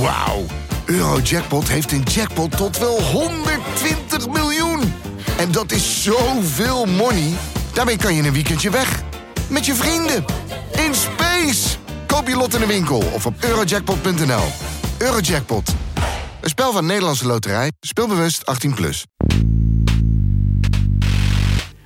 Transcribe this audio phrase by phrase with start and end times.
[0.00, 0.44] Wauw.
[0.86, 4.80] Eurojackpot heeft een jackpot tot wel 120 miljoen.
[5.38, 7.32] En dat is zoveel money.
[7.74, 9.02] Daarmee kan je een weekendje weg.
[9.50, 10.24] Met je vrienden.
[10.86, 11.76] In space.
[12.06, 14.44] Koop je lot in de winkel of op eurojackpot.nl.
[14.98, 15.74] Eurojackpot.
[16.40, 17.72] Een spel van Nederlandse Loterij.
[17.80, 18.74] Speelbewust 18+.
[18.74, 19.04] Plus.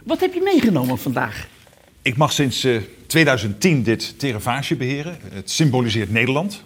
[0.05, 1.47] Wat heb je meegenomen vandaag?
[2.03, 2.77] Ik mag sinds eh,
[3.07, 5.19] 2010 dit terravage beheren.
[5.33, 6.63] Het symboliseert Nederland.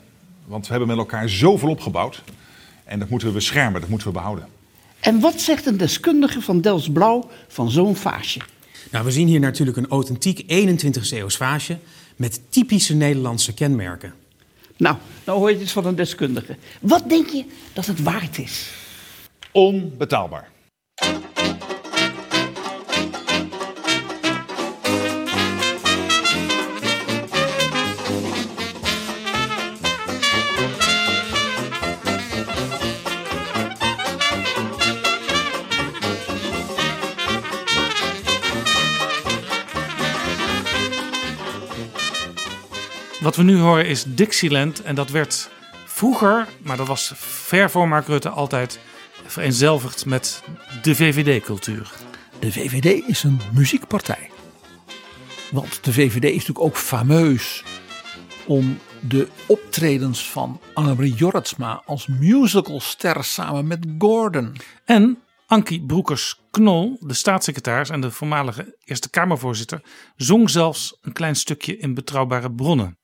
[0.47, 2.23] Want we hebben met elkaar zoveel opgebouwd.
[2.85, 4.49] En dat moeten we beschermen, dat moeten we behouden.
[5.01, 8.41] En wat zegt een deskundige van Dels Blauw van zo'n vaasje?
[8.91, 11.79] Nou, we zien hier natuurlijk een authentiek 21 eeuws vaasje
[12.17, 14.15] met typische Nederlandse kenmerken.
[14.77, 16.57] Nou, nou hoor je het eens van een deskundige.
[16.81, 18.71] Wat denk je dat het waard is?
[19.53, 20.49] Onbetaalbaar.
[43.27, 44.83] Wat we nu horen is Dixieland.
[44.83, 45.51] En dat werd
[45.87, 48.79] vroeger, maar dat was ver voor Mark Rutte, altijd
[49.27, 50.43] vereenzelvigd met
[50.83, 51.93] de VVD-cultuur.
[52.39, 54.31] De VVD is een muziekpartij.
[55.51, 57.65] Want de VVD is natuurlijk ook fameus
[58.47, 64.57] om de optredens van Annemarie Jorritsma als musicalster samen met Gordon.
[64.85, 69.83] En Ankie Broekers-Knol, de staatssecretaris en de voormalige Eerste Kamervoorzitter,
[70.17, 72.99] zong zelfs een klein stukje in Betrouwbare Bronnen.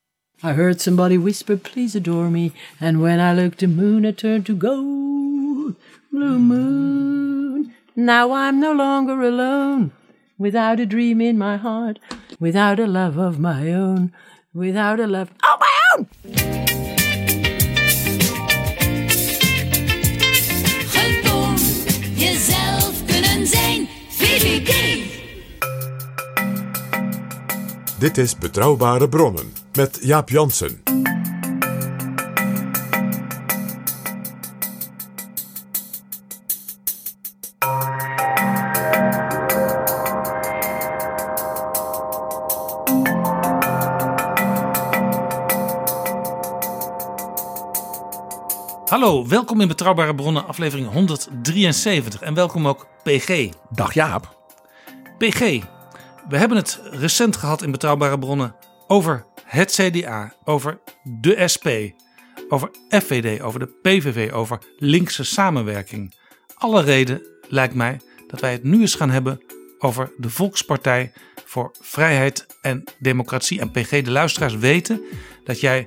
[0.45, 2.51] I heard somebody whisper, please adore me.
[2.81, 5.77] And when I looked the moon, it turned to gold.
[6.11, 7.73] Blue moon.
[7.95, 9.93] Now I'm no longer alone.
[10.39, 12.01] Without a dream in my heart.
[12.41, 14.13] Without a love of my own.
[14.53, 16.09] Without a love of my own.
[20.89, 21.57] Gewoon
[22.15, 23.87] jezelf kunnen zijn.
[24.09, 24.73] VVD.
[27.99, 30.83] Dit is Betrouwbare Bronnen met Jaap Jansen.
[48.87, 52.21] Hallo, welkom in Betrouwbare Bronnen, aflevering 173.
[52.21, 53.49] En welkom ook PG.
[53.71, 54.37] Dag Jaap.
[55.19, 55.39] PG,
[56.29, 58.55] we hebben het recent gehad in Betrouwbare Bronnen
[58.87, 60.81] over het CDA, over
[61.21, 61.69] de SP,
[62.49, 66.15] over FVD, over de PVV, over linkse samenwerking.
[66.55, 69.41] Alle reden lijkt mij dat wij het nu eens gaan hebben
[69.79, 71.13] over de Volkspartij
[71.45, 73.61] voor Vrijheid en Democratie.
[73.61, 75.01] En PG, de luisteraars weten
[75.45, 75.87] dat jij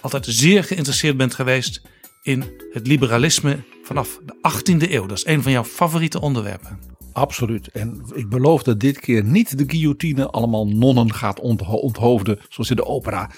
[0.00, 1.82] altijd zeer geïnteresseerd bent geweest
[2.22, 5.06] in het liberalisme vanaf de 18e eeuw.
[5.06, 6.95] Dat is een van jouw favoriete onderwerpen.
[7.16, 7.68] Absoluut.
[7.68, 12.38] En ik beloof dat dit keer niet de guillotine allemaal nonnen gaat ontho- onthoofden.
[12.48, 13.30] Zoals in de opera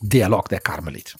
[0.00, 1.14] Dialoog der Karmeliet.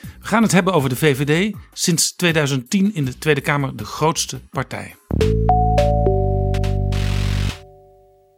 [0.00, 4.40] We gaan het hebben over de VVD, sinds 2010 in de Tweede Kamer de grootste
[4.50, 4.94] partij.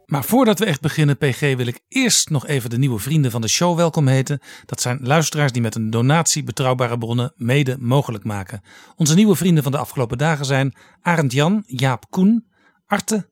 [0.05, 3.41] Maar voordat we echt beginnen, PG, wil ik eerst nog even de nieuwe vrienden van
[3.41, 4.39] de show welkom heten.
[4.65, 8.61] Dat zijn luisteraars die met een donatie betrouwbare bronnen mede mogelijk maken.
[8.95, 12.47] Onze nieuwe vrienden van de afgelopen dagen zijn Arend Jan, Jaap Koen,
[12.89, 13.29] Arte,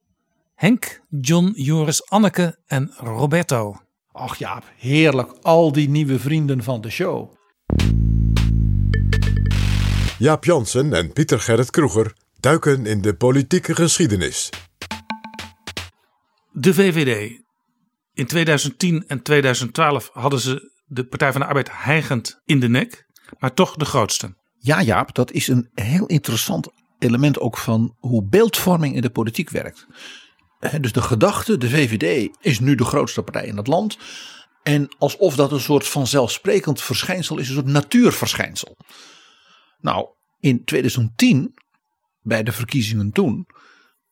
[0.56, 3.82] Henk, John, Joris, Anneke en Roberto.
[4.12, 5.32] Ach Jaap, heerlijk.
[5.42, 7.34] Al die nieuwe vrienden van de show.
[10.18, 14.50] Jaap Jansen en Pieter Gerrit Kroeger duiken in de politieke geschiedenis.
[16.52, 17.42] De VVD.
[18.14, 23.06] In 2010 en 2012 hadden ze de Partij van de Arbeid hijgend in de nek,
[23.40, 24.36] maar toch de grootste.
[24.58, 29.50] Ja Jaap, dat is een heel interessant element ook van hoe beeldvorming in de politiek
[29.50, 29.88] werkt.
[30.80, 33.98] Dus de gedachte, de VVD is nu de grootste partij in het land.
[34.64, 38.78] En alsof dat een soort vanzelfsprekend verschijnsel is, een soort natuurverschijnsel.
[39.80, 40.08] Nou,
[40.40, 41.54] in 2010,
[42.22, 43.48] bij de verkiezingen toen,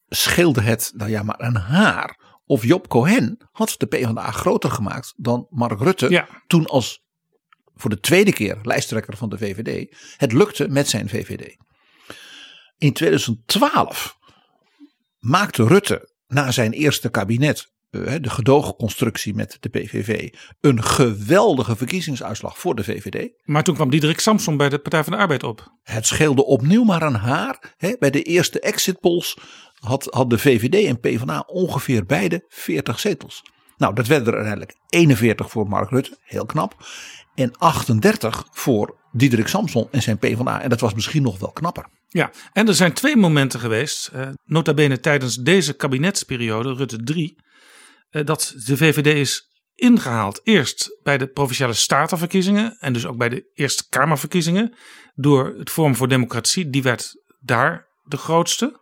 [0.09, 2.19] scheelde het, nou ja, maar een haar.
[2.45, 6.09] Of Job Cohen had de PvdA groter gemaakt dan Mark Rutte.
[6.09, 6.27] Ja.
[6.47, 7.03] Toen als
[7.75, 9.95] voor de tweede keer lijsttrekker van de VVD.
[10.17, 11.57] Het lukte met zijn VVD.
[12.85, 14.17] In 2012
[15.19, 22.59] maakte Rutte na zijn eerste kabinet, eh, de gedoogconstructie met de PVV, een geweldige verkiezingsuitslag
[22.59, 23.31] voor de VVD.
[23.43, 25.71] Maar toen kwam Diederik Samson bij de Partij van de Arbeid op.
[25.83, 27.75] Het scheelde opnieuw maar een haar.
[27.99, 29.37] Bij de eerste exit polls
[29.79, 33.43] had, had de VVD en PvdA ongeveer beide 40 zetels.
[33.77, 36.85] Nou, dat werden er uiteindelijk 41 voor Mark Rutte, heel knap.
[37.35, 40.61] En 38 voor Diederik Samson en zijn PvdA.
[40.61, 41.85] En dat was misschien nog wel knapper.
[42.07, 47.37] Ja, en er zijn twee momenten geweest, eh, nota bene tijdens deze kabinetsperiode, Rutte 3,
[48.09, 50.41] eh, dat de VVD is ingehaald.
[50.43, 54.73] Eerst bij de provinciale statenverkiezingen en dus ook bij de Eerste Kamerverkiezingen
[55.15, 56.69] door het Forum voor Democratie.
[56.69, 58.79] Die werd daar de grootste.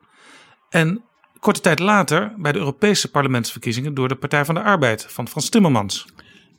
[0.69, 1.03] En
[1.39, 5.49] korte tijd later bij de Europese parlementsverkiezingen door de Partij van de Arbeid van Frans
[5.49, 6.05] Timmermans.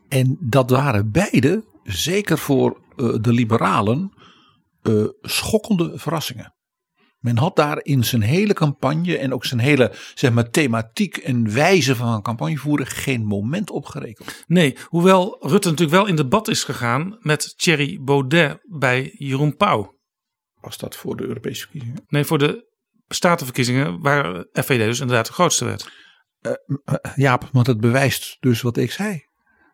[0.08, 4.12] En dat waren beide, zeker voor eh, de liberalen,
[4.82, 6.54] eh, schokkende verrassingen.
[7.18, 11.54] Men had daar in zijn hele campagne en ook zijn hele zeg maar, thematiek en
[11.54, 14.44] wijze van campagne voeren geen moment op gerekend.
[14.46, 19.98] Nee, hoewel Rutte natuurlijk wel in debat is gegaan met Thierry Baudet bij Jeroen Pauw.
[20.60, 22.04] Was dat voor de Europese verkiezingen?
[22.06, 22.72] Nee, voor de
[23.08, 25.90] statenverkiezingen waar FVD dus inderdaad de grootste werd.
[26.40, 26.52] Uh,
[27.14, 29.20] Jaap, want het bewijst dus wat ik zei.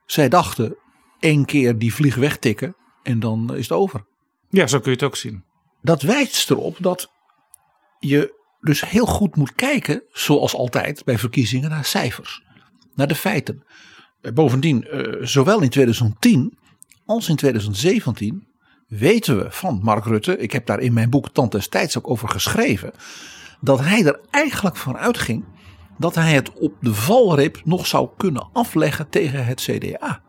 [0.05, 0.77] Zij dachten
[1.21, 4.05] één keer die vlieg wegtikken en dan is het over.
[4.49, 5.45] Ja, zo kun je het ook zien.
[5.83, 7.11] Dat wijst erop dat
[7.99, 12.43] je dus heel goed moet kijken, zoals altijd bij verkiezingen, naar cijfers.
[12.95, 13.65] Naar de feiten.
[14.35, 14.87] Bovendien,
[15.21, 16.59] zowel in 2010
[17.11, 18.47] als in 2017
[18.89, 22.29] weten we van Mark Rutte, ik heb daar in mijn boek Tand destijds ook over
[22.29, 22.93] geschreven,
[23.61, 25.45] dat hij er eigenlijk van uitging
[25.99, 30.23] dat hij het op de valreep nog zou kunnen afleggen tegen het CDA.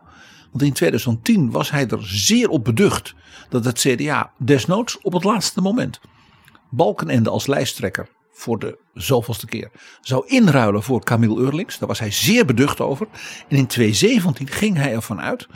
[0.52, 3.14] Want in 2010 was hij er zeer op beducht
[3.48, 6.00] dat het CDA desnoods op het laatste moment
[6.70, 9.70] Balkenende als lijsttrekker voor de zoveelste keer
[10.00, 11.78] zou inruilen voor Camille Eurlings.
[11.78, 13.08] Daar was hij zeer beducht over.
[13.48, 15.46] En in 2017 ging hij ervan uit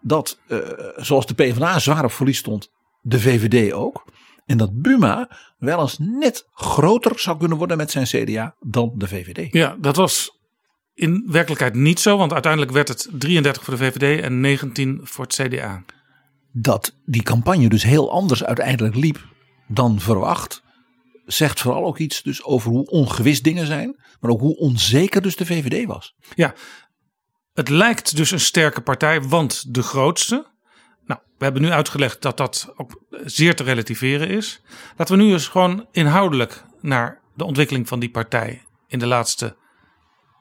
[0.00, 0.58] dat, uh,
[0.96, 2.70] zoals de PvdA zwaar op verlies stond,
[3.00, 4.04] de VVD ook.
[4.46, 9.08] En dat Buma wel eens net groter zou kunnen worden met zijn CDA dan de
[9.08, 9.52] VVD.
[9.52, 10.37] Ja, dat was
[10.98, 15.24] in werkelijkheid niet zo, want uiteindelijk werd het 33 voor de VVD en 19 voor
[15.24, 15.84] het CDA.
[16.52, 19.18] Dat die campagne dus heel anders uiteindelijk liep
[19.66, 20.62] dan verwacht,
[21.26, 25.36] zegt vooral ook iets dus over hoe ongewis dingen zijn, maar ook hoe onzeker dus
[25.36, 26.14] de VVD was.
[26.34, 26.54] Ja,
[27.54, 30.46] het lijkt dus een sterke partij, want de grootste.
[31.06, 34.60] Nou, we hebben nu uitgelegd dat dat ook zeer te relativeren is.
[34.96, 39.56] Laten we nu eens gewoon inhoudelijk naar de ontwikkeling van die partij in de laatste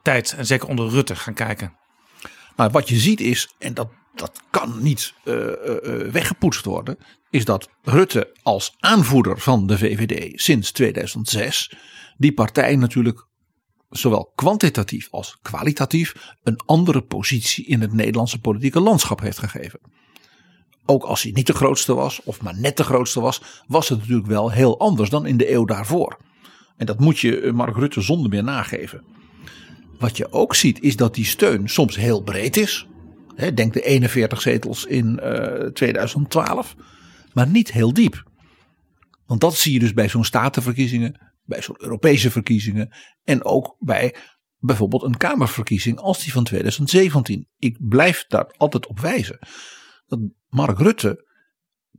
[0.08, 1.74] tijd en zeker onder Rutte gaan kijken.
[2.56, 5.52] Maar wat je ziet is, en dat, dat kan niet uh, uh,
[6.12, 6.98] weggepoetst worden,
[7.30, 11.74] is dat Rutte als aanvoerder van de VVD sinds 2006
[12.18, 13.28] die partij natuurlijk
[13.90, 19.80] zowel kwantitatief als kwalitatief een andere positie in het Nederlandse politieke landschap heeft gegeven.
[20.86, 24.00] Ook als hij niet de grootste was, of maar net de grootste was, was het
[24.00, 26.18] natuurlijk wel heel anders dan in de eeuw daarvoor.
[26.78, 29.16] En dat moet je Mark Rutte zonder meer nageven.
[30.00, 32.88] Wat je ook ziet is dat die steun soms heel breed is.
[33.54, 36.76] Denk de 41 zetels in uh, 2012.
[37.34, 38.24] Maar niet heel diep.
[39.26, 42.96] Want dat zie je dus bij zo'n statenverkiezingen, bij zo'n Europese verkiezingen.
[43.24, 44.16] En ook bij
[44.58, 47.48] bijvoorbeeld een Kamerverkiezing als die van 2017.
[47.58, 49.40] Ik blijf daar altijd op wijzen.
[50.06, 51.26] Dat Mark Rutte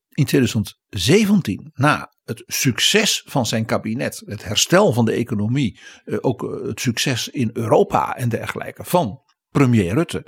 [0.09, 5.81] in 2017, na het succes van zijn kabinet, het herstel van de economie,
[6.21, 9.21] ook het succes in Europa en dergelijke van
[9.51, 10.27] premier Rutte,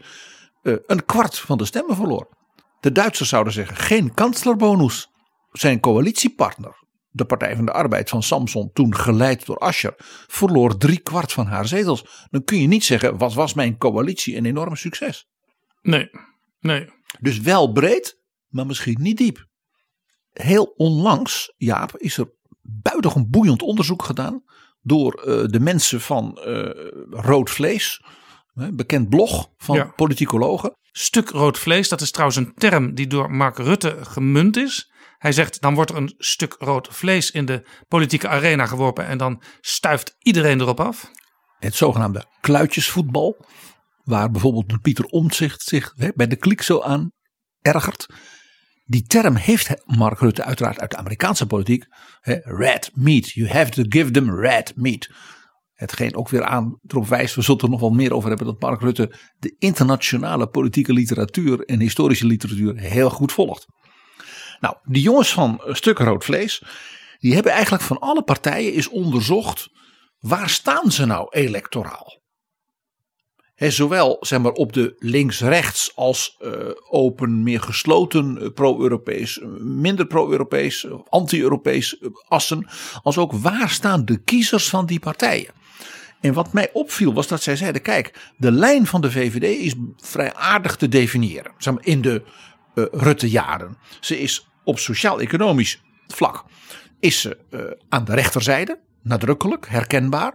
[0.63, 2.37] een kwart van de stemmen verloor.
[2.81, 5.09] De Duitsers zouden zeggen geen kanslerbonus.
[5.51, 9.95] Zijn coalitiepartner, de Partij van de Arbeid van Samson, toen geleid door Ascher,
[10.27, 12.27] verloor drie kwart van haar zetels.
[12.31, 15.29] Dan kun je niet zeggen, wat was mijn coalitie een enorm succes?
[15.83, 16.11] Nee,
[16.61, 16.89] nee.
[17.21, 19.49] Dus wel breed, maar misschien niet diep.
[20.33, 22.33] Heel onlangs, Jaap, is er
[22.63, 24.43] buitengewoon boeiend onderzoek gedaan
[24.83, 26.71] door uh, de mensen van uh,
[27.11, 28.03] Rood Vlees,
[28.55, 29.93] bekend blog van ja.
[29.97, 30.79] politicologen.
[30.93, 34.91] Stuk rood vlees, dat is trouwens een term die door Mark Rutte gemunt is.
[35.19, 39.19] Hij zegt dan wordt er een stuk rood vlees in de politieke arena geworpen en
[39.19, 41.11] dan stuift iedereen erop af.
[41.59, 43.45] Het zogenaamde kluitjesvoetbal,
[44.05, 47.13] waar bijvoorbeeld Pieter Omtzigt zich bij de klik zo aan
[47.61, 48.07] ergert.
[48.91, 51.85] Die term heeft Mark Rutte uiteraard uit de Amerikaanse politiek.
[52.21, 55.11] Hè, red meat, you have to give them red meat.
[55.75, 58.61] Hetgeen ook weer aan erop wijst, we zullen er nog wel meer over hebben, dat
[58.61, 63.67] Mark Rutte de internationale politieke literatuur en historische literatuur heel goed volgt.
[64.61, 66.63] Nou, die jongens van Stuk Rood Vlees,
[67.19, 69.69] die hebben eigenlijk van alle partijen is onderzocht,
[70.19, 72.20] waar staan ze nou electoraal?
[73.61, 76.53] He, zowel zeg maar, op de links-rechts als uh,
[76.89, 82.67] open, meer gesloten uh, pro-Europees, minder pro-Europees, anti-Europees assen.
[83.03, 85.53] Als ook waar staan de kiezers van die partijen.
[86.21, 89.75] En wat mij opviel was dat zij zeiden: kijk, de lijn van de VVD is
[89.97, 91.53] vrij aardig te definiëren.
[91.59, 92.23] Zeg in de
[92.75, 93.77] eh, Rutte-jaren.
[94.01, 96.45] Ze is op sociaal-economisch vlak
[97.01, 100.35] is ze eh, aan de rechterzijde, nadrukkelijk, herkenbaar.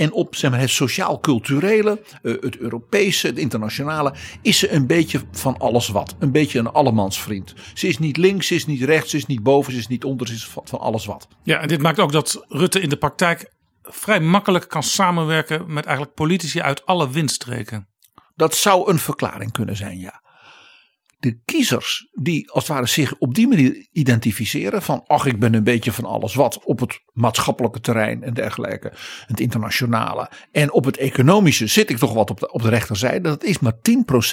[0.00, 5.20] En op zeg maar, het sociaal-culturele, eh, het Europese, het internationale, is ze een beetje
[5.32, 6.16] van alles wat.
[6.18, 7.54] Een beetje een allemansvriend.
[7.74, 10.04] Ze is niet links, ze is niet rechts, ze is niet boven, ze is niet
[10.04, 11.28] onder, ze is van van alles wat.
[11.42, 13.52] Ja, en dit maakt ook dat Rutte in de praktijk
[13.82, 17.88] vrij makkelijk kan samenwerken met eigenlijk politici uit alle windstreken.
[18.36, 20.19] Dat zou een verklaring kunnen zijn, ja.
[21.20, 25.54] De kiezers die als het ware zich op die manier identificeren van ach ik ben
[25.54, 28.92] een beetje van alles wat op het maatschappelijke terrein en dergelijke,
[29.26, 33.28] het internationale en op het economische zit ik toch wat op de, op de rechterzijde,
[33.28, 33.78] dat is maar 10%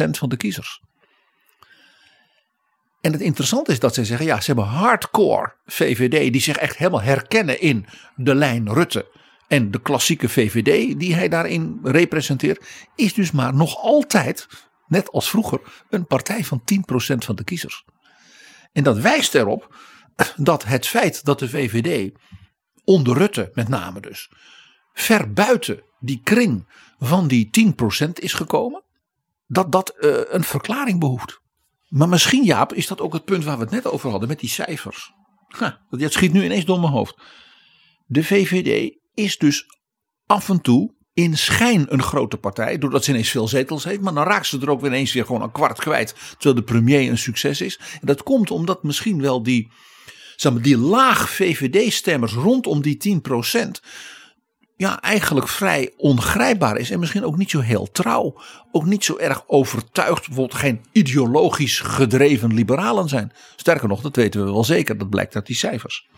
[0.09, 0.81] van de kiezers.
[3.01, 6.77] En het interessante is dat zij zeggen, ja, ze hebben hardcore VVD die zich echt
[6.77, 9.15] helemaal herkennen in de lijn Rutte.
[9.47, 12.65] En de klassieke VVD die hij daarin representeert,
[12.95, 14.47] is dus maar nog altijd,
[14.87, 17.85] net als vroeger, een partij van 10% van de kiezers.
[18.71, 19.75] En dat wijst erop
[20.35, 22.17] dat het feit dat de VVD
[22.83, 24.31] onder Rutte met name dus,
[24.93, 26.67] ver buiten die kring
[26.99, 27.73] van die
[28.05, 28.83] 10% is gekomen,
[29.47, 31.41] dat dat eh, een verklaring behoeft.
[31.87, 34.39] Maar misschien Jaap is dat ook het punt waar we het net over hadden met
[34.39, 35.11] die cijfers.
[35.47, 37.21] Ha, dat schiet nu ineens door mijn hoofd.
[38.05, 39.65] De VVD is dus
[40.25, 42.77] af en toe in schijn een grote partij.
[42.77, 44.01] Doordat ze ineens veel zetels heeft.
[44.01, 46.15] Maar dan raakt ze er ook weer ineens weer gewoon een kwart kwijt.
[46.29, 47.79] Terwijl de premier een succes is.
[48.01, 49.71] En dat komt omdat misschien wel die,
[50.35, 53.21] zeg maar, die laag VVD-stemmers rondom die
[53.65, 53.69] 10%
[54.75, 56.91] ja, eigenlijk vrij ongrijpbaar is.
[56.91, 58.41] En misschien ook niet zo heel trouw.
[58.71, 60.25] Ook niet zo erg overtuigd.
[60.25, 63.31] Bijvoorbeeld geen ideologisch gedreven liberalen zijn.
[63.55, 64.97] Sterker nog, dat weten we wel zeker.
[64.97, 66.09] Dat blijkt uit die cijfers.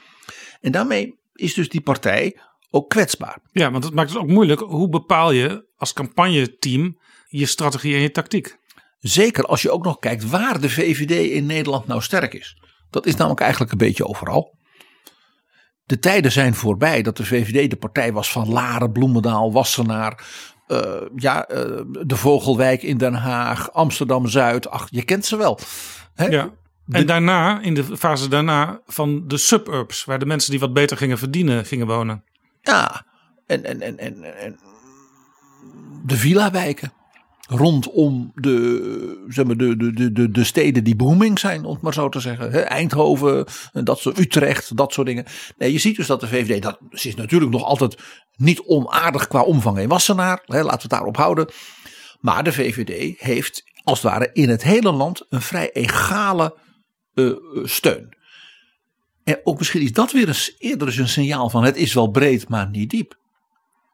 [0.62, 2.38] En daarmee is dus die partij
[2.72, 3.40] ook kwetsbaar.
[3.52, 4.60] Ja, want het maakt het ook moeilijk.
[4.60, 8.58] Hoe bepaal je als campagneteam je strategie en je tactiek?
[9.00, 12.62] Zeker als je ook nog kijkt waar de VVD in Nederland nou sterk is.
[12.90, 14.58] Dat is namelijk eigenlijk een beetje overal.
[15.86, 20.24] De tijden zijn voorbij dat de VVD de partij was van Laren, Bloemendaal, Wassenaar.
[20.68, 24.70] eh, ja, eh, de Vogelwijk in Den Haag, Amsterdam Zuid.
[24.70, 25.60] Ach, je kent ze wel.
[26.16, 26.26] Hè?
[26.26, 26.50] Ja.
[26.90, 30.98] En daarna, in de fase daarna, van de suburbs, waar de mensen die wat beter
[30.98, 32.24] gingen verdienen, gingen wonen.
[32.62, 33.06] Ja,
[33.46, 33.98] en, en, en,
[34.38, 34.60] en,
[36.06, 36.94] de villa-wijken.
[37.48, 41.82] Rondom de, zeg maar, de, de, de, de, de steden die booming zijn, om het
[41.82, 42.68] maar zo te zeggen.
[42.68, 45.26] Eindhoven, dat soort, Utrecht, dat soort dingen.
[45.58, 47.98] Nee, je ziet dus dat de VVD, dat is natuurlijk nog altijd
[48.36, 50.42] niet onaardig qua omvang in Wassenaar.
[50.46, 51.50] Hè, laten we het daarop houden.
[52.20, 56.58] Maar de VVD heeft als het ware in het hele land een vrij egale
[57.14, 57.32] eh,
[57.64, 58.18] steun.
[59.30, 62.08] En ook misschien is dat weer eens eerder eens een signaal van het is wel
[62.08, 63.18] breed, maar niet diep.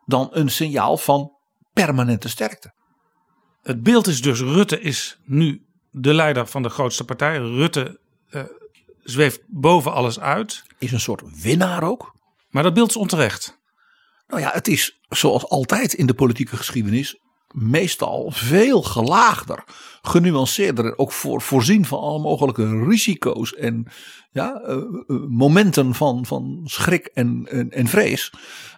[0.06, 1.32] Dan een signaal van
[1.74, 2.74] permanente sterkte.
[3.62, 7.38] Het beeld is dus, Rutte is nu de leider van de grootste partij.
[7.38, 8.00] Rutte
[8.30, 8.44] eh,
[9.04, 10.63] zweeft boven alles uit.
[10.80, 12.15] Is een soort winnaar ook.
[12.50, 13.60] Maar dat beeld is onterecht.
[14.27, 17.20] Nou ja, het is zoals altijd in de politieke geschiedenis
[17.55, 19.63] meestal veel gelaagder,
[20.01, 20.85] genuanceerder.
[20.85, 23.88] en Ook voor, voorzien van alle mogelijke risico's en
[24.31, 24.81] ja, eh, eh,
[25.27, 28.31] momenten van, van schrik en, en, en vrees.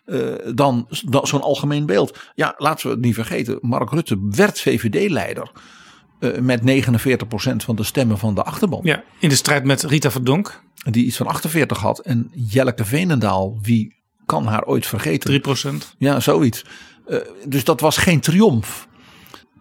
[0.05, 0.22] eh,
[0.55, 2.19] dan, dan zo'n algemeen beeld.
[2.36, 3.57] Ja, laten we het niet vergeten.
[3.62, 5.51] Mark Rutte werd VVD-leider.
[6.39, 8.79] met 49% van de stemmen van de achterban.
[8.84, 12.00] Ja, in de strijd met Rita Verdonk, Die iets van 48 had.
[12.00, 15.31] En Jelleke Veenendaal, wie kan haar ooit vergeten?
[15.31, 15.96] 3%.
[15.98, 16.65] Ja, zoiets.
[17.08, 18.88] Eh, dus dat was geen triomf.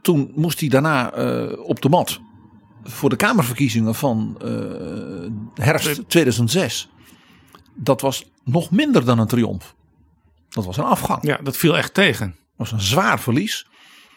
[0.03, 2.21] Toen moest hij daarna eh, op de mat
[2.83, 6.88] voor de Kamerverkiezingen van eh, herfst 2006.
[7.75, 9.75] Dat was nog minder dan een triomf.
[10.49, 11.23] Dat was een afgang.
[11.23, 12.26] Ja, dat viel echt tegen.
[12.26, 13.67] Dat was een zwaar verlies.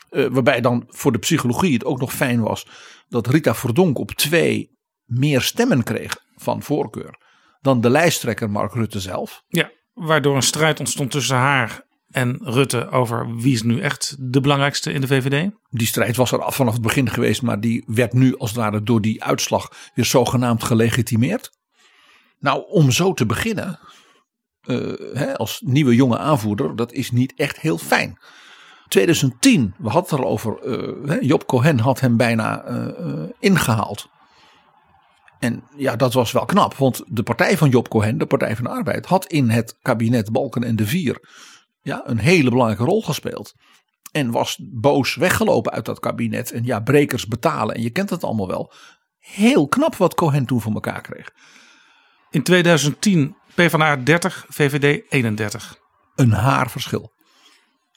[0.09, 2.67] Waarbij dan voor de psychologie het ook nog fijn was
[3.07, 7.19] dat Rita Verdonk op twee meer stemmen kreeg van voorkeur
[7.61, 9.43] dan de lijsttrekker Mark Rutte zelf.
[9.47, 14.41] Ja, waardoor een strijd ontstond tussen haar en Rutte over wie is nu echt de
[14.41, 15.49] belangrijkste in de VVD.
[15.69, 18.83] Die strijd was er vanaf het begin geweest, maar die werd nu als het ware
[18.83, 21.51] door die uitslag weer zogenaamd gelegitimeerd.
[22.39, 23.79] Nou, om zo te beginnen,
[24.61, 24.77] eh,
[25.13, 28.17] hè, als nieuwe jonge aanvoerder, dat is niet echt heel fijn.
[28.87, 34.09] 2010, we hadden het al over, eh, Job Cohen had hem bijna eh, ingehaald.
[35.39, 38.63] En ja, dat was wel knap, want de partij van Job Cohen, de Partij van
[38.63, 41.19] de Arbeid, had in het kabinet Balken en de Vier
[41.89, 43.53] ja, een hele belangrijke rol gespeeld.
[44.11, 46.51] En was boos weggelopen uit dat kabinet.
[46.51, 47.75] En ja, brekers betalen.
[47.75, 48.73] En je kent het allemaal wel.
[49.17, 51.29] Heel knap wat Cohen toen voor elkaar kreeg.
[52.29, 55.77] In 2010 PvdA 30, VVD 31.
[56.15, 57.17] Een haar verschil.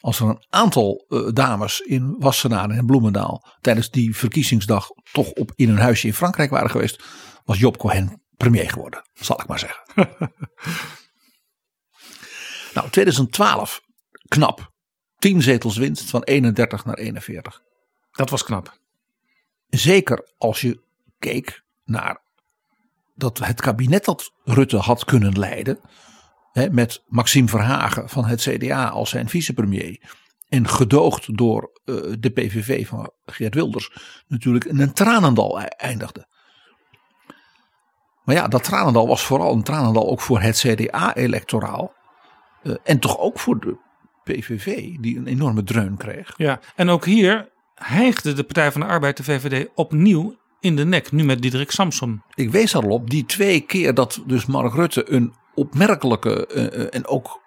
[0.00, 5.52] als er een aantal eh, dames in Wassenaar en Bloemendaal tijdens die verkiezingsdag toch op
[5.54, 7.02] in een huisje in Frankrijk waren geweest,
[7.44, 9.82] was Job Cohen premier geworden, zal ik maar zeggen.
[12.74, 13.80] nou, 2012,
[14.28, 14.70] knap.
[15.18, 17.62] 10 zetels winst van 31 naar 41.
[18.12, 18.78] Dat was knap.
[19.68, 20.80] Zeker als je
[21.18, 22.22] keek naar
[23.14, 25.80] dat het kabinet dat Rutte had kunnen leiden.
[26.52, 30.00] Hè, met Maxime Verhagen van het CDA als zijn vicepremier.
[30.48, 33.92] En gedoogd door eh, de PVV van Geert Wilders.
[34.26, 36.26] Natuurlijk in een tranendal e- eindigde.
[38.24, 41.94] Maar ja, dat tranendal was vooral een tranendal ook voor het CDA-electoraal.
[42.62, 43.76] Eh, en toch ook voor de
[44.24, 46.34] PVV, die een enorme dreun kreeg.
[46.36, 50.84] Ja, en ook hier hijgde de Partij van de Arbeid, de VVD, opnieuw in de
[50.84, 51.12] nek.
[51.12, 52.22] Nu met Diederik Samson.
[52.34, 56.88] Ik wees al op die twee keer dat dus Mark Rutte een opmerkelijke eh, eh,
[56.90, 57.42] en ook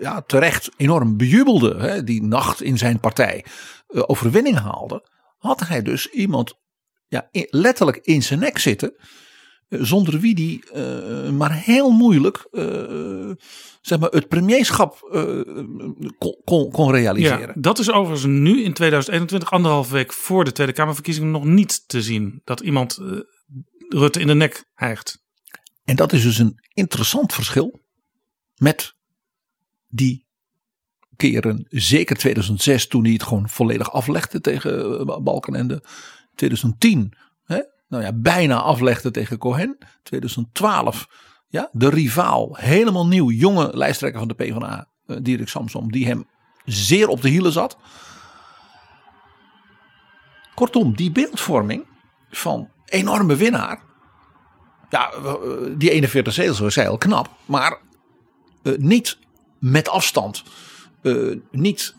[0.00, 3.44] ja, terecht enorm bejubelde hè, die nacht in zijn partij
[3.88, 5.08] overwinning haalde,
[5.38, 6.54] had hij dus iemand
[7.08, 8.94] ja, in- letterlijk in zijn nek zitten.
[9.72, 13.30] Eh, Zonder wie die eh, maar heel moeilijk eh,
[13.80, 14.98] zeg maar het premierschap
[16.44, 17.40] kon, kon, realiseren.
[17.40, 21.88] Ja, dat is overigens nu in 2021, anderhalf week voor de Tweede Kamerverkiezingen, nog niet
[21.88, 22.40] te zien.
[22.44, 22.98] Dat iemand
[23.88, 25.22] Rutte in de nek hijgt.
[25.84, 27.80] En dat is dus een interessant verschil
[28.54, 28.94] met
[29.88, 30.26] die
[31.16, 35.82] keren, zeker 2006 toen hij het gewoon volledig aflegde tegen Balkenende.
[36.34, 37.12] 2010,
[37.44, 37.60] hè,
[37.92, 39.78] nou ja, bijna aflegde tegen Cohen.
[40.02, 41.08] 2012,
[41.48, 46.28] ja, de rivaal, helemaal nieuw, jonge lijsttrekker van de PvdA, eh, Dirk Samsom, die hem
[46.64, 47.76] zeer op de hielen zat.
[50.54, 51.84] Kortom, die beeldvorming
[52.30, 53.82] van enorme winnaar,
[54.90, 55.32] ja, eh,
[55.76, 57.30] die 41 zetels was heel knap.
[57.44, 57.78] Maar
[58.62, 59.18] eh, niet
[59.58, 60.42] met afstand.
[61.50, 61.94] Niet,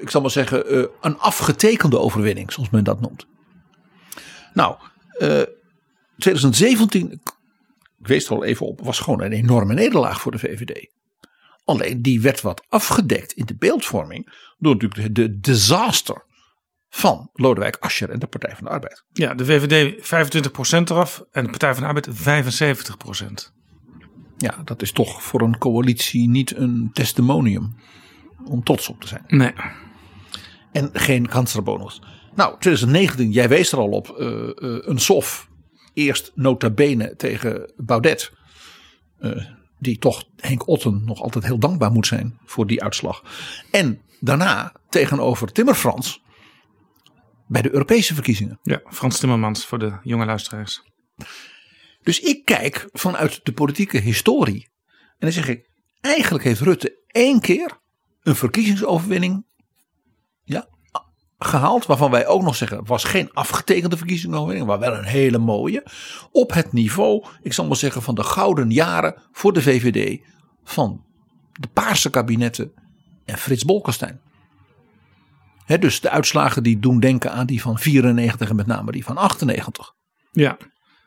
[0.00, 3.26] ik zal maar zeggen, een afgetekende overwinning, zoals men dat noemt.
[4.54, 4.76] Nou,
[5.18, 5.42] eh
[6.18, 7.20] 2017, ik
[7.96, 10.90] wees er al even op, was gewoon een enorme nederlaag voor de VVD.
[11.64, 16.24] Alleen die werd wat afgedekt in de beeldvorming door natuurlijk de disaster
[16.88, 19.04] van Lodewijk Asscher en de Partij van de Arbeid.
[19.12, 19.96] Ja, de VVD
[20.88, 23.52] 25% eraf en de Partij van de Arbeid 75%.
[24.36, 27.74] Ja, dat is toch voor een coalitie niet een testimonium
[28.44, 29.24] om trots op te zijn.
[29.26, 29.52] Nee.
[30.72, 32.02] En geen kanslerbonus.
[32.34, 35.48] Nou, 2019, jij wees er al op, eh, eh, een SOF.
[35.94, 38.32] Eerst nota bene tegen Baudet.
[39.18, 39.44] Eh,
[39.78, 43.22] die toch Henk Otten nog altijd heel dankbaar moet zijn voor die uitslag.
[43.70, 46.22] En daarna tegenover Timmer Frans
[47.46, 48.58] bij de Europese verkiezingen.
[48.62, 50.82] Ja, Frans Timmermans voor de jonge luisteraars.
[52.02, 54.70] Dus ik kijk vanuit de politieke historie.
[54.88, 57.80] En dan zeg ik, eigenlijk heeft Rutte één keer
[58.22, 59.46] een verkiezingsoverwinning
[60.44, 60.68] ja,
[61.44, 61.86] gehaald.
[61.86, 64.66] Waarvan wij ook nog zeggen, het was geen afgetekende verkiezingsoverwinning.
[64.66, 65.84] Maar wel een hele mooie.
[66.30, 70.20] Op het niveau, ik zal maar zeggen, van de gouden jaren voor de VVD.
[70.64, 71.04] Van
[71.52, 72.72] de Paarse kabinetten
[73.24, 74.20] en Frits Bolkestein.
[75.80, 79.16] Dus de uitslagen die doen denken aan die van 94 en met name die van
[79.16, 79.92] 98.
[80.32, 80.56] Ja,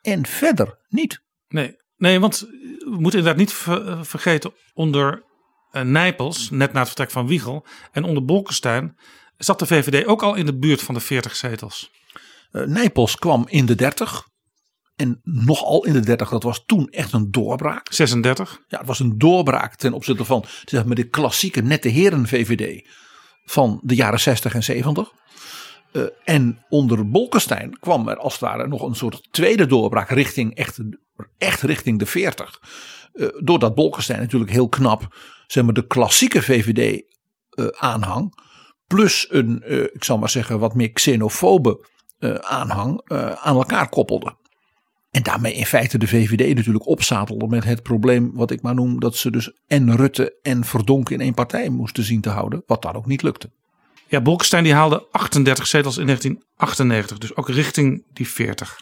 [0.01, 1.23] En verder niet.
[1.47, 1.83] nee.
[1.97, 5.23] Nee, want we moeten inderdaad niet ver- vergeten onder
[5.71, 8.95] eh, Nijpels, net na het vertrek van Wiegel, en onder Bolkestein
[9.37, 11.91] zat de VVD ook al in de buurt van de 40 zetels.
[12.51, 14.27] Eh, Nijpels kwam in de 30.
[14.95, 17.93] En nogal in de 30, dat was toen echt een doorbraak.
[17.93, 18.59] 36.
[18.67, 22.87] Ja, het was een doorbraak ten opzichte van zeg maar, de klassieke nette heren VVD
[23.43, 25.11] van de jaren 60 en 70.
[25.91, 30.55] Eh, en onder Bolkestein kwam er als het ware nog een soort tweede doorbraak richting
[30.55, 30.79] echt,
[31.37, 32.61] echt richting de 40.
[33.13, 35.15] Eh, doordat Bolkestein natuurlijk heel knap
[35.47, 37.03] zeg maar, de klassieke VVD
[37.77, 38.43] aanhang.
[38.87, 41.87] Plus een, eh, ik zal maar zeggen, wat meer xenofobe
[42.19, 44.35] eh, aanhang eh, aan elkaar koppelde.
[45.11, 48.99] En daarmee in feite de VVD natuurlijk opzadelde met het probleem wat ik maar noem.
[48.99, 52.63] Dat ze dus en Rutte en Verdonk in één partij moesten zien te houden.
[52.65, 53.51] Wat dan ook niet lukte.
[54.07, 58.79] Ja, Bolkestein die haalde 38 zetels in 1998, dus ook richting die 40.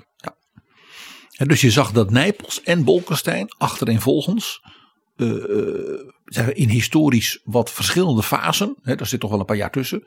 [1.33, 4.61] En dus je zag dat Nijpels en Bolkestein achtereenvolgens.
[5.15, 8.75] Eh, eh, we, in historisch wat verschillende fasen.
[8.81, 10.03] Hè, daar zit toch wel een paar jaar tussen.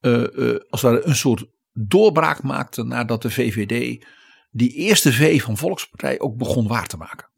[0.00, 4.04] eh, als ware een soort doorbraak maakten nadat de VVD
[4.50, 7.30] die eerste V van Volkspartij ook begon waar te maken.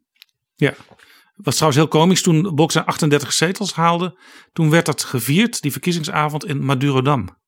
[0.55, 0.75] Ja.
[1.35, 4.19] Was trouwens heel komisch toen Bolkestein 38 zetels haalde.
[4.53, 7.39] Toen werd dat gevierd, die verkiezingsavond in Madurodam.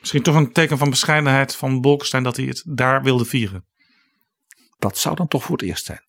[0.00, 3.66] Misschien toch een teken van bescheidenheid van Bolkestein dat hij het daar wilde vieren.
[4.78, 6.06] Dat zou dan toch voor het eerst zijn.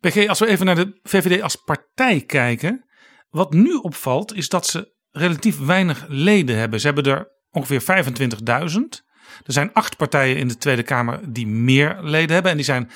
[0.00, 2.84] PG, als we even naar de VVD als partij kijken.
[3.30, 6.80] Wat nu opvalt is dat ze relatief weinig leden hebben.
[6.80, 9.06] Ze hebben er ongeveer 25.000.
[9.44, 12.50] Er zijn acht partijen in de Tweede Kamer die meer leden hebben.
[12.50, 12.90] En die zijn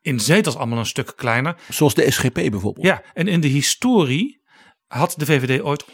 [0.00, 1.56] in zetels allemaal een stuk kleiner.
[1.68, 2.86] Zoals de SGP bijvoorbeeld.
[2.86, 4.42] Ja, en in de historie
[4.86, 5.84] had de VVD ooit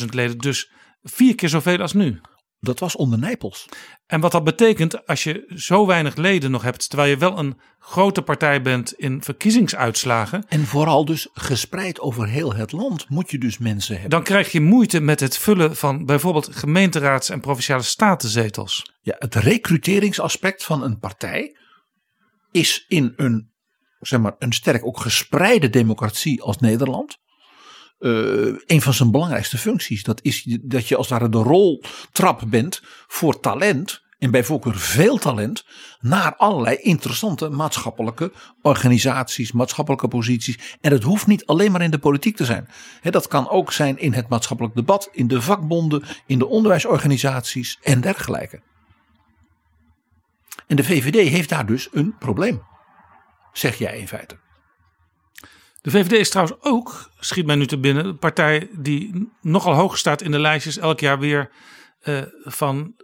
[0.00, 0.38] 100.000 leden.
[0.38, 0.70] Dus
[1.02, 2.20] vier keer zoveel als nu.
[2.60, 3.68] Dat was onder Nijpels.
[4.06, 7.60] En wat dat betekent als je zo weinig leden nog hebt, terwijl je wel een
[7.78, 13.38] grote partij bent in verkiezingsuitslagen, En vooral dus gespreid over heel het land moet je
[13.38, 14.10] dus mensen hebben.
[14.10, 18.92] dan krijg je moeite met het vullen van bijvoorbeeld gemeenteraads- en provinciale statenzetels.
[19.00, 21.56] Ja, het recruteringsaspect van een partij
[22.50, 23.52] is in een,
[24.00, 27.18] zeg maar, een sterk ook gespreide democratie als Nederland.
[28.06, 30.02] Eh, een van zijn belangrijkste functies.
[30.02, 34.04] Dat is dat je als het ware de roltrap bent voor talent.
[34.18, 35.64] En bij voorkeur veel talent.
[36.00, 40.76] Naar allerlei interessante maatschappelijke organisaties, maatschappelijke posities.
[40.80, 42.68] En het hoeft niet alleen maar in de politiek te zijn.
[43.02, 48.00] Dat kan ook zijn in het maatschappelijk debat, in de vakbonden, in de onderwijsorganisaties en
[48.00, 48.60] dergelijke.
[50.66, 52.62] En de VVD heeft daar dus een probleem.
[53.52, 54.44] Zeg jij in feite.
[55.86, 59.98] De VVD is trouwens ook, schiet mij nu te binnen, een partij die nogal hoog
[59.98, 61.50] staat in de lijstjes elk jaar weer
[62.00, 62.94] eh, van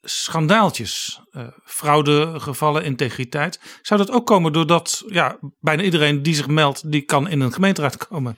[0.00, 3.60] schandaaltjes, eh fraudegevallen, integriteit.
[3.82, 7.52] Zou dat ook komen doordat ja, bijna iedereen die zich meldt, die kan in een
[7.52, 8.36] gemeenteraad komen?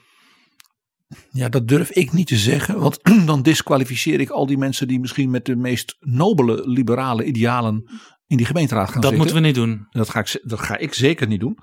[1.31, 2.79] Ja, dat durf ik niet te zeggen.
[2.79, 7.89] Want dan disqualificeer ik al die mensen die misschien met de meest nobele liberale idealen
[8.27, 9.19] in die gemeenteraad gaan Dat zitten.
[9.19, 9.87] moeten we niet doen.
[9.91, 11.57] Dat ga, ik, dat ga ik zeker niet doen.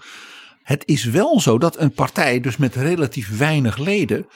[0.62, 4.26] Het is wel zo dat een partij dus met relatief weinig leden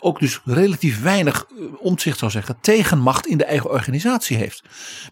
[0.00, 4.62] ook- dus relatief weinig eh, omzicht zou zeggen tegenmacht in de eigen organisatie heeft.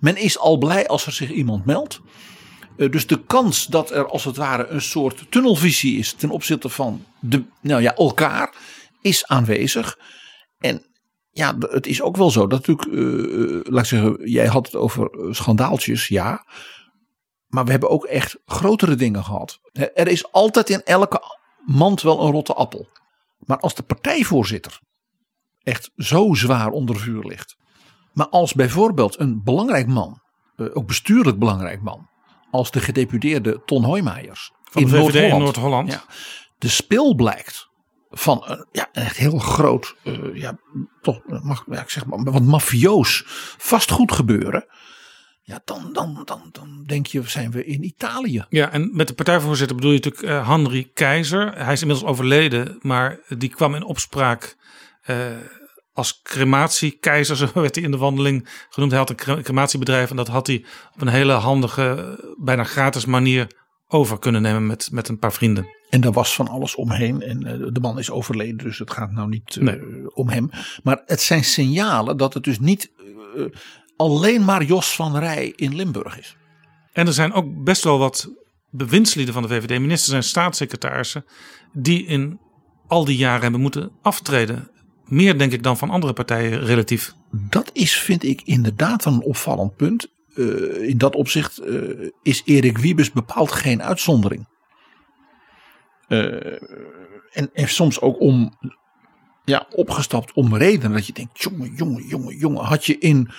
[0.01, 2.01] Men is al blij als er zich iemand meldt.
[2.77, 6.69] Eh, Dus de kans dat er als het ware een soort tunnelvisie is ten opzichte
[6.69, 8.55] van de, nou ja, elkaar
[9.01, 9.99] is aanwezig.
[10.59, 10.87] En
[11.31, 14.77] ja, het is ook wel zo dat natuurlijk, eh, laat ik zeggen, jij had het
[14.77, 16.45] over schandaaltjes, ja.
[17.53, 19.61] Maar we hebben ook echt grotere dingen gehad.
[19.73, 21.23] Er is altijd in elke
[21.65, 22.89] mand wel een rotte appel.
[23.39, 24.81] Maar als de partijvoorzitter
[25.63, 27.57] echt zo zwaar onder vuur ligt.
[28.13, 30.23] Maar als bijvoorbeeld een belangrijk man,
[30.57, 32.09] eh, ook bestuurlijk belangrijk man,
[32.51, 36.05] als de gedeputeerde Ton Hoijmaijers Van de VVD in Noord-Holland, ja,
[36.59, 37.69] de speel blijkt
[38.11, 40.59] van een, ja, een echt heel groot, eh, ja,
[41.01, 43.23] toch, eh, mag, ja, ik zeg maar, wat mafioos
[43.59, 44.67] vastgoed gebeuren.
[45.53, 48.45] Ja, dan, dan, dan, dan denk je, zijn we in Italië.
[48.49, 51.53] Ja, en met de partijvoorzitter bedoel je natuurlijk Henry Keizer.
[51.65, 54.57] Hij is inmiddels overleden, maar die kwam in opspraak
[55.03, 55.17] eh,
[55.93, 58.91] als crematiekeizer, zo werd hij in de wandeling genoemd.
[58.93, 63.05] Hij had een cre- crematiebedrijf en dat had hij op een hele handige, bijna gratis
[63.05, 63.47] manier
[63.89, 65.67] over kunnen nemen met, met een paar vrienden.
[65.91, 67.23] En daar was van alles omheen.
[67.23, 70.15] En eh, de man is overleden, dus het gaat nou niet Nee.
[70.15, 70.51] om hem.
[70.83, 72.91] Maar het zijn signalen dat het dus niet
[74.03, 76.37] alleen maar Jos van Rij in Limburg is.
[76.93, 78.31] En er zijn ook best wel wat
[78.71, 81.25] bewindslieden van de VVD, ministers en staatssecretarissen,
[81.73, 82.41] die in
[82.87, 84.71] al die jaren hebben moeten aftreden.
[85.05, 87.15] Meer denk ik dan van andere partijen relatief.
[87.31, 90.09] Dat is, vind ik, inderdaad een opvallend punt.
[90.35, 94.47] Eh, in dat opzicht eh, is Erik Wiebes bepaald geen uitzondering.
[96.09, 96.63] Eh,
[97.33, 98.59] en, en soms ook om,
[99.45, 103.31] ja, opgestapt om redenen dat je denkt, jongen, jongen, jongen, jongen, had je in,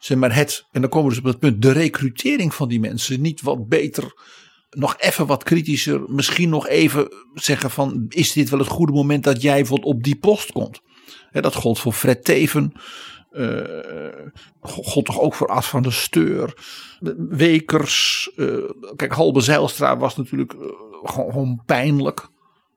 [0.00, 2.80] zeg maar het, en dan komen we dus op het punt, de recrutering van die
[2.80, 4.12] mensen niet wat beter,
[4.70, 9.24] nog even wat kritischer, misschien nog even zeggen van, is dit wel het goede moment
[9.24, 10.80] dat jij bijvoorbeeld op die post komt?
[11.32, 12.72] Dat gold voor Fred Teven.
[13.30, 14.28] eh
[14.60, 16.54] God toch ook voor As van der Steur.
[17.28, 18.30] Wekers.
[18.36, 18.46] eh,
[18.96, 20.60] kijk, Halbe Zijlstra was natuurlijk eh,
[21.02, 22.28] gewoon, pijnlijk.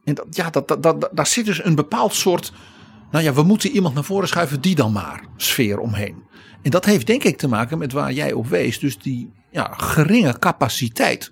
[0.04, 2.52] En dat, ja, dat, dat, daar zit dus een bepaald soort.
[3.14, 5.24] Nou ja, we moeten iemand naar voren schuiven, die dan maar.
[5.38, 6.24] Sfeer omheen.
[6.62, 8.80] En dat heeft denk ik te maken met waar jij op wees.
[8.80, 11.32] Dus die ja, geringe capaciteit.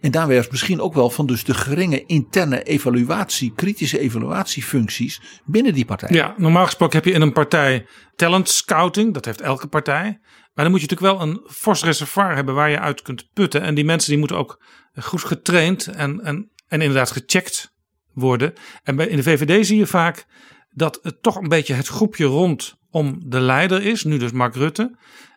[0.00, 5.74] En daar werd misschien ook wel van dus de geringe interne evaluatie, kritische evaluatiefuncties binnen
[5.74, 6.08] die partij.
[6.10, 7.86] Ja, normaal gesproken heb je in een partij
[8.16, 9.14] talent scouting.
[9.14, 10.18] Dat heeft elke partij.
[10.54, 13.62] Maar dan moet je natuurlijk wel een fors reservoir hebben waar je uit kunt putten.
[13.62, 14.62] En die mensen die moeten ook
[14.94, 17.74] goed getraind en, en, en inderdaad gecheckt
[18.12, 18.52] worden.
[18.82, 20.26] En bij, in de VVD zie je vaak
[20.74, 24.04] dat het toch een beetje het groepje rondom de leider is.
[24.04, 24.96] Nu dus Mark Rutte.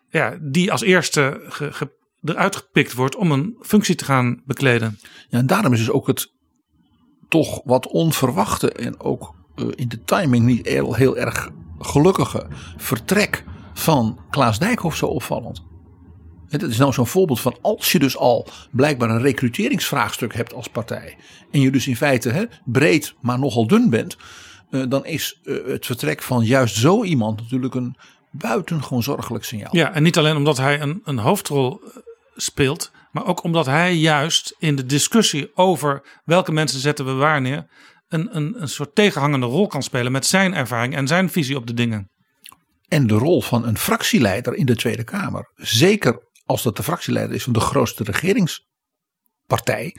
[0.10, 1.92] Ja, die als eerste ge,
[2.24, 5.00] eruit gepikt wordt om een functie te gaan bekleden.
[5.30, 6.34] Ja, en daarom is dus ook het
[7.28, 13.44] toch wat onverwachte en ook eh, in de timing niet heel, heel erg gelukkige vertrek
[13.74, 15.64] van Klaas Dijkhoff zo opvallend.
[16.48, 20.68] Het is nou zo'n voorbeeld van als je dus al blijkbaar een recruteringsvraagstuk hebt als
[20.68, 21.18] partij.
[21.52, 24.18] En je dus in feite hè, breed maar nogal dun bent.
[24.76, 27.98] Eh, dan is eh, het vertrek van juist zo iemand natuurlijk een
[28.32, 29.76] buitengewoon zorgelijk signaal.
[29.76, 31.90] Ja, en niet alleen omdat hij een, een hoofdrol eh,
[32.36, 37.42] speelt, maar ook omdat hij juist in de discussie over welke mensen zetten we waar
[37.42, 37.68] neer,
[38.08, 41.68] een, een, een soort tegenhangende rol kan spelen met zijn ervaring en zijn visie op
[41.68, 42.10] de dingen.
[42.88, 47.36] En de rol van een fractieleider in de Tweede Kamer, zeker als dat de fractieleider
[47.36, 49.96] is van de grootste regeringspartij,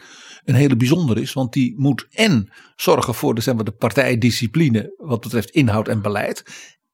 [0.46, 1.32] een hele bijzonder is.
[1.32, 6.44] Want die moet en zorgen voor de, zeg de partijdiscipline wat betreft inhoud en beleid.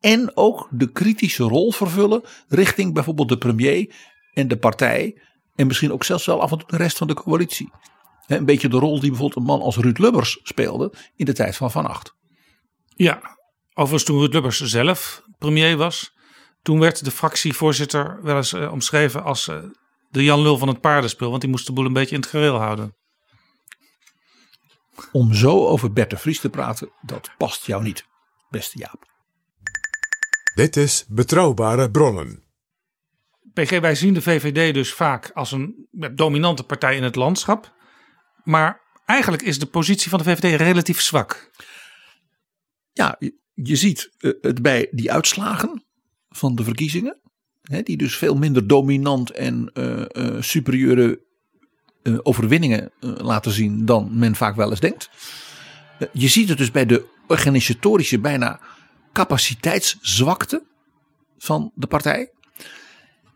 [0.00, 3.94] En ook de kritische rol vervullen richting bijvoorbeeld de premier
[4.32, 5.20] en de partij.
[5.54, 7.70] En misschien ook zelfs wel af en toe de rest van de coalitie.
[8.26, 11.56] Een beetje de rol die bijvoorbeeld een man als Ruud Lubbers speelde in de tijd
[11.56, 12.14] van Van Acht.
[12.86, 13.20] Ja,
[13.74, 16.12] overigens toen Ruud Lubbers zelf premier was,
[16.62, 19.56] toen werd de fractievoorzitter wel eens eh, omschreven als eh,
[20.10, 22.30] de Jan Lul van het paardenspel, want die moest de boel een beetje in het
[22.30, 22.96] gereel houden.
[25.12, 28.06] Om zo over Bert de Vries te praten, dat past jou niet,
[28.50, 29.10] beste Jaap.
[30.54, 32.42] Dit is Betrouwbare Bronnen.
[33.52, 37.74] PG, wij zien de VVD dus vaak als een dominante partij in het landschap.
[38.44, 41.50] Maar eigenlijk is de positie van de VVD relatief zwak.
[42.92, 43.18] Ja,
[43.54, 45.84] je, ziet eh, het bij die uitslagen
[46.28, 47.20] van de verkiezingen.
[47.62, 51.24] Hè, die dus veel minder dominant en eh, eh, superieure
[52.02, 55.10] eh, overwinningen eh, laten zien dan men vaak wel eens denkt.
[55.98, 58.60] Eh, je ziet het dus bij de organisatorische bijna
[59.12, 60.62] capaciteitszwakte
[61.38, 62.32] van de partij.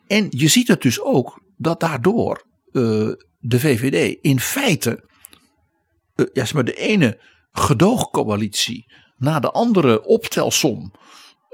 [0.07, 2.45] En je ziet het dus ook dat daardoor
[3.39, 5.05] de VVD in feite
[6.33, 7.21] ja, maar de ene
[7.53, 10.93] gedoogcoalitie na de andere optelsom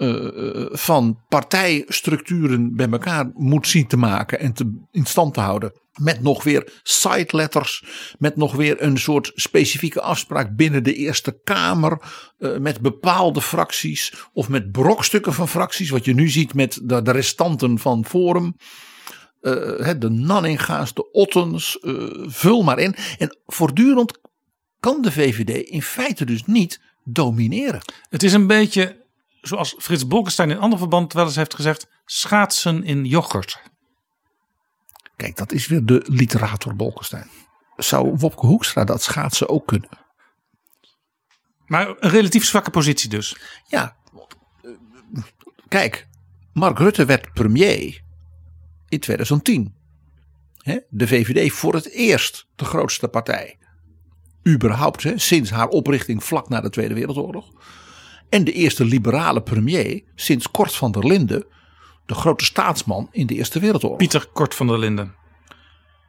[0.03, 5.73] eh, van partijstructuren bij elkaar moet zien te maken en te, in stand te houden.
[5.93, 7.85] Met nog weer side letters,
[8.19, 12.03] met nog weer een soort specifieke afspraak binnen de Eerste Kamer.
[12.39, 15.91] eh, met bepaalde fracties of met brokstukken van fracties.
[15.91, 18.57] Wat je nu ziet met de, restanten van Forum.
[19.41, 21.79] Eh, de Nanninga's, de Ottens,
[22.27, 22.95] vul maar in.
[23.19, 24.21] En voortdurend
[24.81, 27.81] kan de VVD in feite dus niet domineren.
[28.09, 29.02] Het is een beetje
[29.43, 33.63] zoals Frits Bolkestein in ander verband wel eens heeft gezegd: schaatsen in yoghurt.
[35.17, 37.31] Kijk, dat is weer de literator Bolkestein.
[37.77, 39.89] Zou Wopke Hoekstra dat schaatsen ook kunnen?
[41.67, 43.37] Maar een relatief zwakke positie dus.
[43.67, 43.97] Ja,
[45.69, 46.09] kijk,
[46.53, 48.03] Mark Rutte werd premier
[48.89, 49.75] in 2010.
[50.57, 53.59] Hè, De VVD voor het eerst de grootste partij.
[54.49, 57.51] Überhaupt, sinds haar oprichting vlak na de Tweede Wereldoorlog.
[58.33, 61.45] En de eerste liberale premier sinds Kort van der Linden,
[62.07, 63.99] de grote staatsman in de Eerste Wereldoorlog.
[63.99, 65.15] Pieter Kort van der Linden.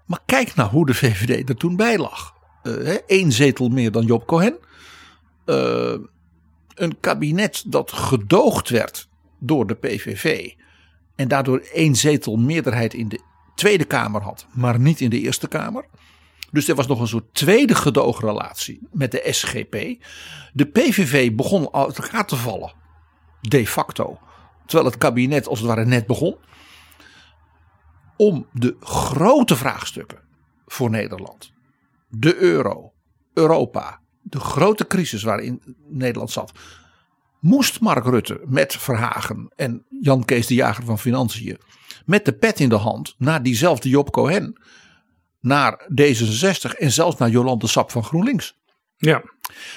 [0.06, 2.34] Maar kijk nou hoe de VVD er toen bij lag.
[3.08, 4.58] Eén zetel meer dan Job Cohen.
[5.46, 5.94] Eh,
[6.76, 9.08] een kabinet dat gedoogd werd
[9.40, 10.52] door de PVV.
[11.16, 13.20] En daardoor één zetel meerderheid in de
[13.56, 14.46] Tweede Kamer had.
[14.54, 15.86] Maar niet in de Eerste Kamer.
[16.54, 20.04] Dus er was nog een soort tweede gedoogrelatie met de SGP.
[20.54, 22.74] De PVV begon uit elkaar te vallen.
[23.42, 24.20] De facto.
[24.66, 26.36] Terwijl het kabinet als het ware net begon
[28.18, 30.20] om de grote vraagstukken
[30.66, 31.54] voor Nederland.
[32.10, 32.94] De euro,
[33.34, 36.52] Europa, de grote crisis waarin Nederland zat.
[37.40, 41.58] Moest Mark Rutte met Verhagen en Jan Kees de Jager van Financiën
[42.06, 44.58] met de pet in de hand naar diezelfde Job Cohen,
[45.44, 48.56] naar D66 en zelfs naar Jolande Sap van GroenLinks.
[48.98, 49.24] Ja,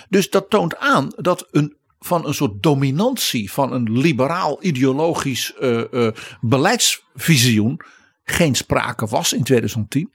[0.08, 6.08] Dus dat toont aan dat een, van een soort dominantie van een liberaal ideologisch eh,
[6.40, 7.80] beleidsvisioen
[8.28, 10.10] geen sprake was in 2010.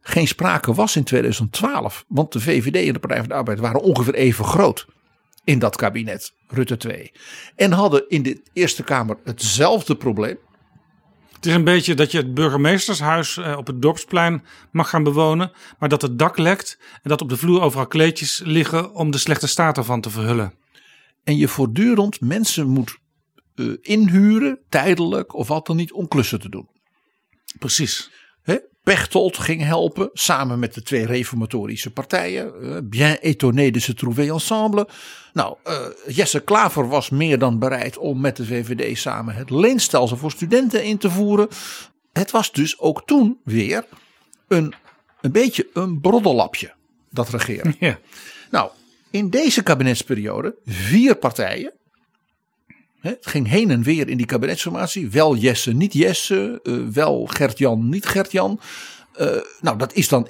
[0.00, 2.04] Geen sprake was in 2012.
[2.08, 4.86] Want de VVD en de Partij van de Arbeid waren ongeveer even groot
[5.44, 7.12] in dat kabinet Rutte 2.
[7.56, 10.38] En hadden in de Eerste Kamer hetzelfde probleem.
[11.42, 15.52] Het is een beetje dat je het burgemeestershuis eh, op het dorpsplein mag gaan bewonen,
[15.78, 19.18] maar dat het dak lekt en dat op de vloer overal kleedjes liggen om de
[19.18, 20.54] slechte staat ervan te verhullen.
[21.24, 22.98] En je voortdurend mensen moet
[23.54, 26.68] eh, inhuren, tijdelijk of wat dan niet, om klussen te doen.
[27.58, 28.10] Precies.
[28.82, 32.52] Pechtold ging helpen samen met de twee reformatorische partijen.
[32.62, 34.88] eh, bien étonné de se trouver ensemble.
[35.32, 40.16] Nou, eh, Jesse Klaver was meer dan bereid om met de VVD samen het leenstelsel
[40.16, 41.48] voor studenten in te voeren.
[42.12, 43.84] Het was dus ook toen weer
[44.48, 44.74] een,
[45.20, 46.72] een beetje een broddelapje,
[47.10, 47.74] dat regeren.
[47.78, 47.98] Ja.
[48.50, 48.70] Nou,
[49.10, 51.72] in deze kabinetsperiode vier partijen.
[53.02, 55.10] Het ging heen en weer in die kabinetsformatie.
[55.10, 56.60] Wel Jesse, niet Jesse.
[56.62, 58.60] eh, wel Gert-Jan, niet Gert-Jan.
[59.12, 60.28] Eh, nou, dat is dan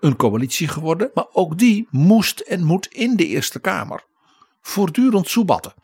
[0.00, 1.10] een coalitie geworden.
[1.14, 4.04] Maar ook die moest en moet in de Eerste Kamer
[4.60, 5.74] voortdurend soebatten.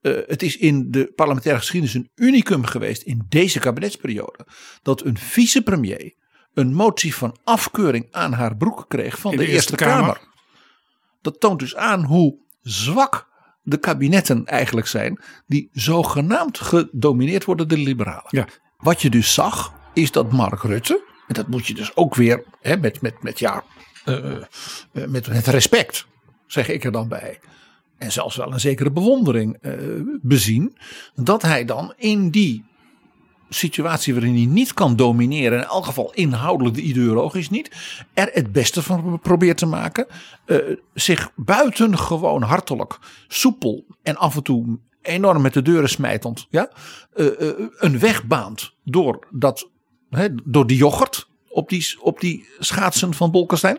[0.00, 4.46] Eh, het is in de parlementaire geschiedenis een unicum geweest in deze kabinetsperiode.
[4.82, 6.14] Dat een vicepremier
[6.54, 10.14] een motie van afkeuring aan haar broek kreeg van de, de Eerste Eerste Kamer.
[10.14, 10.28] Kamer.
[11.22, 13.28] Dat toont dus aan hoe zwak
[13.64, 15.20] de kabinetten eigenlijk zijn.
[15.46, 18.28] Die zogenaamd gedomineerd worden door de liberalen.
[18.28, 18.46] Ja.
[18.76, 21.04] Wat je dus zag is dat Mark Rutte.
[21.28, 23.64] En dat moet je dus ook weer hè, met, met, met, ja,
[24.04, 24.42] eh, eh,
[24.92, 26.06] met het respect
[26.46, 27.40] zeg ik er dan bij.
[27.98, 29.72] En zelfs wel een zekere bewondering eh,
[30.22, 30.76] bezien.
[31.14, 32.64] Dat hij dan in die
[33.54, 35.58] situatie waarin hij niet kan domineren.
[35.58, 37.70] In elk geval inhoudelijk, ideologisch niet.
[38.14, 40.06] Er het beste van probeert te maken.
[40.44, 40.58] eh,
[40.94, 46.46] zich buitengewoon hartelijk, soepel en af en toe enorm met de deuren smijtend.
[46.50, 46.70] Ja,
[47.12, 49.68] eh, eh, een weg baant door, dat,
[50.44, 53.78] door die yoghurt op die, op die schaatsen van Bolkestein.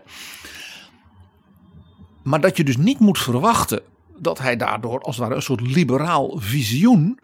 [2.23, 3.81] Maar dat je dus niet moet verwachten
[4.17, 7.19] dat hij daardoor als het ware een soort liberaal visioen,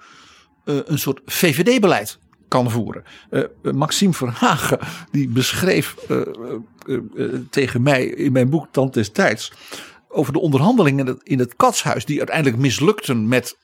[0.63, 2.19] een soort VVD-beleid
[2.51, 3.03] kan voeren.
[3.29, 4.79] Eh, eh, Maxime Verhagen
[5.11, 6.21] die beschreef eh,
[7.49, 9.53] tegen mij in mijn boek Tand des Tijds
[10.07, 13.59] over de onderhandelingen in het, katshuis die uiteindelijk mislukten met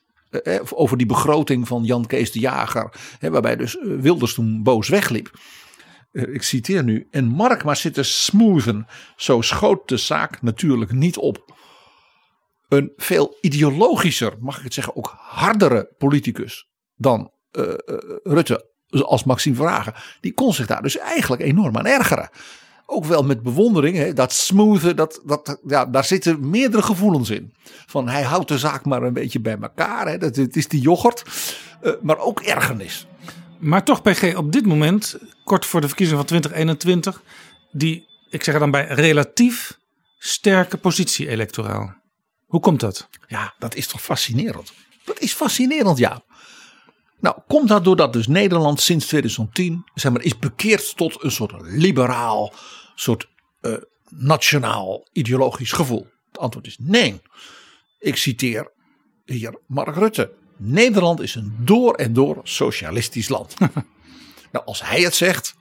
[0.73, 5.32] over die begroting van Jan Kees de Jager, waarbij dus Wilders toen boos wegliep.
[6.12, 7.08] Ik citeer nu.
[7.12, 8.88] En Mark maar zitten smoothen.
[9.15, 11.56] Zo schoot de zaak natuurlijk niet op.
[12.67, 17.32] Een veel ideologischer, mag ik het zeggen, ook hardere politicus dan
[18.23, 19.93] Rutte als Maxime Verhagen.
[20.21, 22.30] Die kon zich daar dus eigenlijk enorm aan ergeren.
[22.86, 23.97] Ook wel met bewondering.
[23.97, 27.54] Hè, dat smoothen, dat, dat, ja, daar zitten meerdere gevoelens in.
[27.86, 30.08] Van hij houdt de zaak maar een beetje bij elkaar.
[30.08, 31.23] Hè, dat, het is die yoghurt.
[31.82, 33.08] Eh, maar ook ergernis.
[33.60, 37.21] Maar toch, PG, op dit moment, kort voor de verkiezingen van 2021,
[37.71, 39.80] die, ik zeg er dan bij, relatief
[40.17, 41.95] sterke positie electoraal.
[42.45, 43.10] Hoe komt dat?
[43.28, 44.73] Ja, dat is toch fascinerend.
[45.04, 46.21] Dat is fascinerend, ja.
[47.19, 51.53] Nou, komt dat doordat dus Nederland sinds 2010 zeg maar, is bekeerd tot een soort
[51.62, 52.53] liberaal,
[52.95, 53.30] soort
[53.62, 53.73] eh,
[54.10, 56.08] nationaal ideologisch gevoel?
[56.27, 57.21] Het antwoord is nee.
[57.99, 58.71] Ik citeer
[59.25, 60.32] hier Mark Rutte.
[60.58, 63.56] Nederland is een door en door socialistisch land.
[64.51, 65.56] nou, als hij het zegt.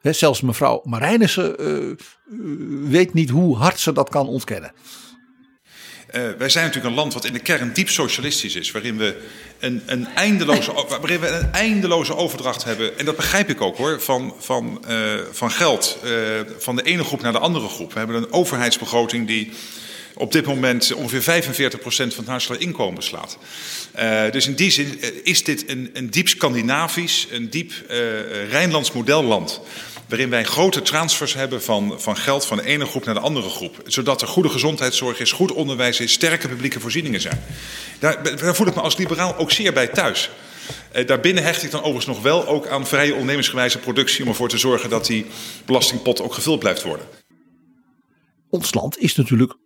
[0.00, 1.96] Hè, zelfs mevrouw Marijnissen eh, eh,
[2.88, 4.72] weet niet hoe hard ze dat kan ontkennen.
[6.08, 9.16] Eh, wij zijn natuurlijk een land wat in de kern diep socialistisch is, waarin we
[9.58, 12.98] een, een, eindeloze, waarin een eindeloze overdracht hebben.
[12.98, 16.10] En dat begrijp ik ook hoor, van, van, eh, van geld eh,
[16.58, 17.92] van de ene groep naar de andere groep.
[17.92, 19.52] We hebben een overheidsbegroting die
[20.18, 23.38] op dit moment ongeveer 45% van het huiselijk inkomen beslaat.
[23.92, 27.98] Eh, dus in die zin eh, is dit een, een diep Scandinavisch, een diep eh,
[28.50, 29.60] Rijnlands modelland.
[30.08, 33.48] Waarin wij grote transfers hebben van, van geld van de ene groep naar de andere
[33.48, 33.82] groep.
[33.86, 37.44] Zodat er goede gezondheidszorg is, goed onderwijs is, sterke publieke voorzieningen zijn.
[37.98, 40.30] Daar, daar voel ik me als liberaal ook zeer bij thuis.
[41.06, 44.22] Daarbinnen hecht ik dan overigens nog wel ook aan vrije ondernemingsgewijze productie.
[44.22, 45.26] Om ervoor te zorgen dat die
[45.64, 47.06] belastingpot ook gevuld blijft worden.
[48.50, 49.56] Ons land is natuurlijk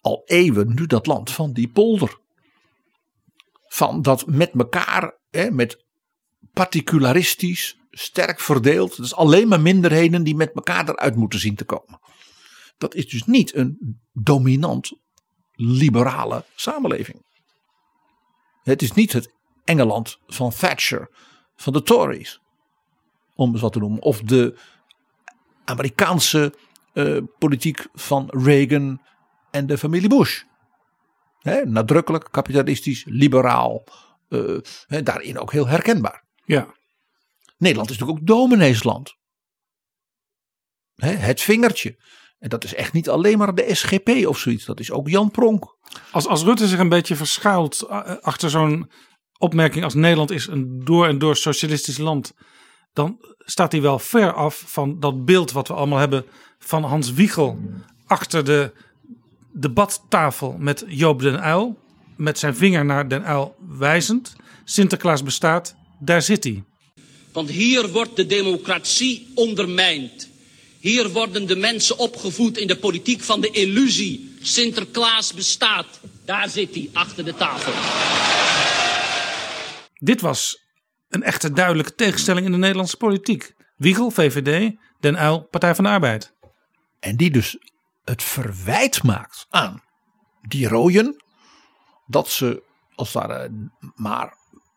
[0.00, 2.18] al eeuwen nu dat land van die polder.
[3.66, 5.84] Van dat met elkaar, hè, met
[6.52, 8.98] particularistisch, sterk verdeeld.
[8.98, 12.00] Is alleen maar minderheden die met elkaar eruit moeten zien te komen.
[12.78, 14.92] Dat is dus niet een dominant
[15.52, 17.24] liberale samenleving.
[18.62, 19.34] Het is niet het
[19.64, 21.10] Engeland van Thatcher,
[21.56, 22.40] van de Tories,
[23.34, 24.02] om eens wat te noemen.
[24.02, 24.58] Of de
[25.64, 26.54] Amerikaanse
[26.92, 29.00] eh, politiek van Reagan
[29.50, 30.42] en de familie Bush.
[31.64, 33.84] Nadrukkelijk, kapitalistisch, liberaal.
[34.28, 36.24] eh, daarin ook heel herkenbaar.
[36.44, 36.74] Ja.
[37.58, 39.14] Nederland is natuurlijk ook domineesland.
[40.94, 41.98] Het vingertje.
[42.38, 44.64] En dat is echt niet alleen maar de SGP of zoiets.
[44.64, 45.76] Dat is ook Jan Pronk.
[46.10, 48.90] Als, als Rutte zich een beetje verschuilt eh, achter zo'n
[49.38, 52.32] opmerking als Nederland is een door en door socialistisch land,
[52.92, 56.24] dan staat hij wel ver af van dat beeld wat we allemaal hebben
[56.58, 57.58] van Hans Wiegel
[58.06, 58.72] achter de
[59.52, 61.78] debattafel met Joop den Uyl,
[62.16, 64.36] met zijn vinger naar den Uyl wijzend.
[64.64, 66.64] Sinterklaas bestaat, daar zit hij.
[67.32, 70.28] Want hier wordt de democratie ondermijnd.
[70.80, 74.36] Hier worden de mensen opgevoed in de politiek van de illusie.
[74.40, 76.00] Sinterklaas bestaat.
[76.24, 77.72] Daar zit hij, achter de tafel.
[79.94, 80.58] Dit was
[81.08, 83.54] een echte duidelijke tegenstelling in de Nederlandse politiek.
[83.76, 86.34] Wiegel, VVD, Den Uyl, Partij van de Arbeid.
[87.00, 87.56] En die dus
[88.10, 89.82] het verwijt maakt aan
[90.42, 91.22] die rooien.
[92.06, 92.62] Dat ze
[92.94, 93.50] als het
[93.94, 94.34] maar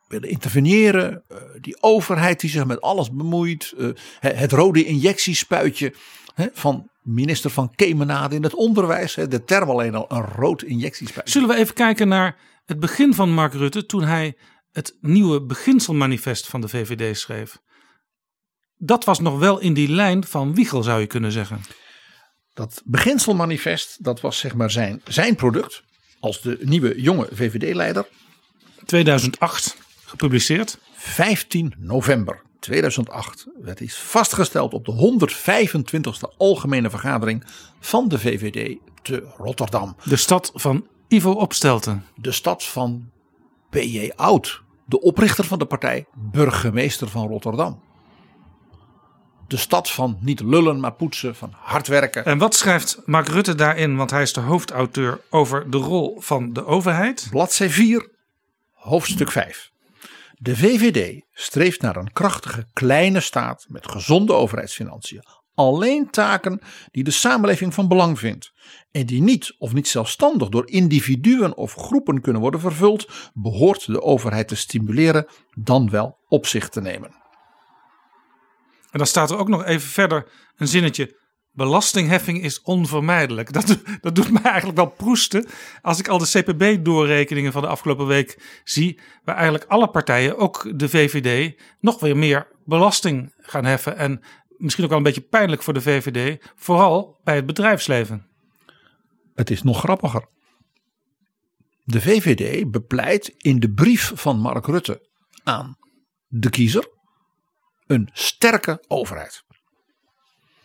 [0.08, 1.24] willen interveneren.
[1.28, 3.74] eh, Die overheid die zich met alles bemoeit.
[3.78, 5.94] eh, Het rode injectiespuitje
[6.54, 9.14] van minister van Kemenade in het onderwijs.
[9.14, 11.30] De term alleen al een rood injectiespijp.
[11.30, 14.38] Zullen we even kijken naar het begin van Mark Rutte toen hij
[14.72, 17.58] het nieuwe beginselmanifest van de VVD schreef?
[18.78, 21.62] Dat was nog wel in die lijn van Wiegel, zou je kunnen zeggen.
[22.54, 25.84] Dat beginselmanifest, dat was zeg maar zijn, zijn product
[26.20, 28.08] als de nieuwe jonge VVD-leider.
[28.86, 30.78] 2008 gepubliceerd.
[30.95, 35.18] 15 november 2008 werd iets vastgesteld op de
[36.32, 37.43] 125e algemene vergadering
[37.80, 39.95] van de VVD te Rotterdam.
[40.04, 42.06] De stad van Ivo Opstelten.
[42.16, 43.10] De stad van
[43.70, 44.12] P.J.
[44.16, 47.82] Oud, de oprichter van de partij, burgemeester van Rotterdam.
[49.54, 52.26] De stad van niet lullen maar poetsen, van hard werken.
[52.26, 53.95] En wat schrijft Mark Rutte daarin?
[53.95, 57.28] Want hij is de hoofdauteur over de rol van de overheid.
[57.30, 58.10] Bladzij 4,
[58.72, 59.72] hoofdstuk 5.
[60.34, 65.24] De VVD streeft naar een krachtige kleine staat met gezonde overheidsfinanciën.
[65.54, 68.51] Alleen taken die de samenleving van belang vindt
[68.91, 74.01] en die niet of niet zelfstandig door individuen of groepen kunnen worden vervuld, behoort de
[74.01, 77.22] overheid te stimuleren, dan wel op zich te nemen.
[78.94, 81.20] En dan staat er ook nog even verder een zinnetje.
[81.52, 83.54] Belastingheffing is onvermijdelijk.
[83.54, 85.48] Dat, dat doet mij eigenlijk wel proesten.
[85.82, 89.00] Als ik al de CPB-doorrekeningen van de afgelopen week zie.
[89.24, 93.98] Waar eigenlijk alle partijen, ook de VVD, nog weer meer belasting gaan heffen.
[93.98, 94.22] En
[94.58, 96.52] misschien ook wel een beetje pijnlijk voor de VVD.
[96.56, 98.28] Vooral bij het bedrijfsleven.
[99.36, 100.28] Het is nog grappiger.
[101.84, 105.10] De VVD bepleit in de brief van Mark Rutte
[105.44, 105.78] aan
[106.28, 106.91] de kiezer
[107.94, 109.44] een sterke overheid.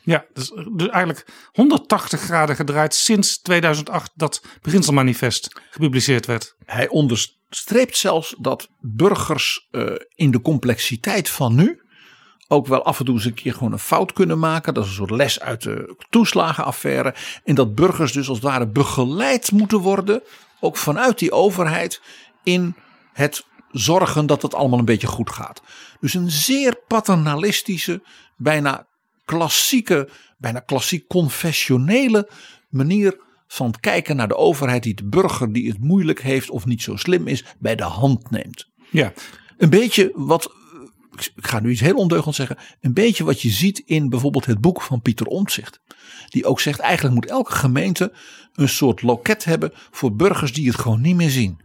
[0.03, 6.57] Ja, dus, dus eigenlijk 180 graden gedraaid sinds 2008 dat beginselmanifest gepubliceerd werd.
[6.64, 11.83] Hij onderstreept zelfs dat burgers eh, in de complexiteit van nu
[12.49, 14.74] ook wel af en toe eens een keer gewoon een fout kunnen maken.
[14.74, 17.14] Dat is een soort les uit de toeslagenaffaire.
[17.45, 20.22] En dat burgers dus als het ware begeleid moeten worden,
[20.61, 22.01] ook vanuit die overheid,
[22.43, 22.76] in
[23.12, 25.62] het zorgen dat het allemaal een beetje goed gaat.
[26.01, 28.03] Dus een zeer paternalistische,
[28.37, 28.87] bijna
[29.25, 30.09] klassieke,
[30.39, 32.31] bijna klassiek confessionele
[32.69, 36.83] manier van kijken naar de overheid die de burger die het moeilijk heeft of niet
[36.83, 38.69] zo slim is bij de hand neemt.
[38.91, 39.12] Ja,
[39.57, 40.53] Een beetje wat,
[41.16, 44.61] ik ga nu iets heel ondeugends zeggen, een beetje wat je ziet in bijvoorbeeld het
[44.61, 45.81] boek van Pieter Omtzigt.
[46.29, 48.12] Die ook zegt eigenlijk moet elke gemeente
[48.53, 51.61] een soort loket hebben voor burgers die het gewoon niet meer zien.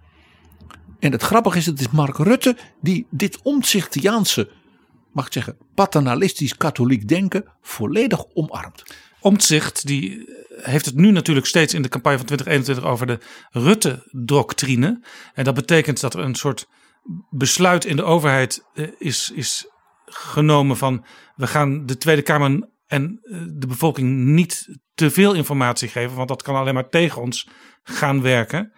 [1.03, 4.49] En het grappige is, het is Mark Rutte die dit Omtzigtiaanse,
[5.11, 8.83] mag ik zeggen, paternalistisch katholiek denken volledig omarmt.
[9.19, 10.29] Omtzigt die
[10.61, 15.03] heeft het nu natuurlijk steeds in de campagne van 2021 over de Rutte-doctrine.
[15.33, 16.67] En dat betekent dat er een soort
[17.29, 19.67] besluit in de overheid eh, is, is
[20.05, 25.89] genomen van we gaan de Tweede Kamer en eh, de bevolking niet te veel informatie
[25.89, 27.49] geven, want dat kan alleen maar tegen ons
[27.83, 28.73] gaan werken.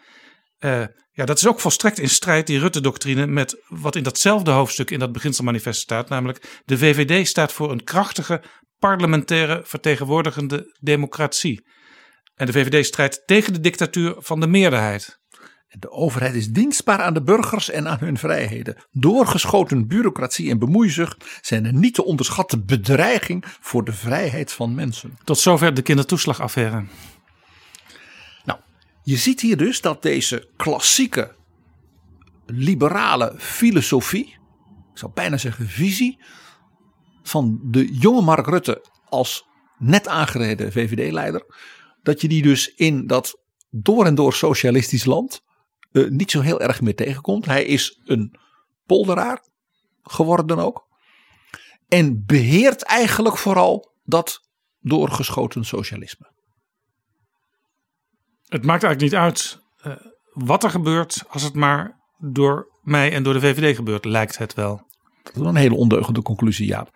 [0.58, 0.86] Eh,
[1.16, 5.00] ja, dat is ook volstrekt in strijd, die Rutte-doctrine, met wat in datzelfde hoofdstuk in
[5.00, 6.10] dat beginselmanifest staat.
[6.10, 8.42] Namelijk, de VVD staat voor een krachtige
[8.80, 11.68] parlementaire vertegenwoordigende democratie.
[12.36, 15.20] En de VVD strijdt tegen de dictatuur van de meerderheid.
[15.80, 18.76] De overheid is dienstbaar aan de burgers en aan hun vrijheden.
[18.92, 25.18] Doorgeschoten bureaucratie en bemoeizucht zijn een niet te onderschatten bedreiging voor de vrijheid van mensen.
[25.24, 26.86] Tot zover de kindertoeslagaffaire.
[29.06, 31.36] Je ziet hier dus dat deze klassieke
[32.46, 34.26] liberale filosofie,
[34.92, 36.24] ik zou bijna zeggen visie,
[37.24, 39.46] van de jonge Mark Rutte als
[39.78, 41.46] net aangereden VVD-leider,
[42.02, 45.42] dat je die dus in dat door en door socialistisch land
[45.92, 47.46] eh, niet zo heel erg meer tegenkomt.
[47.46, 48.40] Hij is een
[48.86, 49.48] polderaar
[50.04, 50.88] geworden ook.
[51.88, 54.40] En beheert eigenlijk vooral dat
[54.80, 56.35] doorgeschoten socialisme.
[58.56, 59.92] Het maakt eigenlijk niet uit eh,
[60.34, 64.54] wat er gebeurt, als het maar door mij en door de VVD gebeurt, lijkt het
[64.54, 64.82] wel.
[65.24, 66.90] Dat is een hele ondeugende conclusie, Jaap.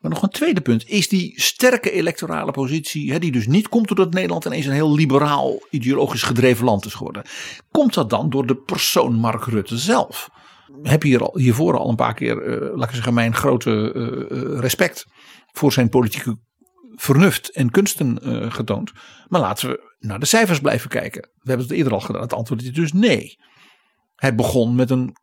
[0.00, 3.88] Maar nog een tweede punt is die sterke electorale positie, hè, die dus niet komt
[3.88, 7.22] doordat Nederland ineens een heel liberaal, ideologisch gedreven land is geworden.
[7.70, 10.30] Komt dat dan door de persoon Mark Rutte zelf?
[10.82, 14.60] Heb hier al, hiervoor al een paar keer, eh, laat ik zeggen, mijn grote eh,
[14.60, 15.06] respect
[15.52, 16.38] voor zijn politieke
[16.94, 18.18] vernuft en kunsten
[18.52, 18.92] getoond.
[19.28, 21.22] Maar laten we naar de cijfers blijven kijken.
[21.22, 22.22] We hebben het eerder al gedaan.
[22.22, 23.38] Het antwoord is dus nee.
[24.14, 25.16] Hij begon met een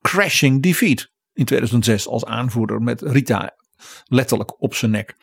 [0.00, 3.56] crashing defeat in 2006 als aanvoerder met Rita
[4.04, 5.16] letterlijk op zijn nek.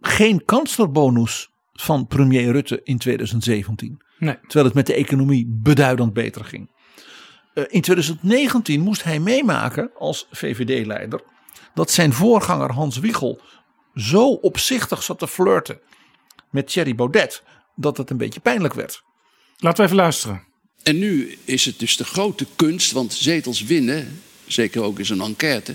[0.00, 4.02] Geen kanslerbonus van premier Rutte in 2017.
[4.18, 4.38] Nee.
[4.40, 6.70] Terwijl het met de economie beduidend beter ging.
[7.54, 11.22] Eh, in 2019 moest hij meemaken als VVD-leider
[11.74, 13.40] dat zijn voorganger Hans Wiegel
[13.94, 15.80] zo opzichtig zat te flirten
[16.52, 17.42] met Thierry Baudet
[17.76, 19.02] dat het een beetje pijnlijk werd.
[19.56, 20.42] Laten we even luisteren.
[20.82, 25.20] En nu is het dus de grote kunst, want zetels winnen, zeker ook in zo'n
[25.22, 25.74] enquête.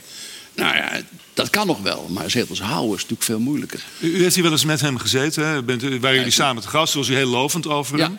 [0.56, 1.02] Nou ja,
[1.34, 3.84] dat kan nog wel, maar zetels houden is natuurlijk veel moeilijker.
[4.02, 5.64] U, u heeft hier wel eens met hem gezeten, hè?
[5.64, 8.18] Bent, u- waren jullie samen te gast, was u heel lovend over hem.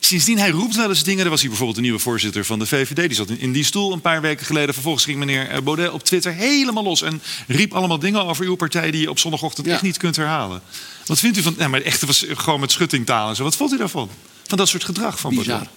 [0.00, 1.24] Sindsdien, hij roept wel eens dingen.
[1.24, 2.96] Er was hier bijvoorbeeld de nieuwe voorzitter van de VVD.
[2.96, 4.74] Die zat in, die stoel een paar weken geleden.
[4.74, 7.02] Vervolgens ging meneer eh, Baudet op Twitter helemaal los.
[7.02, 10.62] En riep allemaal dingen over uw partij die je op zondagochtend echt niet kunt herhalen.
[11.06, 11.54] Wat vindt u van...
[11.58, 13.42] Ja, maar echt, was gewoon met schuttingtaal en zo.
[13.42, 14.10] Wat vond u daarvan?
[14.46, 15.46] Van dat soort gedrag van Bizar.
[15.46, 15.68] Baudet?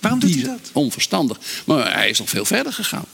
[0.00, 0.58] Waarom doet hij Bizar.
[0.72, 1.38] Onverstandig.
[1.64, 3.06] Maar hij is nog veel verder gegaan.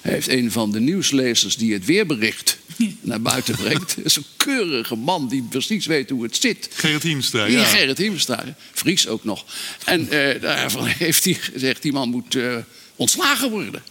[0.00, 2.58] Hij heeft een van de nieuwslezers die het weerbericht
[3.00, 3.96] naar buiten brengt.
[4.16, 6.68] Een keurige man die precies weet hoe het zit.
[6.72, 7.64] Gerrit Hiemstra, Ja.
[7.64, 8.44] Gerrit Hiemstra.
[8.72, 9.44] Fries ook nog.
[9.84, 12.56] En eh, daarvan heeft hij gezegd, die man moet eh,
[12.96, 13.82] ontslagen worden.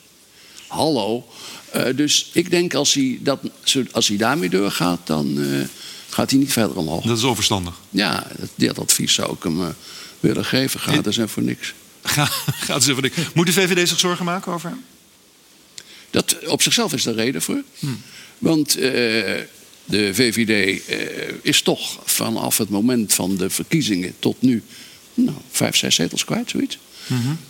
[0.67, 1.27] Hallo.
[1.71, 3.39] Eh, dus ik denk als hij, dat,
[3.91, 5.39] als hij daarmee doorgaat, dan
[6.09, 7.05] gaat hij niet verder omhoog.
[7.05, 7.73] Dat is onverstandig.
[7.89, 9.75] Ja, dat, dat advies zou ik hem
[10.19, 10.79] willen geven.
[10.79, 11.73] Gratis en voor niks.
[12.03, 12.25] Ga,
[12.65, 13.27] gaat eens even denken.
[13.33, 14.83] Moet de VVD zich zorgen maken over hem?
[16.09, 17.63] Dat, op zichzelf is er reden voor.
[18.39, 18.81] Want eh,
[19.85, 20.97] de VVD eh,
[21.41, 24.63] is toch vanaf het moment van de verkiezingen tot nu...
[25.13, 26.77] Nou, vijf, zes zetels kwijt, zoiets.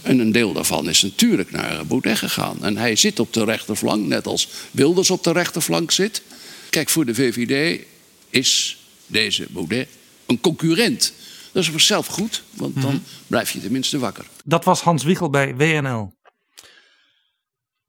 [0.01, 2.63] En een deel daarvan is natuurlijk naar Baudet gegaan.
[2.63, 6.21] En hij zit op de rechterflank, net als Wilders op de rechterflank zit.
[6.69, 7.85] Kijk, voor de VVD
[8.29, 9.87] is deze Baudet
[10.25, 11.13] een concurrent.
[11.51, 14.25] Dat is voor zichzelf goed, want dan blijf je tenminste wakker.
[14.45, 16.13] Dat was Hans Wiegel bij WNL.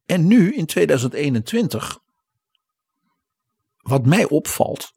[0.07, 2.00] En nu in 2021,
[3.81, 4.91] wat mij opvalt,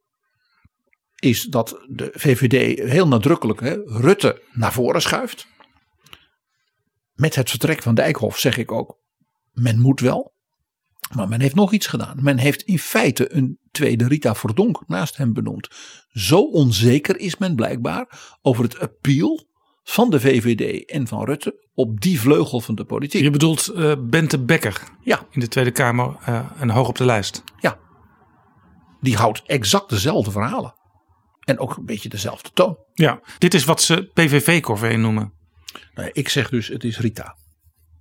[1.19, 5.47] is dat de VVD heel nadrukkelijk hè, Rutte naar voren schuift.
[7.13, 8.99] Met het vertrek van Dijkhoff zeg ik ook,
[9.51, 10.31] men moet wel.
[11.15, 12.17] Maar men heeft nog iets gedaan.
[12.21, 15.67] Men heeft in feite een tweede Rita Verdonk naast hem benoemd.
[16.09, 19.47] Zo onzeker is men blijkbaar over het appeal
[19.83, 23.21] van de VVD en van Rutte op die vleugel van de politiek.
[23.21, 25.27] Je bedoelt eh, Bente Bekker Ja.
[25.31, 27.43] in de Tweede Kamer eh, en hoog op de lijst.
[27.59, 27.79] Ja.
[29.03, 30.73] Die houdt exact dezelfde verhalen.
[31.39, 32.77] En ook een beetje dezelfde toon.
[32.93, 35.33] Ja, dit is wat ze PVV-corvée noemen.
[35.93, 37.37] Nou, ik zeg dus, het is Rita.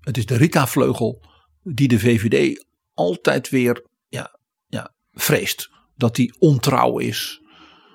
[0.00, 1.22] Het is de Rita-vleugel
[1.62, 5.70] die de VVD altijd weer ja, ja, vreest.
[5.96, 7.40] Dat die ontrouw is.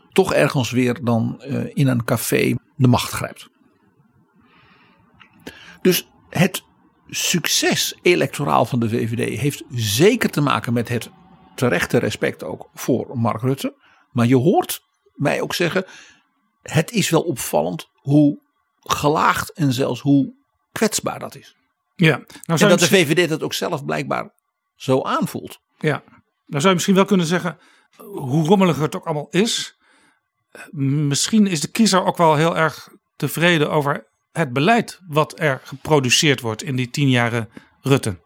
[0.10, 3.50] Toch ergens weer dan eh, in een café de macht grijpt.
[5.82, 6.64] Dus het
[7.10, 11.10] succes electoraal van de VVD heeft zeker te maken met het
[11.58, 13.76] terechte respect ook voor Mark Rutte.
[14.12, 14.82] Maar je hoort
[15.14, 15.86] mij ook zeggen,
[16.62, 18.40] het is wel opvallend hoe
[18.80, 20.34] gelaagd en zelfs hoe
[20.72, 21.56] kwetsbaar dat is.
[21.96, 24.34] Ja, nou en dat de VVD dat ook zelf blijkbaar
[24.76, 25.60] zo aanvoelt.
[25.78, 26.04] Ja,
[26.46, 27.58] dan zou je misschien wel kunnen zeggen,
[27.98, 29.78] hoe rommelig het ook allemaal is.
[30.72, 36.42] Misschien is de kiezer ook wel heel erg tevreden over het beleid wat er geproduceerd
[36.42, 37.50] wordt in die tien jaren
[37.82, 38.20] Rutte.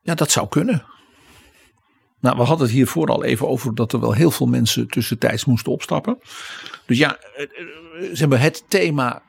[0.00, 0.86] Ja, dat zou kunnen.
[2.20, 5.44] Nou, we hadden het hier vooral even over dat er wel heel veel mensen tussentijds
[5.44, 6.18] moesten opstappen.
[6.86, 7.48] Dus ja, eh, eh,
[8.12, 9.22] ze hebben het thema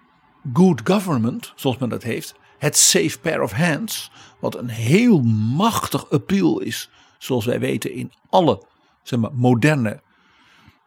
[0.54, 2.36] good government, zoals men dat heeft.
[2.58, 5.22] Het safe pair of hands, wat een heel
[5.56, 8.64] machtig appeal is, zoals wij weten in alle
[9.04, 10.02] zeg maar, moderne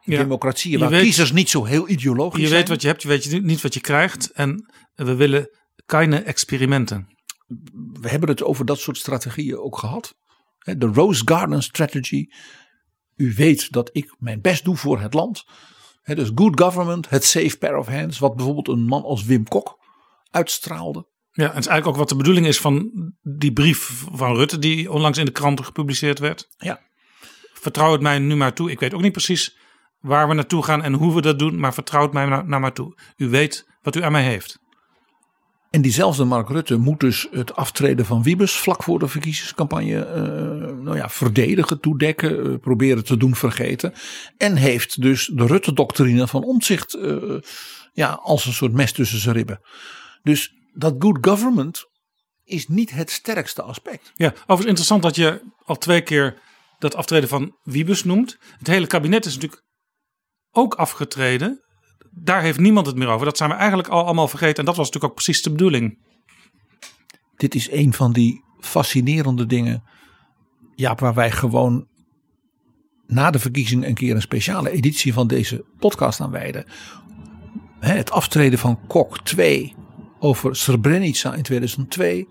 [0.01, 2.59] Ja, democratieën, je waar weet- kiezers niet zo heel ideologisch Je zijn.
[2.59, 4.31] weet wat je hebt, je weet niet wat je krijgt.
[4.33, 5.49] En we willen
[5.87, 7.07] keine experimenten.
[8.01, 10.15] we hebben het over dat soort strategieën ook gehad.
[10.63, 12.27] De Rose Garden Strategy.
[13.17, 15.45] U weet dat ik mijn best doe voor het land.
[16.03, 18.19] Dus good government, het safe pair of hands.
[18.19, 19.79] Wat bijvoorbeeld een man als Wim Kok
[20.31, 21.07] uitstraalde.
[21.33, 22.91] Ja, en het is eigenlijk ook wat de bedoeling is van
[23.23, 26.49] die brief van Rutte die onlangs in de kranten gepubliceerd werd.
[26.57, 26.81] Ja.
[27.53, 28.71] Vertrouw het mij nu maar toe.
[28.71, 29.57] Ik weet ook niet precies
[29.99, 32.73] waar we naartoe gaan en hoe we dat doen, maar vertrouw het mij nou maar
[32.73, 32.99] toe.
[33.17, 34.59] U weet wat u aan mij heeft.
[35.73, 40.23] En diezelfde Mark Rutte moet dus het aftreden van Wiebes vlak voor de verkiezingscampagne eh,
[40.77, 43.93] nou ja, verdedigen, toedekken, eh, proberen te doen vergeten.
[44.37, 46.99] En heeft dus de Rutte-doctrine van omzicht
[47.93, 49.61] ja, als een soort mes tussen zijn ribben.
[50.23, 51.85] Dus dat good government
[52.45, 54.13] is niet het sterkste aspect.
[54.15, 56.41] Ja, overigens interessant dat je al twee keer
[56.79, 58.39] dat aftreden van Wiebes noemt.
[58.59, 59.63] Het hele kabinet is natuurlijk
[60.51, 61.63] ook afgetreden.
[62.15, 63.27] Daar heeft niemand het meer over.
[63.27, 64.59] Dat zijn we eigenlijk al allemaal vergeten.
[64.59, 65.99] En dat was natuurlijk ook precies de bedoeling.
[67.37, 69.83] Dit is een van die fascinerende dingen.
[70.75, 71.87] Ja, waar wij gewoon
[73.07, 76.65] na de verkiezing een keer een speciale editie van deze podcast aan wijden.
[77.79, 79.75] Het aftreden van Kok 2
[80.19, 82.29] over Srebrenica in 2002.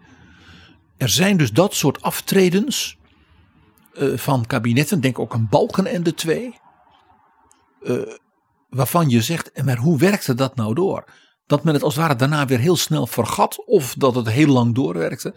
[0.98, 2.98] Er zijn dus dat soort aftredens
[3.94, 5.02] eh, van kabinetten.
[5.02, 6.60] Denk ook aan Balkenende 2.
[7.82, 7.96] eh,
[8.72, 11.04] waarvan je zegt, "En maar hoe werkte dat nou door?
[11.48, 14.48] Dat men het als het ware daarna weer heel snel vergat of dat het heel
[14.48, 15.34] lang doorwerkte.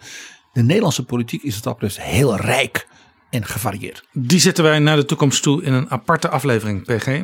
[0.52, 2.86] De Nederlandse politiek is wat dat betreft heel rijk
[3.30, 4.04] en gevarieerd.
[4.12, 7.22] Die zetten wij naar de toekomst toe in een aparte aflevering, PG.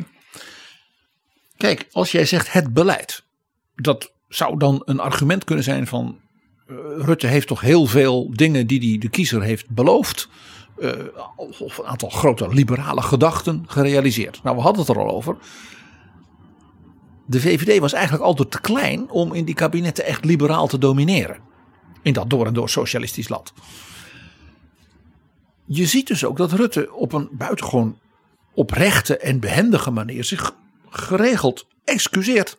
[1.57, 3.23] Kijk, als jij zegt het beleid,
[3.75, 6.19] dat zou dan een argument kunnen zijn van
[6.67, 10.29] eh, Rutte heeft toch heel veel dingen die hij de kiezer heeft beloofd.
[10.79, 10.89] eh,
[11.35, 14.43] of een aantal grote liberale gedachten gerealiseerd.
[14.43, 15.37] Nou, we hadden het er al over.
[17.31, 21.37] De VVD was eigenlijk altijd te klein om in die kabinetten echt liberaal te domineren.
[22.01, 23.53] In dat door en door socialistisch land.
[25.65, 27.99] Je ziet dus ook dat Rutte op een buitengewoon
[28.53, 30.55] oprechte en behendige manier zich
[30.89, 32.57] geregeld excuseert.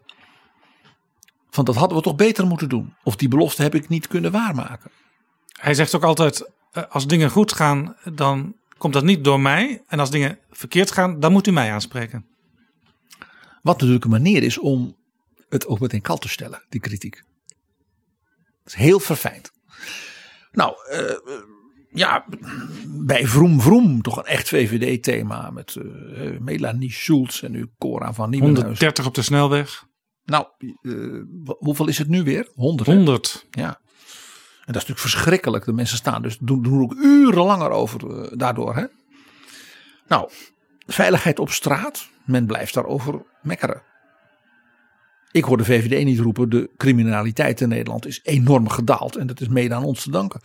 [1.50, 2.94] Van dat hadden we toch beter moeten doen.
[3.04, 4.90] Of die belofte heb ik niet kunnen waarmaken.
[5.60, 9.82] Hij zegt ook altijd, eh, als dingen goed gaan, dan komt dat niet door mij.
[9.86, 12.31] En als dingen verkeerd gaan, dan moet u mij aanspreken.
[13.62, 14.96] Wat natuurlijk een manier is om
[15.48, 17.22] het ook meteen kalt te stellen, die kritiek.
[18.62, 19.52] Dat is heel verfijnd.
[20.52, 21.14] Nou, eh,
[21.92, 22.24] ja,
[22.86, 28.30] bij Vroom Vroom toch een echt VVD-thema met eh, Melanie Schulz en nu Cora van
[28.30, 28.64] Nieuwenhuizen.
[28.64, 29.84] 130 op de snelweg.
[30.24, 30.46] Nou,
[30.82, 32.48] eh, hoeveel is het nu weer?
[32.54, 32.88] 100.
[32.88, 32.94] hè?
[32.94, 33.46] 100.
[33.50, 33.80] Ja.
[34.64, 35.64] En dat is natuurlijk verschrikkelijk.
[35.64, 38.76] De mensen staan dus doen, doen ook uren langer over daardoor.
[38.76, 38.84] Hè?
[40.06, 40.30] Nou,
[40.86, 42.08] veiligheid op straat.
[42.24, 43.82] Men blijft daarover mekkeren.
[45.30, 46.48] Ik hoor de VVD niet roepen.
[46.48, 49.16] De criminaliteit in Nederland is enorm gedaald.
[49.16, 50.40] En dat is mede aan ons te danken.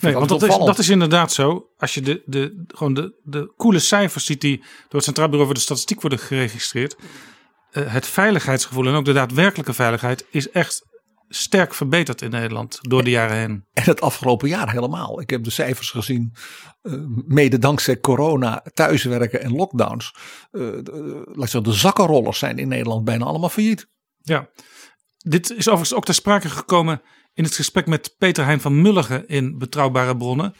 [0.00, 1.68] Nee, want dat is, dat is inderdaad zo.
[1.78, 5.46] Als je de, de, gewoon de, de coole cijfers ziet die door het Centraal Bureau
[5.46, 6.96] voor de Statistiek worden geregistreerd.
[7.70, 10.82] eh, het veiligheidsgevoel en ook de daadwerkelijke veiligheid is echt
[11.28, 13.66] sterk verbeterd in Nederland door de jaren heen.
[13.72, 15.20] En het afgelopen jaar helemaal.
[15.20, 16.34] Ik heb de cijfers gezien.
[16.82, 16.92] eh,
[17.26, 20.14] mede dankzij corona, thuiswerken en lockdowns.
[20.50, 23.88] eh, de, laat zeggen, de zakkenrollers zijn in Nederland bijna allemaal failliet.
[24.22, 24.48] Ja,
[25.16, 27.02] dit is overigens ook ter sprake gekomen
[27.34, 30.54] in het gesprek met Peter Hein van Mulligen in Betrouwbare Bronnen.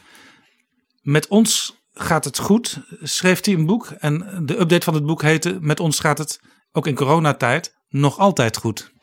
[1.01, 3.87] Met ons gaat het goed, schreef hij een boek.
[3.87, 6.39] En de update van het boek heette Met ons gaat het,
[6.71, 8.93] ook in coronatijd, nog altijd goed.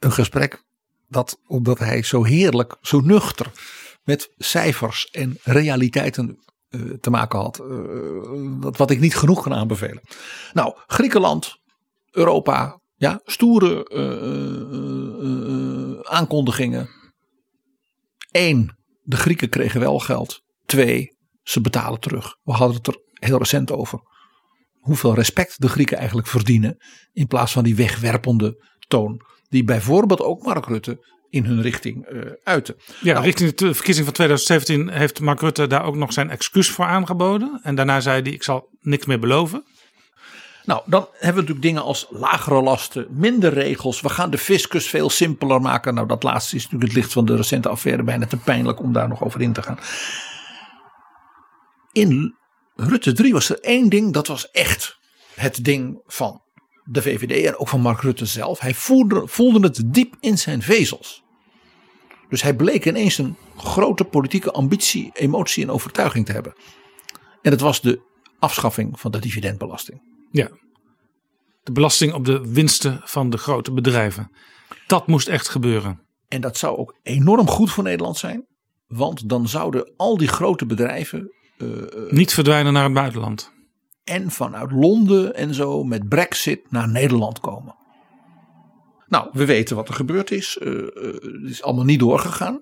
[0.00, 0.64] Een gesprek
[1.08, 3.52] dat, omdat hij zo heerlijk, zo nuchter
[4.04, 6.38] met cijfers en realiteiten
[6.68, 7.58] eh, te maken had.
[7.58, 10.02] eh, dat wat ik niet genoeg kan aanbevelen.
[10.52, 11.56] Nou, Griekenland,
[12.10, 14.10] Europa, ja, stoere eh,
[16.12, 16.88] aankondigingen.
[18.30, 20.40] Eén, de Grieken kregen wel geld.
[20.64, 22.36] Twee, ze betalen terug.
[22.42, 24.00] We hadden het er heel recent over.
[24.78, 26.76] Hoeveel respect de Grieken eigenlijk verdienen.
[27.12, 29.20] In plaats van die wegwerpende toon.
[29.50, 30.98] Die bijvoorbeeld ook Mark Rutte
[31.30, 32.76] in hun richting eh uiten.
[33.00, 36.70] Ja, Nou, richting de verkiezing van 2017 heeft Mark Rutte daar ook nog zijn excuus
[36.70, 37.60] voor aangeboden.
[37.62, 39.64] En daarna zei hij, ik zal niks meer beloven.
[40.64, 44.00] Nou, dan hebben we natuurlijk dingen als lagere lasten, minder regels.
[44.00, 45.94] We gaan de fiscus veel simpeler maken.
[45.94, 48.92] Nou, dat laatste is natuurlijk het licht van de recente affaire bijna te pijnlijk om
[48.92, 49.78] daar nog over in te gaan.
[51.92, 52.34] In
[52.74, 54.98] Rutte 3 was er één ding, dat was echt
[55.34, 56.42] het ding van
[56.90, 58.60] de VVD en ook van Mark Rutte zelf.
[58.60, 61.22] Hij voelde, voelde het diep in zijn vezels.
[62.28, 66.54] Dus hij bleek ineens een grote politieke ambitie, emotie en overtuiging te hebben.
[67.42, 68.00] En het was de
[68.38, 70.02] afschaffing van de dividendbelasting.
[70.30, 70.48] Ja.
[71.62, 74.30] De belasting op de winsten van de grote bedrijven.
[74.86, 76.00] Dat moest echt gebeuren.
[76.28, 78.46] En dat zou ook enorm goed voor Nederland zijn.
[78.86, 81.68] Want dan zouden al die grote bedrijven eh,
[82.08, 83.52] Niet verdwijnen naar het buitenland.
[84.04, 87.78] En vanuit Londen en zo met Brexit naar Nederland komen.
[89.06, 90.58] Nou, we weten wat er gebeurd is.
[90.58, 90.86] Eh, eh,
[91.22, 92.60] het is allemaal niet doorgegaan.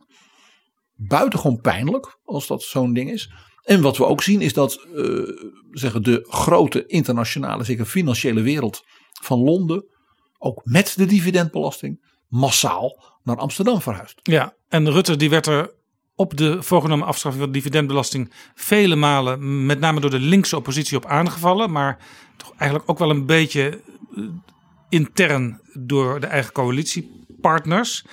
[0.94, 3.32] Buitengewoon pijnlijk als dat zo'n ding is.
[3.62, 5.04] En wat we ook zien is dat eh,
[5.70, 8.82] zeggen de grote internationale, zeker financiële wereld
[9.22, 9.84] van Londen,
[10.38, 14.20] ook met de dividendbelasting, massaal naar Amsterdam verhuist.
[14.22, 15.74] Ja, en Rutte die werd er
[16.18, 20.96] op de voorgenomen afschaffing van de dividendbelasting vele malen, met name door de linkse oppositie,
[20.96, 21.72] op aangevallen.
[21.72, 21.98] Maar
[22.36, 23.80] toch eigenlijk ook wel een beetje
[24.16, 24.22] eh,
[24.88, 28.04] intern door de eigen coalitiepartners.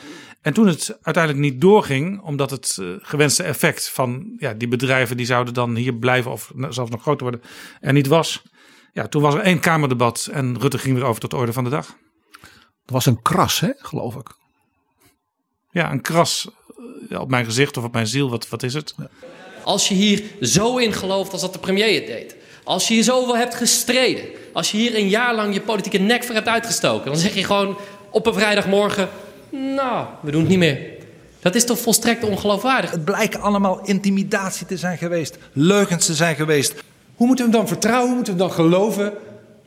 [0.41, 5.17] En toen het uiteindelijk niet doorging, omdat het eh, gewenste effect van ja, die bedrijven
[5.17, 7.49] die zouden dan hier blijven of zelfs nog groter worden,
[7.81, 8.43] er niet was.
[8.93, 11.63] Ja, toen was er één Kamerdebat en Rutte ging weer over tot de orde van
[11.63, 11.85] de dag.
[12.85, 14.35] Dat was een kras, hè, geloof ik.
[15.71, 16.49] Ja, een kras
[17.19, 18.95] op mijn gezicht of op mijn ziel, wat, wat is het?
[19.63, 22.35] Als je hier zo in gelooft als dat de premier het deed.
[22.63, 24.23] Als je hier zoveel hebt gestreden.
[24.53, 27.05] Als je hier een jaar lang je politieke nek voor hebt uitgestoken.
[27.05, 27.77] Dan zeg je gewoon
[28.09, 29.09] op een vrijdagmorgen.
[29.49, 30.79] Nou, we doen het niet meer.
[31.39, 32.91] Dat is toch volstrekt ongeloofwaardig?
[32.91, 36.73] Het blijken allemaal intimidatie te zijn geweest, leugens te zijn geweest.
[37.15, 38.07] Hoe moeten we hem dan vertrouwen?
[38.07, 39.13] Hoe moeten we hem dan geloven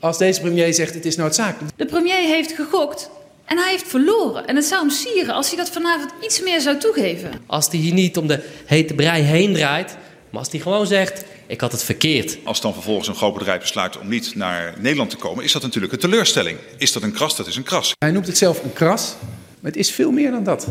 [0.01, 1.73] als deze premier zegt het is noodzakelijk.
[1.77, 3.11] De premier heeft gegokt
[3.49, 4.47] en hij heeft verloren.
[4.47, 7.31] En het zou hem sieren als hij dat vanavond iets meer zou toegeven.
[7.47, 9.97] Als hij hier niet om de hete brei heen draait,
[10.31, 12.39] maar als hij gewoon zegt: Ik had het verkeerd.
[12.45, 15.63] Als dan vervolgens een groot bedrijf besluit om niet naar Nederland te komen, is dat
[15.63, 16.59] natuurlijk een teleurstelling.
[16.77, 17.37] Is dat een kras?
[17.37, 17.95] Dat is een kras.
[17.99, 19.15] Hij noemt het zelf een kras,
[19.61, 20.69] maar het is veel meer dan dat.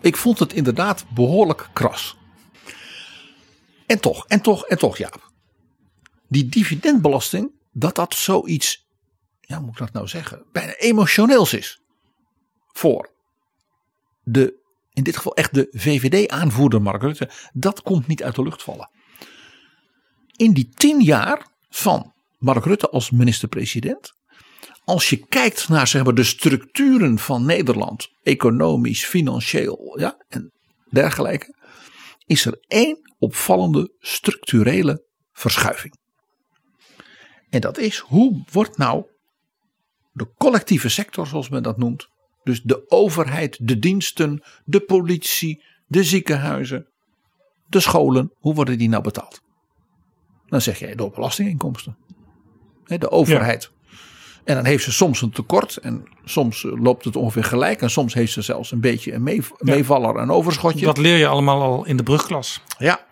[0.00, 2.16] Ik vond het inderdaad behoorlijk kras.
[3.86, 5.30] En toch, en toch, en toch, Jaap.
[6.28, 8.86] Die dividendbelasting, dat dat zoiets,
[9.40, 11.80] ja, hoe moet ik dat nou zeggen, bijna emotioneels is.
[12.76, 13.10] Voor
[14.22, 14.54] de,
[14.92, 17.30] in dit geval echt de VVD-aanvoerder Mark Rutte.
[17.52, 18.90] Dat komt niet uit de lucht vallen.
[20.36, 24.12] In die tien jaar van Mark Rutte als minister-president.
[24.84, 30.52] Als je kijkt naar zeg maar, de structuren van Nederland, economisch, financieel ja, en
[30.90, 31.54] dergelijke,
[32.26, 35.98] is er één opvallende structurele verschuiving.
[37.50, 39.06] En dat is hoe wordt nou
[40.12, 42.14] de collectieve sector, zoals men dat noemt,
[42.46, 46.86] dus de overheid, de diensten, de politie, de ziekenhuizen,
[47.66, 49.40] de scholen, hoe worden die nou betaald?
[50.46, 51.96] Dan zeg jij door belastinginkomsten.
[52.84, 53.70] De overheid.
[54.44, 57.90] En dan heeft ze soms een tekort en soms eh, loopt het ongeveer gelijk en
[57.90, 60.84] soms heeft ze zelfs een beetje een meev- meevaller, een overschotje.
[60.84, 62.62] Dat leer je allemaal al in de brugklas.
[62.78, 63.06] Ja.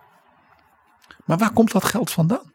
[1.25, 2.53] Maar waar komt dat geld vandaan?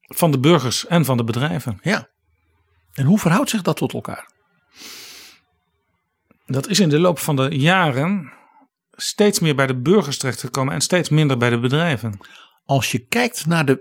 [0.00, 1.78] Van de burgers en van de bedrijven.
[1.82, 2.08] Ja.
[2.92, 4.34] En hoe verhoudt zich dat tot elkaar?
[6.46, 8.32] Dat is in de loop van de jaren
[8.92, 12.18] steeds meer bij de burgers terechtgekomen en steeds minder bij de bedrijven.
[12.64, 13.72] Als je kijkt naar de,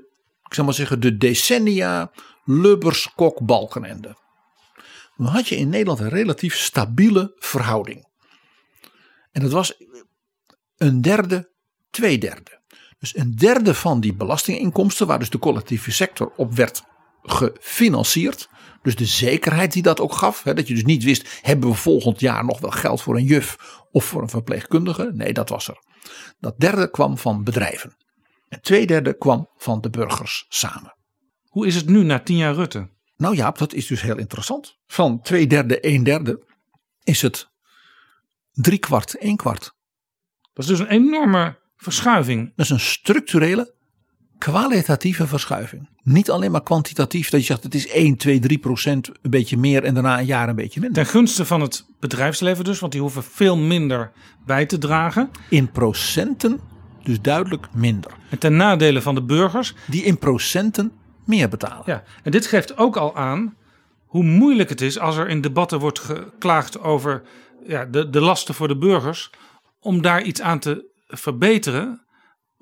[0.44, 2.12] ik zal maar zeggen, de decennia
[2.44, 4.18] Lubbers, Kok, Balkenende.
[5.18, 8.08] Dan had je in Nederland een relatief stabiele verhouding.
[9.32, 9.74] En dat was
[10.78, 11.52] een derde,
[11.90, 12.62] twee derde.
[13.00, 16.84] Dus een derde van die belastinginkomsten, waar dus de collectieve sector op werd
[17.22, 18.50] gefinancierd.
[18.86, 20.44] Dus de zekerheid die dat ook gaf.
[20.44, 23.24] Hè, dat je dus niet wist, hebben we volgend jaar nog wel geld voor een
[23.24, 23.58] juf
[23.92, 25.12] of voor een verpleegkundige?
[25.14, 25.78] Nee, dat was er.
[26.40, 27.96] Dat derde kwam van bedrijven.
[28.50, 30.96] En twee derde kwam van de burgers samen.
[31.44, 32.90] Hoe is het nu na tien jaar Rutte?
[33.18, 34.78] Nou ja, dat is dus heel interessant.
[34.88, 36.46] Van twee derde, een derde
[37.04, 37.50] is het
[38.52, 39.76] drie kwart, één kwart.
[40.54, 42.54] Dat is dus een enorme verschuiving.
[42.56, 43.75] Dat is een structurele,
[44.38, 45.90] kwalitatieve verschuiving.
[46.04, 49.58] Niet alleen maar kwantitatief, dat je zegt het is 1, 2, 3 procent een beetje
[49.58, 51.04] meer en daarna een jaar een beetje minder.
[51.04, 54.12] Ten gunste van het bedrijfsleven dus, want die hoeven veel minder
[54.46, 55.30] bij te dragen.
[55.50, 56.60] In procenten
[57.04, 58.12] dus duidelijk minder.
[58.30, 59.74] En ten nadele van de burgers.
[59.88, 60.92] Die in procenten
[61.26, 61.84] meer betalen.
[61.86, 63.56] Ja, en dit geeft ook al aan
[64.06, 67.22] hoe moeilijk het is als er in debatten wordt geklaagd over
[67.68, 69.30] ja, de, de lasten voor de burgers.
[69.80, 72.05] Om daar iets aan te verbeteren.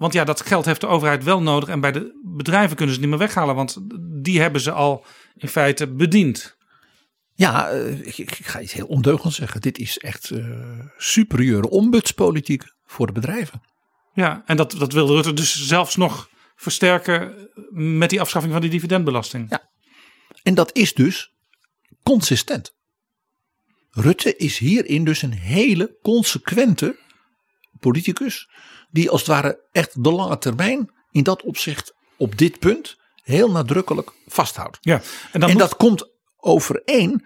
[0.04, 1.70] Want ja, dat geld heeft de overheid wel nodig.
[1.70, 3.56] En bij de bedrijven kunnen ze het niet meer weghalen.
[3.56, 3.78] Want
[4.24, 6.58] die hebben ze al in feite bediend.
[7.34, 9.62] Ja, eh, ik, ik ga iets heel ondeugends zeggen.
[9.62, 13.62] Dit is echt eh, superieure ombudspolitiek voor de bedrijven.
[14.14, 18.72] Ja, en dat, dat wilde Rutte dus zelfs nog versterken met die afschaffing van die
[18.72, 19.50] dividendbelasting.
[19.50, 19.70] Ja.
[20.44, 21.34] En dat is dus
[22.04, 22.76] consistent.
[23.92, 27.00] Rutte is hierin dus een hele consequente
[27.80, 28.50] politicus.
[28.94, 33.52] Die als het ware echt de lange termijn in dat opzicht op dit punt heel
[33.52, 34.78] nadrukkelijk vasthoudt.
[34.82, 37.26] Ja, en en moet- dat komt overeen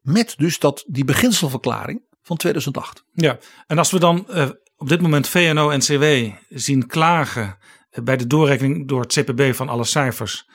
[0.00, 3.04] met dus dat, die beginselverklaring van 2008.
[3.12, 6.04] Ja, en als we dan eh, op dit moment VNO-NCW
[6.48, 7.56] zien klagen
[7.90, 10.48] eh, bij de doorrekening door het CPB van alle cijfers,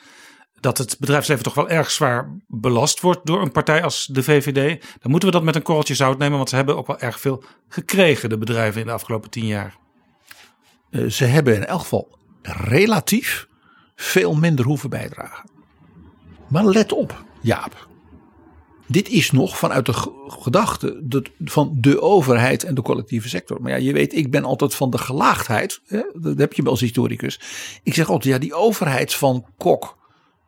[0.60, 4.82] dat het bedrijfsleven toch wel erg zwaar belast wordt door een partij als de VVD,
[5.00, 7.20] dan moeten we dat met een korreltje zout nemen, want ze hebben ook wel erg
[7.20, 9.78] veel gekregen, de bedrijven in de afgelopen tien jaar.
[10.90, 13.48] Eh, ze hebben in elk geval relatief
[13.96, 15.50] veel minder hoeven bijdragen.
[16.48, 17.88] Maar let op, Jaap.
[18.86, 21.02] Dit is nog vanuit de ge- gedachte
[21.44, 23.62] van de overheid en de collectieve sector.
[23.62, 25.80] Maar ja, je weet, ik ben altijd van de gelaagdheid.
[25.86, 26.02] Hè?
[26.14, 27.40] Dat heb je wel als historicus.
[27.82, 29.98] Ik zeg altijd, ja, die overheid van Kok,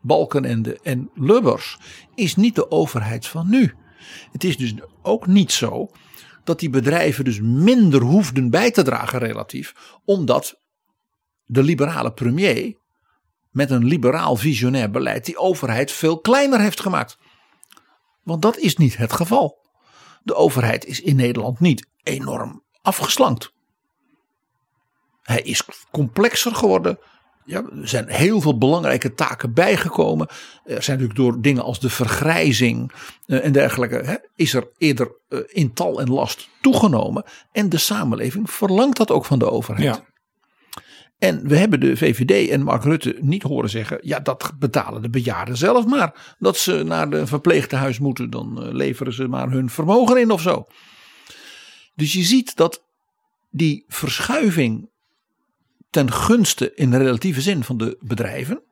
[0.01, 1.79] Balkenende en Lubbers
[2.15, 3.75] is niet de overheid van nu.
[4.33, 5.91] Het is dus ook niet zo
[6.45, 9.75] dat die bedrijven dus minder hoefden bij te dragen relatief,
[10.05, 10.61] omdat
[11.45, 12.77] de liberale premier
[13.51, 17.19] met een liberaal visionair beleid die overheid veel kleiner heeft gemaakt.
[18.23, 19.61] Want dat is niet het geval.
[20.23, 23.53] De overheid is in Nederland niet enorm afgeslankt.
[25.23, 26.99] Hij is complexer geworden.
[27.45, 30.27] Ja, er zijn heel veel belangrijke taken bijgekomen.
[30.65, 32.93] Er zijn natuurlijk door dingen als de vergrijzing
[33.27, 33.97] eh, en dergelijke.
[33.97, 37.25] Hè, is er eerder eh, in tal en last toegenomen.
[37.53, 39.85] En de samenleving verlangt dat ook van de overheid.
[39.85, 40.11] Ja.
[41.19, 45.11] En we hebben de VVD en Mark Rutte niet horen zeggen: ja, dat betalen de
[45.11, 46.35] bejaarden zelf maar.
[46.39, 50.41] Dat ze naar de verpleegtehuis moeten, dan eh, leveren ze maar hun vermogen in of
[50.41, 50.67] zo.
[51.95, 52.83] Dus je ziet dat
[53.51, 54.91] die verschuiving
[55.93, 58.63] ten gunste in relatieve zin van de bedrijven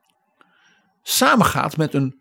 [1.02, 2.20] samengaat met een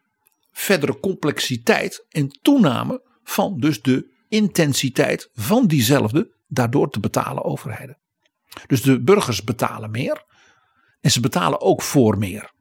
[0.51, 7.97] verdere complexiteit en toename van dus de intensiteit van diezelfde daardoor te betalen overheden.
[8.67, 10.23] Dus de burgers betalen meer
[11.01, 12.51] en ze betalen ook voor meer.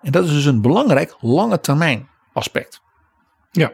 [0.00, 2.80] En dat is dus een belangrijk lange termijn aspect.
[3.50, 3.72] Ja.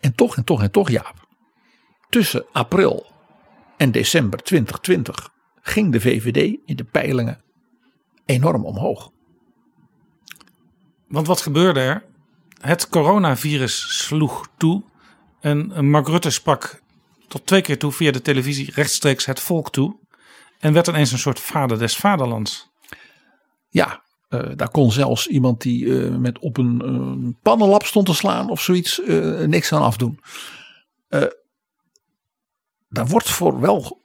[0.00, 1.26] En toch en toch en toch Jaap.
[2.08, 3.13] Tussen april
[3.76, 7.40] en december 2020 ging de VVD in de peilingen
[8.26, 9.10] enorm omhoog.
[11.08, 12.04] Want wat gebeurde er?
[12.60, 14.82] Het coronavirus sloeg toe.
[15.40, 16.82] En Mark Rutte sprak
[17.28, 19.96] tot twee keer toe via de televisie rechtstreeks het volk toe.
[20.58, 22.70] En werd ineens een soort vader des vaderlands.
[23.68, 28.14] Ja, eh, daar kon zelfs iemand die eh, met op een uh, pannenlap stond te
[28.14, 29.00] slaan of zoiets
[29.46, 30.20] niks aan afdoen.
[32.94, 34.02] Daar wordt voor wel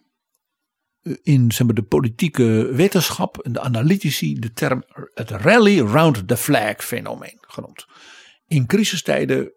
[1.02, 4.84] eh, in zeg maar, de politieke wetenschap en de analytici de term
[5.14, 7.86] het rally round the flag fenomeen genoemd.
[8.48, 9.54] In crisistijden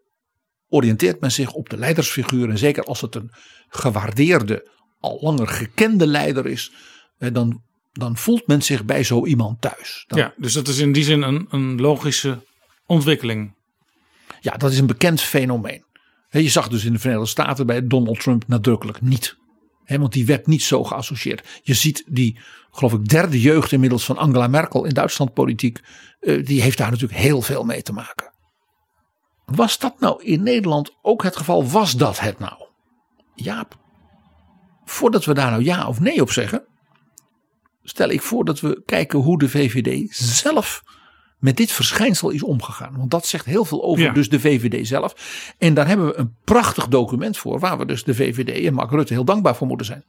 [0.68, 3.30] oriënteert men zich op de leidersfiguur en zeker als het een
[3.68, 4.70] gewaardeerde,
[5.00, 6.72] al langer gekende leider is,
[7.18, 7.62] eh, dan,
[7.92, 10.04] dan voelt men zich bij zo iemand thuis.
[10.06, 12.44] Dan- Ja, dus dat is in die zin een, een logische
[12.86, 13.54] ontwikkeling.
[14.40, 15.84] Ja, dat is een bekend fenomeen.
[16.40, 19.40] Je zag dus in de Verenigde Staten bij Donald Trump nadrukkelijk niet.
[19.86, 21.60] Want die werd niet zo geassocieerd.
[21.62, 22.38] Je ziet die,
[22.70, 25.80] geloof ik, derde jeugd inmiddels van Angela Merkel in Duitsland politiek.
[26.20, 28.32] eh, die heeft daar natuurlijk heel veel mee te maken.
[29.44, 31.66] Was dat nou in Nederland ook het geval?
[31.66, 32.54] Was dat het nou?
[33.34, 33.78] Jaap,
[34.84, 36.64] voordat we daar nou ja of nee op zeggen.
[37.82, 40.82] Stel ik voor dat we kijken hoe de VVD zelf
[41.42, 42.96] met dit verschijnsel is omgegaan.
[42.96, 44.12] Want dat zegt heel veel over Ja.
[44.12, 45.14] dus de VVD zelf.
[45.58, 47.58] En daar hebben we een prachtig document voor.
[47.58, 50.04] Waar we dus de VVD en Mark Rutte heel dankbaar voor moeten zijn.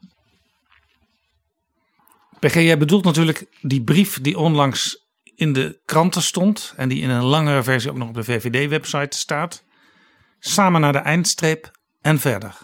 [2.40, 5.06] PG, jij bedoelt natuurlijk die brief die onlangs
[5.36, 6.74] in de kranten stond.
[6.76, 9.64] En die in een langere versie ook nog op de VVD-website staat.
[10.40, 11.72] Samen naar de eindstreep
[12.02, 12.58] en verder.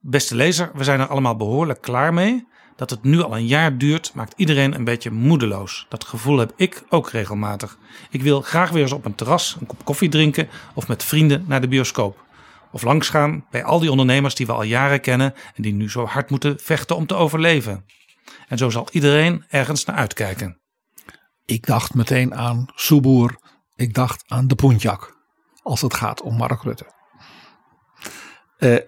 [0.00, 2.46] Beste lezer, we zijn er allemaal behoorlijk klaar mee.
[2.78, 5.86] Dat het nu al een jaar duurt, maakt iedereen een beetje moedeloos.
[5.88, 7.78] Dat gevoel heb ik ook regelmatig.
[8.10, 11.44] Ik wil graag weer eens op een terras een kop koffie drinken of met vrienden
[11.46, 12.24] naar de bioscoop.
[12.72, 16.04] Of langsgaan bij al die ondernemers die we al jaren kennen en die nu zo
[16.04, 17.84] hard moeten vechten om te overleven.
[18.48, 20.60] En zo zal iedereen ergens naar uitkijken.
[21.44, 23.38] Ik dacht meteen aan Soeboer.
[23.76, 25.16] Ik dacht aan de Pontiac.
[25.62, 26.92] Als het gaat om Mark Rutte.
[28.58, 28.78] Eh,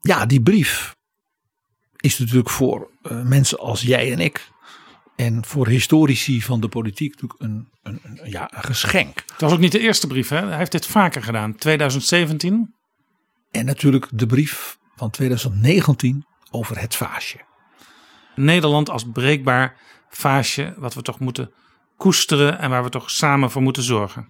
[0.00, 0.95] ja, die brief
[2.06, 4.50] is natuurlijk voor eh, mensen als jij en ik.
[5.16, 9.22] En voor historici van de politiek natuurlijk een, een, een, ja, een geschenk.
[9.26, 10.46] Het was ook niet de eerste brief, hè?
[10.46, 11.54] Hij heeft dit vaker gedaan.
[11.54, 12.74] 2017.
[13.50, 17.38] En natuurlijk de brief van 2019 over het vaasje.
[18.34, 19.76] Nederland als breekbaar
[20.08, 21.52] vaasje, wat we toch moeten
[21.96, 24.28] koesteren en waar we toch samen voor moeten zorgen.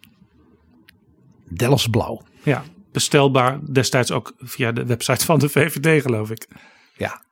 [1.49, 2.23] Delfts Blauw.
[2.43, 6.49] Ja, bestelbaar destijds ook via de website van de VVD, geloof ik.
[6.97, 7.25] Ja,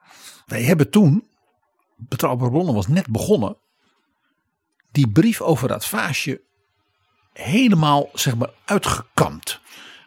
[0.46, 1.28] wij hebben toen,
[1.96, 3.56] Betrouwbare Bronnen was net begonnen,
[4.90, 6.42] die brief over dat vaasje
[7.32, 9.60] helemaal zeg maar uitgekampt.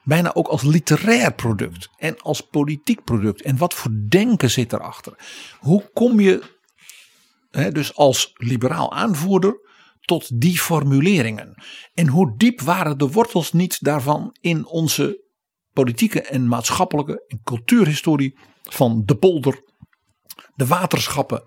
[0.04, 3.42] Bijna ook als literair product en als politiek product.
[3.42, 5.14] En wat voor denken zit erachter?
[5.60, 6.56] Hoe kom je
[7.52, 9.60] hè, dus als liberaal aanvoerder
[10.02, 11.64] tot die formuleringen?
[11.94, 15.26] En hoe diep waren de wortels niet daarvan in onze
[15.74, 19.64] politieke en maatschappelijke en cultuurhistorie van de polder,
[20.58, 21.44] de waterschappen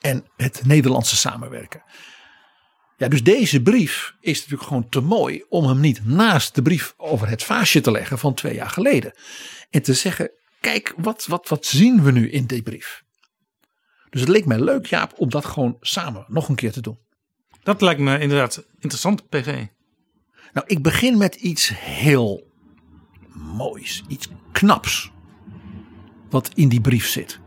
[0.00, 1.82] en het Nederlandse samenwerken?
[2.96, 6.94] Ja, dus deze brief is natuurlijk gewoon te mooi om hem niet naast de brief
[6.96, 9.12] over het vaasje te leggen van twee jaar geleden.
[9.70, 10.30] En te zeggen,
[10.60, 13.02] kijk, wat, wat, wat zien we nu in die brief?
[14.10, 16.98] Dus het leek mij leuk, Jaap, om dat gewoon samen nog een keer te doen.
[17.62, 19.46] Dat lijkt me inderdaad interessant, PG.
[20.52, 22.52] Nou, ik begin met iets heel
[23.34, 25.10] moois, iets knaps,
[26.30, 27.40] wat in die brief zit.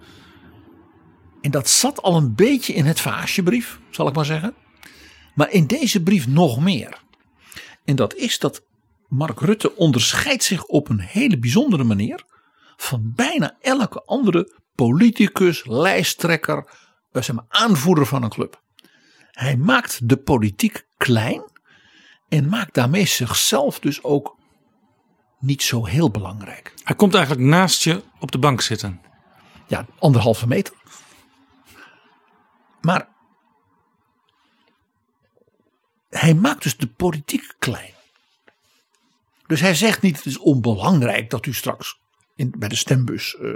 [1.45, 4.53] En dat zat al een beetje in het vaasjebrief, zal ik maar zeggen.
[5.35, 7.01] Maar in deze brief nog meer.
[7.83, 8.63] En dat is dat
[9.07, 12.23] Mark Rutte onderscheidt zich op een hele bijzondere manier
[12.75, 16.57] van bijna elke andere politicus, lijsttrekker,
[17.11, 18.61] eh, zeg maar, aanvoerder van een club.
[19.31, 21.43] Hij maakt de politiek klein
[22.29, 24.37] en maakt daarmee zichzelf dus ook
[25.39, 26.73] niet zo heel belangrijk.
[26.83, 29.01] Hij komt eigenlijk naast je op de bank zitten.
[29.67, 30.73] ja, anderhalve meter.
[32.85, 33.07] Maar
[36.09, 37.93] hij maakt dus de politiek klein.
[39.47, 41.99] Dus hij zegt niet: het is onbelangrijk dat u straks
[42.35, 43.51] in, bij de stembus eh,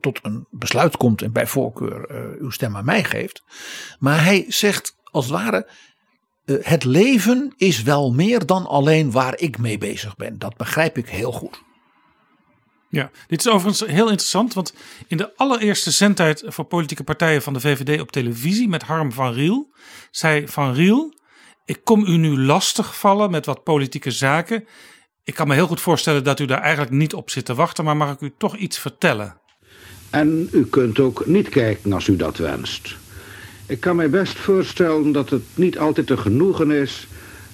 [0.00, 3.42] tot een besluit komt en bij voorkeur eh, uw stem aan mij geeft.
[3.98, 5.70] Maar hij zegt als het ware:
[6.44, 10.38] eh, het leven is wel meer dan alleen waar ik mee bezig ben.
[10.38, 11.64] Dat begrijp ik heel goed.
[12.96, 14.74] Ja, dit is overigens heel interessant, want
[15.06, 19.32] in de allereerste zendtijd voor politieke partijen van de VVD op televisie met Harm van
[19.32, 19.72] Riel,
[20.10, 21.14] zei Van Riel,
[21.64, 24.64] ik kom u nu lastigvallen met wat politieke zaken.
[25.24, 27.84] Ik kan me heel goed voorstellen dat u daar eigenlijk niet op zit te wachten,
[27.84, 29.36] maar mag ik u toch iets vertellen?
[30.10, 32.96] En u kunt ook niet kijken als u dat wenst.
[33.66, 37.06] Ik kan mij best voorstellen dat het niet altijd te genoegen is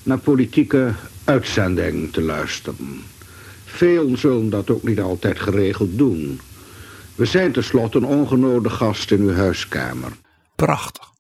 [0.03, 3.11] naar politieke uitzending te luisteren.
[3.73, 6.41] Velen zullen dat ook niet altijd geregeld doen.
[7.15, 10.13] We zijn tenslotte een ongenode gast in uw huiskamer.
[10.57, 11.11] Prachtig.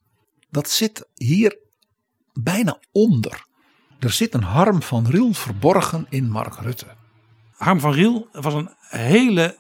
[0.50, 1.59] Dat zit hier
[2.32, 3.44] bijna onder.
[3.98, 6.86] Er zit een Harm van Riel verborgen in Mark Rutte.
[7.57, 9.57] Harm van Riel was een hele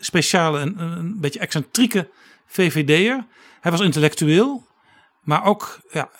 [0.00, 2.10] speciale, een, een beetje excentrieke
[2.46, 3.26] VVD'er.
[3.60, 4.66] Hij was intellectueel,
[5.22, 6.10] maar ook, ja,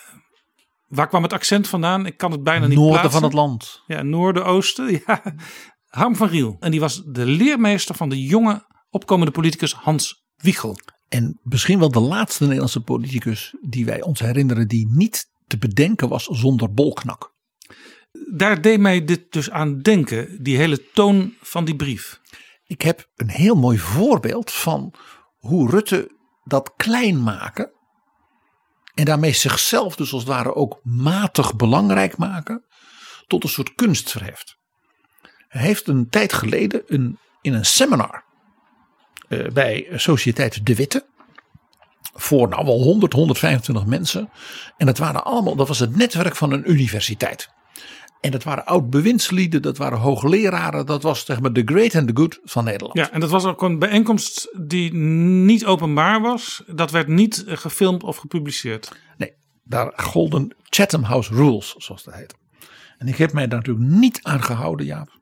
[0.89, 2.07] waar kwam het accent vandaan?
[2.07, 3.21] Ik kan het bijna niet Noorden plaatsen.
[3.21, 3.83] van het land.
[3.87, 4.91] Ja, noorden, oosten.
[5.07, 5.23] Ja.
[5.97, 6.57] Harm van Riel.
[6.61, 10.79] En die was de leermeester van de jonge opkomende politicus Hans Wiegel.
[11.09, 16.09] En misschien wel de laatste Nederlandse politicus die wij ons herinneren die niet te bedenken
[16.09, 17.35] was zonder bolknak.
[18.33, 22.21] Daar deed mij dit dus aan denken, die hele toon van die brief.
[22.67, 24.95] Ik heb een heel mooi voorbeeld van
[25.37, 26.11] hoe Rutte
[26.45, 27.73] dat klein maken
[28.95, 32.67] en daarmee zichzelf dus als het ware ook matig belangrijk maken
[33.27, 34.56] tot een soort kunst verheft.
[35.49, 38.25] Hij heeft een tijd geleden een, in een seminar
[39.29, 41.07] eh, bij Sociëteit De Witte
[42.17, 44.31] voor nou wel 100, 125 mensen.
[44.77, 47.49] En dat waren allemaal, dat was het netwerk van een universiteit.
[48.21, 52.07] En dat waren oud bewindslieden, dat waren hoogleraren, dat was zeg maar de great and
[52.07, 52.97] the good van Nederland.
[52.97, 56.63] Ja, en dat was ook een bijeenkomst die niet openbaar was.
[56.67, 58.93] Dat werd niet gefilmd of gepubliceerd.
[59.17, 59.33] Nee,
[59.65, 62.35] daar golden Chatham House Rules, zoals dat heet.
[62.99, 65.19] En ik heb mij daar natuurlijk niet aan gehouden, Jaap.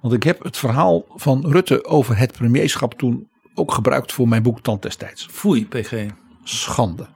[0.00, 4.42] Want ik heb het verhaal van Rutte over het premierschap toen ook gebruikt voor mijn
[4.42, 5.26] boek Tand destijds.
[5.30, 6.06] Foei, PG.
[6.44, 7.06] Schande.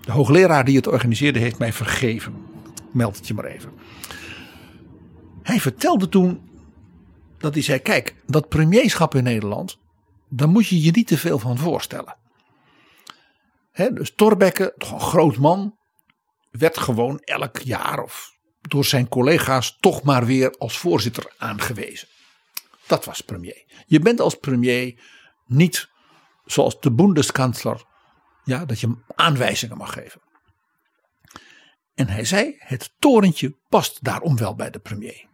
[0.00, 2.34] De hoogleraar die het organiseerde heeft mij vergeven.
[2.92, 3.72] Meld het je maar even.
[5.42, 6.40] Hij vertelde toen
[7.38, 9.78] dat hij zei: Kijk, dat premierschap in Nederland,
[10.28, 12.16] daar moet je je niet te veel van voorstellen.
[13.72, 15.76] Dus Thorbecke, toch een groot man,
[16.50, 18.37] werd gewoon elk jaar of
[18.70, 22.08] door zijn collega's toch maar weer als voorzitter aangewezen.
[22.86, 23.64] Dat was premier.
[23.86, 25.00] Je bent als premier
[25.46, 25.88] niet
[26.44, 27.84] zoals de Bundeskanzler,
[28.44, 30.20] ja, dat je hem aanwijzingen mag geven.
[31.94, 35.26] En hij zei: het torentje past daarom wel bij de premier.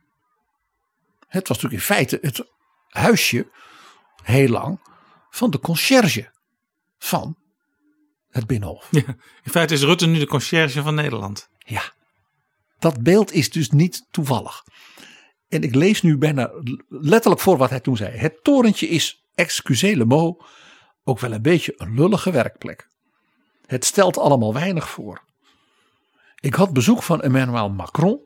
[1.26, 2.53] Het was natuurlijk in feite het
[2.89, 3.51] huisje,
[4.22, 4.80] heel lang,
[5.30, 6.30] van de conciërge
[6.99, 7.39] van
[8.30, 8.89] het Binnenhof.
[8.91, 11.49] Ja, in feite is Rutte nu de conciërge van Nederland.
[11.59, 11.93] Ja,
[12.85, 14.64] dat beeld is dus niet toevallig.
[15.49, 16.51] En ik lees nu bijna
[16.89, 18.16] letterlijk voor wat hij toen zei.
[18.16, 20.45] Het torentje is, excusez le mot,
[21.05, 22.89] ook wel een beetje een lullige werkplek.
[23.66, 25.24] Het stelt allemaal weinig voor.
[26.41, 28.20] Ik had bezoek van Emmanuel Macron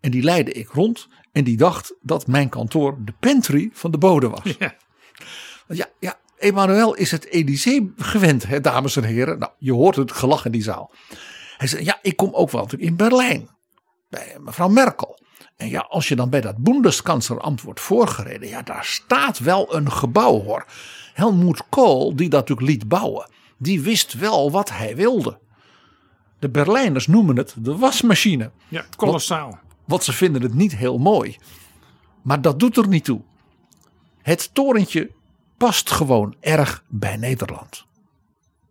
[0.00, 3.98] en die leidde ik rond en die dacht dat mijn kantoor de pantry van de
[3.98, 4.54] bode was.
[4.58, 4.74] Ja.
[5.68, 9.38] Ja, ja Emmanuel is het Elysée gewend, hè, dames en heren.
[9.38, 10.94] Nou, je hoort het gelach in die zaal.
[11.56, 13.48] Hij zei, ja, ik kom ook wel natuurlijk in Berlijn.
[14.10, 15.18] Bij mevrouw Merkel.
[15.56, 18.48] En ja, als je dan bij dat Bundeskanzlerambt wordt voorgereden.
[18.48, 20.66] Ja, daar staat wel een gebouw hoor.
[21.14, 23.30] Helmoet Kool, die dat natuurlijk liet bouwen.
[23.56, 25.38] Die wist wel wat hij wilde.
[26.38, 28.50] De Berlijners noemen het de wasmachine.
[28.68, 29.58] Ja, kolossaal.
[29.84, 31.36] Want ze vinden het niet heel mooi.
[32.22, 33.20] Maar dat doet er niet toe.
[34.22, 35.10] Het torentje
[35.56, 37.86] past gewoon erg bij Nederland.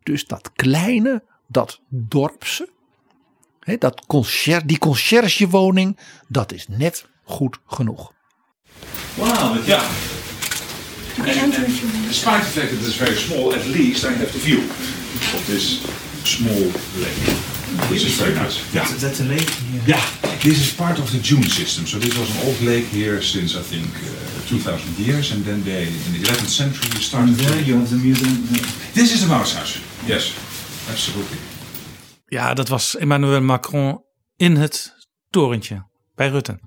[0.03, 2.69] Dus dat kleine, dat dorpse,
[3.69, 5.97] hè, dat concier, die conciërgewoning,
[6.27, 8.11] dat is net goed genoeg.
[9.15, 9.83] Wow, but yeah.
[11.19, 11.53] And, and
[12.07, 14.61] despite the fact that it's very small, at least I have the view
[15.35, 15.81] of this
[16.23, 17.37] small lake.
[17.89, 18.61] Which is very nice.
[18.73, 18.87] Yeah.
[18.97, 19.81] That's a lake here.
[19.85, 20.03] Yeah,
[20.41, 21.85] this is part of the Dune system.
[21.85, 25.63] So this was an old lake here since I think uh, 2000 years, and then
[25.63, 27.29] they in the 11th century started.
[27.29, 28.43] And there you have the museum.
[28.93, 29.79] This is the mouse house.
[30.07, 30.33] Yes,
[30.89, 31.48] absolutely.
[32.29, 34.03] Ja, dat was Emmanuel Macron
[34.35, 36.59] in het torentje bij Rutte.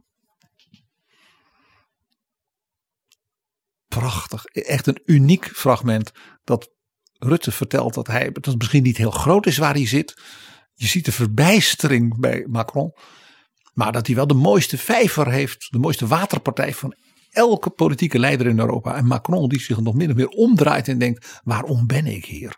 [4.00, 4.44] prachtig.
[4.44, 6.12] Echt een uniek fragment
[6.44, 6.70] dat
[7.18, 10.20] Rutte vertelt dat hij, dat misschien niet heel groot is waar hij zit.
[10.74, 12.92] Je ziet de verbijstering bij Macron.
[13.74, 16.94] Maar dat hij wel de mooiste vijver heeft, de mooiste waterpartij van
[17.30, 18.96] elke politieke leider in Europa.
[18.96, 22.56] En Macron die zich nog min of meer omdraait en denkt, waarom ben ik hier?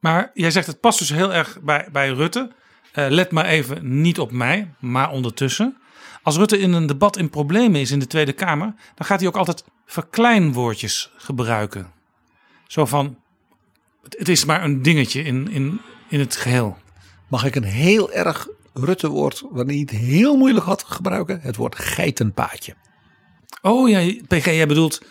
[0.00, 2.52] Maar jij zegt het past dus heel erg bij, bij Rutte.
[2.92, 5.76] Eh, let maar even niet op mij, maar ondertussen.
[6.22, 9.28] Als Rutte in een debat in problemen is in de Tweede Kamer, dan gaat hij
[9.28, 11.92] ook altijd verkleinwoordjes gebruiken.
[12.66, 13.18] Zo van,
[14.02, 16.78] het, is maar een dingetje in, in, in het geheel.
[17.28, 21.40] Mag ik een heel erg Rutte woord, wanneer hij het heel moeilijk had gebruiken?
[21.40, 22.74] Het woord geitenpaadje.
[23.62, 25.02] Oh ja, PG, jij bedoelt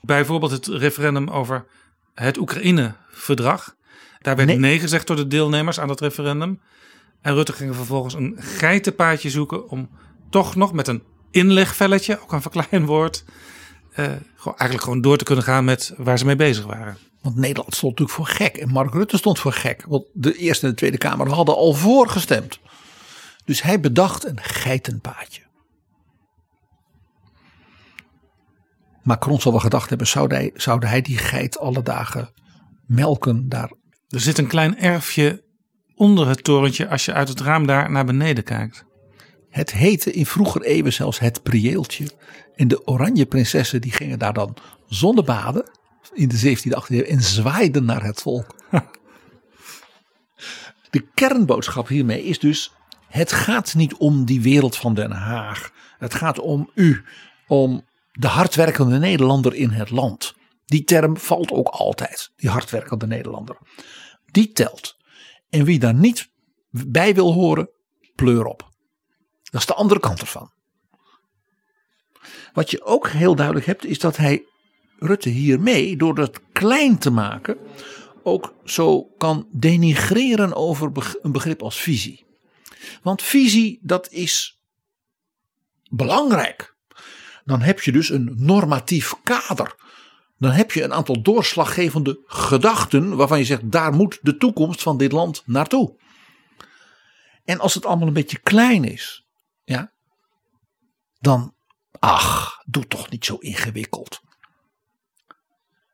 [0.00, 1.64] bijvoorbeeld het referendum over
[2.14, 3.74] het Oekraïne-verdrag.
[4.20, 4.78] Daar werd nee.
[4.78, 6.60] gezegd door de deelnemers aan dat referendum.
[7.20, 9.90] En Rutte ging vervolgens een geitenpaadje zoeken om
[10.30, 13.24] toch nog met een inlegvelletje, ook een verkleinwoord,
[13.92, 14.04] eh,
[14.36, 16.96] gewoon, eigenlijk gewoon door te kunnen gaan met waar ze mee bezig waren.
[17.22, 19.84] Want Nederland stond natuurlijk voor gek en Mark Rutte stond voor gek.
[19.88, 22.58] Want de Eerste en de Tweede Kamer hadden al voorgestemd.
[23.44, 25.42] Dus hij bedacht een geitenpaadje.
[29.02, 32.32] Macron zal wel gedacht hebben, zou hij, zou hij die geit alle dagen
[32.86, 33.70] melken daar?
[34.10, 35.42] Er zit een klein erfje
[35.94, 38.84] onder het torentje als je uit het raam daar naar beneden kijkt.
[39.48, 42.10] Het heette in vroeger eeuwen zelfs het prieeltje.
[42.54, 44.56] En de oranje prinsessen die gingen daar dan
[44.86, 45.70] zonnebaden
[46.12, 48.54] in de 17e, 18e eeuw en zwaaiden naar het volk.
[50.90, 52.72] De kernboodschap hiermee is dus:
[53.08, 55.70] het gaat niet om die wereld van Den Haag.
[55.98, 57.04] Het gaat om u,
[57.46, 60.34] om de hardwerkende Nederlander in het land.
[60.66, 63.56] Die term valt ook altijd, die hardwerkende Nederlander.
[64.32, 64.96] Die telt.
[65.50, 66.30] En wie daar niet
[66.70, 67.70] bij wil horen,
[68.14, 68.68] pleur op.
[69.42, 70.50] Dat is de andere kant ervan.
[72.52, 74.44] Wat je ook heel duidelijk hebt, is dat hij
[74.98, 77.58] Rutte hiermee, door dat klein te maken,
[78.22, 82.26] ook zo kan denigreren over een begrip als visie.
[83.02, 84.60] Want visie, dat is
[85.90, 86.76] belangrijk.
[87.44, 89.74] Dan heb je dus een normatief kader.
[90.40, 94.96] Dan heb je een aantal doorslaggevende gedachten waarvan je zegt, daar moet de toekomst van
[94.98, 95.98] dit land naartoe.
[97.44, 99.26] En als het allemaal een beetje klein is,
[99.64, 99.92] ja,
[101.18, 101.54] dan,
[101.98, 104.20] ach, doe toch niet zo ingewikkeld.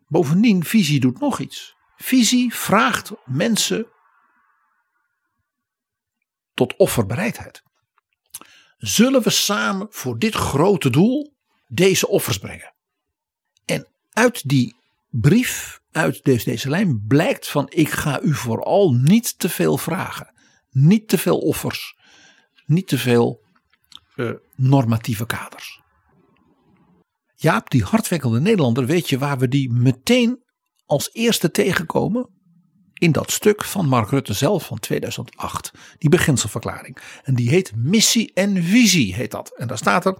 [0.06, 1.76] Bovendien, visie doet nog iets.
[1.96, 3.86] Visie vraagt mensen
[6.54, 7.62] tot offerbereidheid.
[8.76, 11.36] Zullen we samen voor dit grote doel
[11.66, 12.75] deze offers brengen?
[14.16, 14.76] Uit die
[15.10, 20.32] brief, uit deze, deze lijn, blijkt van ik ga u vooral niet te veel vragen.
[20.70, 21.96] Niet te veel offers.
[22.66, 23.40] Niet te veel
[24.14, 25.80] uh, normatieve kaders.
[27.34, 30.42] Jaap, die hardwerkende Nederlander, weet je waar we die meteen
[30.86, 32.28] als eerste tegenkomen?
[32.94, 35.72] In dat stuk van Mark Rutte zelf van 2008.
[35.98, 36.98] Die beginselverklaring.
[37.22, 39.56] En die heet Missie en Visie, heet dat.
[39.56, 40.18] En daar staat er.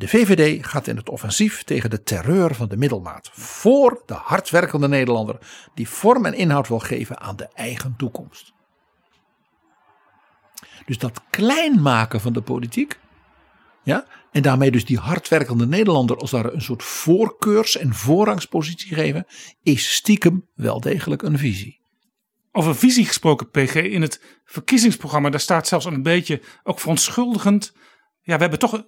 [0.00, 3.30] De VVD gaat in het offensief tegen de terreur van de middelmaat.
[3.32, 5.38] Voor de hardwerkende Nederlander
[5.74, 8.52] die vorm en inhoud wil geven aan de eigen toekomst.
[10.86, 12.98] Dus dat klein maken van de politiek.
[13.82, 19.26] Ja, en daarmee dus die hardwerkende Nederlander als daar een soort voorkeurs- en voorrangspositie geven.
[19.62, 21.80] Is stiekem wel degelijk een visie.
[22.52, 27.72] Over visie gesproken, PG, in het verkiezingsprogramma, daar staat zelfs een beetje ook verontschuldigend.
[28.22, 28.84] Ja, we hebben toch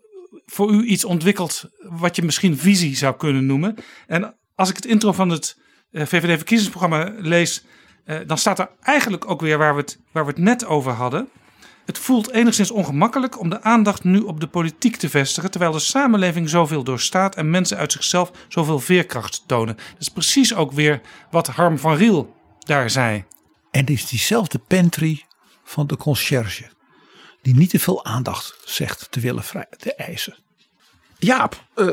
[0.46, 3.74] voor u iets ontwikkeld wat je misschien visie zou kunnen noemen.
[4.06, 5.58] En als ik het intro van het
[5.90, 7.64] eh, VVD-verkiezingsprogramma lees,
[8.04, 10.92] eh, dan staat er eigenlijk ook weer waar we, het, waar we het net over
[10.92, 11.28] hadden.
[11.84, 15.78] Het voelt enigszins ongemakkelijk om de aandacht nu op de politiek te vestigen, terwijl de
[15.78, 19.76] samenleving zoveel doorstaat en mensen uit zichzelf zoveel veerkracht tonen.
[19.76, 21.00] Dat is precies ook weer
[21.30, 23.24] wat Harm van Riel daar zei.
[23.70, 25.24] En het is diezelfde pantry
[25.64, 26.70] van de conciërge,
[27.42, 30.36] die niet te veel aandacht zegt te willen vrij, te eisen.
[31.18, 31.90] Jaap, uh,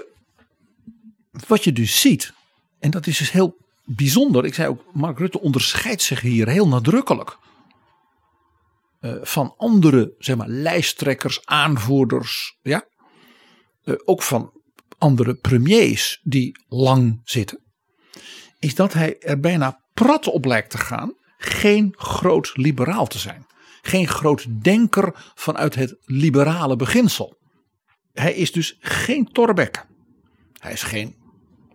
[1.48, 2.34] wat je dus ziet,
[2.80, 4.46] en dat is dus heel bijzonder.
[4.46, 7.38] Ik zei ook, Mark Rutte onderscheidt zich hier heel nadrukkelijk
[9.02, 12.86] uh, van andere zeg maar, lijsttrekkers, aanvoerders, ja?
[13.84, 14.52] Uh, ook van
[14.98, 17.60] andere premiers die lang zitten,
[18.60, 23.46] is dat hij er bijna prat op lijkt te gaan geen groot liberaal te zijn.
[23.82, 27.38] Geen groot denker vanuit het liberale beginsel.
[28.14, 29.86] Hij is dus geen Thorbecke.
[30.60, 31.16] Hij is geen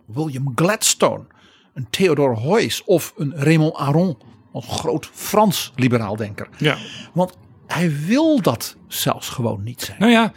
[0.05, 1.25] William Gladstone,
[1.73, 4.17] een Theodor Heuss of een Raymond Aron
[4.51, 6.49] als groot Frans liberaal denker.
[6.57, 6.77] Ja.
[7.13, 7.37] Want
[7.67, 9.99] hij wil dat zelfs gewoon niet zijn.
[9.99, 10.33] Nou ja,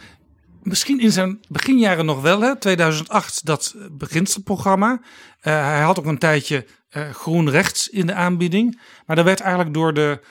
[0.61, 2.57] misschien in zijn beginjaren nog wel, hè?
[2.57, 5.01] 2008, dat beginselprogramma.
[5.39, 8.81] Eh, hij had ook een tijdje eh, groen rechts in de aanbieding.
[9.05, 10.21] Maar daar werd eigenlijk door de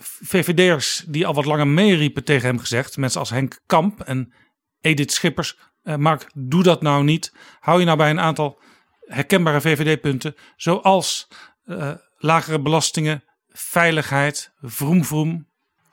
[0.00, 2.96] VVD'ers die al wat langer meeriepen tegen hem gezegd.
[2.96, 4.32] Mensen als Henk Kamp en
[4.80, 5.58] Edith Schippers.
[5.82, 7.32] eh, Mark, doe dat nou niet.
[7.60, 8.60] Hou je nou bij een aantal
[9.00, 10.34] herkenbare VVD-punten.
[10.56, 11.28] Zoals
[11.64, 15.46] eh, lagere belastingen, veiligheid, vroom vroom.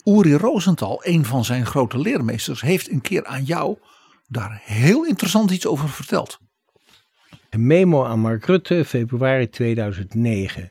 [0.03, 3.77] Uri Rosenthal, een van zijn grote leermeesters, heeft een keer aan jou
[4.27, 6.39] daar heel interessant iets over verteld.
[7.49, 10.69] Een memo aan Mark Rutte, februari 2009.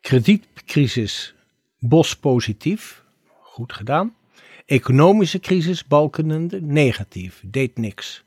[0.00, 1.34] Kredietcrisis,
[1.80, 3.04] Bos positief,
[3.40, 4.14] goed gedaan.
[4.66, 8.24] Economische crisis, Balkenende, negatief, deed niks.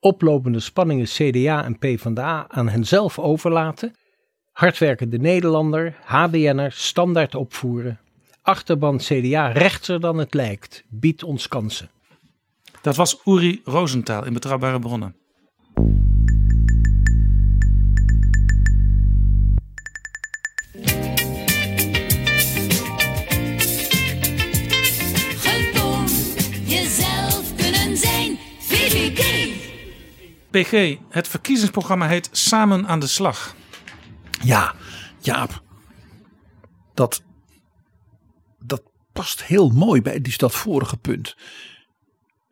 [0.00, 3.94] Oplopende spanningen CDA en PvdA aan henzelf overlaten.
[4.52, 8.00] Hardwerkende Nederlander, HBN'er, standaard opvoeren.
[8.42, 11.90] Achterban CDA rechtser dan het lijkt, biedt ons kansen.
[12.80, 15.14] Dat was Uri Rosenthal in Betrouwbare Bronnen.
[30.50, 33.56] PG, het verkiezingsprogramma heet Samen aan de Slag.
[34.42, 34.74] Ja,
[35.20, 35.62] Jaap.
[36.94, 37.22] Dat,
[38.58, 41.36] dat past heel mooi bij die, dat vorige punt.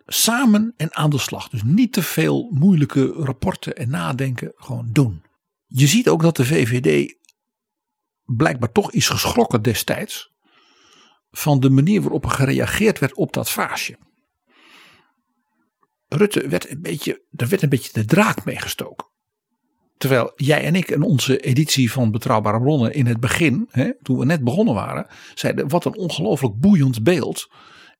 [0.06, 1.48] Samen en aan de slag.
[1.48, 4.52] Dus niet te veel moeilijke rapporten en nadenken.
[4.56, 5.22] Gewoon doen.
[5.66, 7.14] Je ziet ook dat de VVD
[8.24, 10.34] blijkbaar toch is geschrokken destijds.
[11.30, 13.98] Van de manier waarop er gereageerd werd op dat vaasje.
[16.08, 19.06] Rutte werd een beetje, er werd een beetje de draak meegestoken.
[19.96, 24.18] Terwijl jij en ik in onze editie van Betrouwbare Bronnen in het begin, hè, toen
[24.18, 27.50] we net begonnen waren, zeiden wat een ongelooflijk boeiend beeld.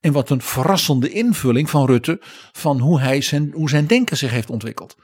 [0.01, 2.19] En wat een verrassende invulling van Rutte
[2.53, 4.97] van hoe, hij zijn, hoe zijn denken zich heeft ontwikkeld.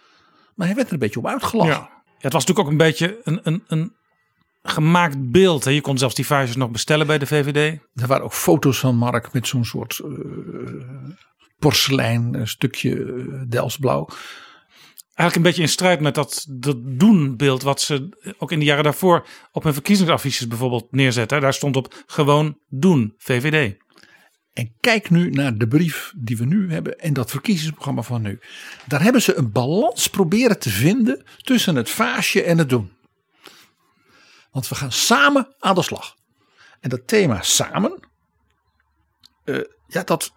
[0.54, 1.72] Maar hij werd er een beetje op uitgelachen.
[1.72, 2.02] Ja.
[2.18, 3.92] Het was natuurlijk ook een beetje een, een, een
[4.62, 5.64] gemaakt beeld.
[5.64, 5.70] Hè.
[5.70, 7.78] Je kon zelfs die vaasjes nog bestellen bij de VVD.
[7.94, 10.10] Er waren ook foto's van Mark met zo'n soort eh,
[11.62, 14.08] porselein eh, stukje eh, Delftsblauw.
[15.14, 18.08] Eigenlijk een beetje in strijd met dat, dat doen-beeld wat ze
[18.38, 21.40] ook in de jaren daarvoor op hun verkiezingsaffiches bijvoorbeeld neerzetten.
[21.40, 23.76] Daar stond op gewoon doen, VVD.
[24.52, 28.38] En kijk nu naar de brief die we nu hebben en dat verkiezingsprogramma van nu.
[28.86, 32.92] Daar hebben ze een balans proberen te vinden tussen het vaasje en het doen.
[34.50, 36.16] Want we gaan samen aan de slag.
[36.80, 38.08] En dat thema samen,
[39.44, 40.32] eh, ja, dat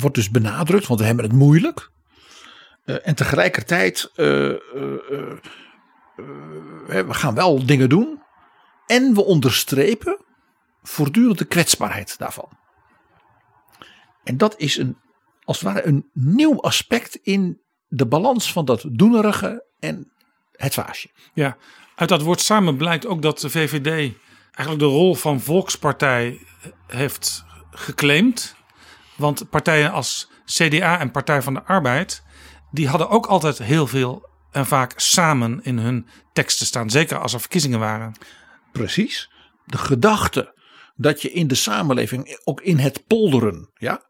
[0.00, 1.90] wordt dus benadrukt, want we hebben het moeilijk.
[2.84, 4.26] Eh, en tegelijkertijd, eh,
[6.86, 8.22] we gaan wel dingen doen.
[8.86, 10.24] En we onderstrepen
[10.82, 12.48] voortdurend de kwetsbaarheid daarvan.
[14.24, 14.96] En dat is een,
[15.44, 20.12] als het ware een nieuw aspect in de balans van dat doenerige en
[20.52, 21.08] het vaasje.
[21.34, 21.56] Ja,
[21.94, 24.14] uit dat woord samen blijkt ook dat de VVD
[24.52, 26.40] eigenlijk de rol van volkspartij
[26.86, 28.56] heeft geclaimd.
[29.16, 32.22] Want partijen als CDA en Partij van de Arbeid,
[32.70, 36.90] die hadden ook altijd heel veel en vaak samen in hun teksten staan.
[36.90, 38.12] Zeker als er verkiezingen waren.
[38.72, 39.30] Precies.
[39.64, 40.54] De gedachte
[40.96, 44.08] dat je in de samenleving, ook in het polderen, ja,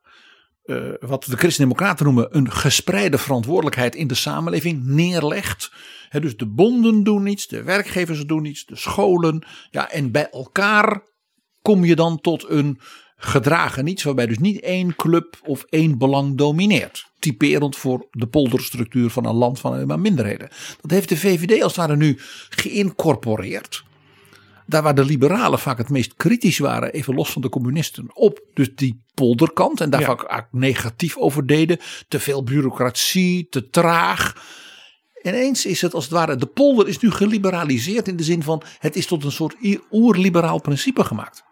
[0.63, 5.73] eh, wat de Christen-Democraten noemen een gespreide verantwoordelijkheid in de samenleving neerlegt.
[6.11, 9.47] Dus de bonden doen iets, de werkgevers doen iets, de scholen.
[9.71, 11.03] Ja, en bij elkaar
[11.63, 12.81] kom je dan tot een
[13.17, 17.11] gedragen iets waarbij dus niet één club of één belang domineert.
[17.19, 20.49] Typerend voor de polderstructuur van een land van alleen maar minderheden.
[20.81, 22.19] Dat heeft de VVD als het ware nu
[22.49, 23.85] geïncorporeerd.
[24.67, 28.41] Daar waar de liberalen vaak het meest kritisch waren, even los van de communisten, op
[28.55, 29.81] dus die polderkant.
[29.81, 31.79] En daar vaak negatief over deden.
[32.09, 34.45] Te veel bureaucratie, te traag.
[35.23, 38.63] Ineens is het als het ware, de polder is nu geliberaliseerd in de zin van
[38.79, 39.57] het is tot een soort
[39.91, 41.45] oerliberaal principe gemaakt.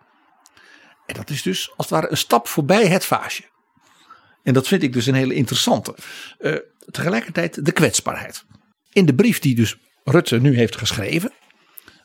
[1.07, 3.45] En dat is dus als het ware een stap voorbij het vaasje.
[4.43, 5.95] En dat vind ik dus een hele interessante.
[6.39, 6.57] Uh,
[6.91, 8.45] tegelijkertijd de kwetsbaarheid.
[8.93, 11.33] In de brief die dus Rutte nu heeft geschreven,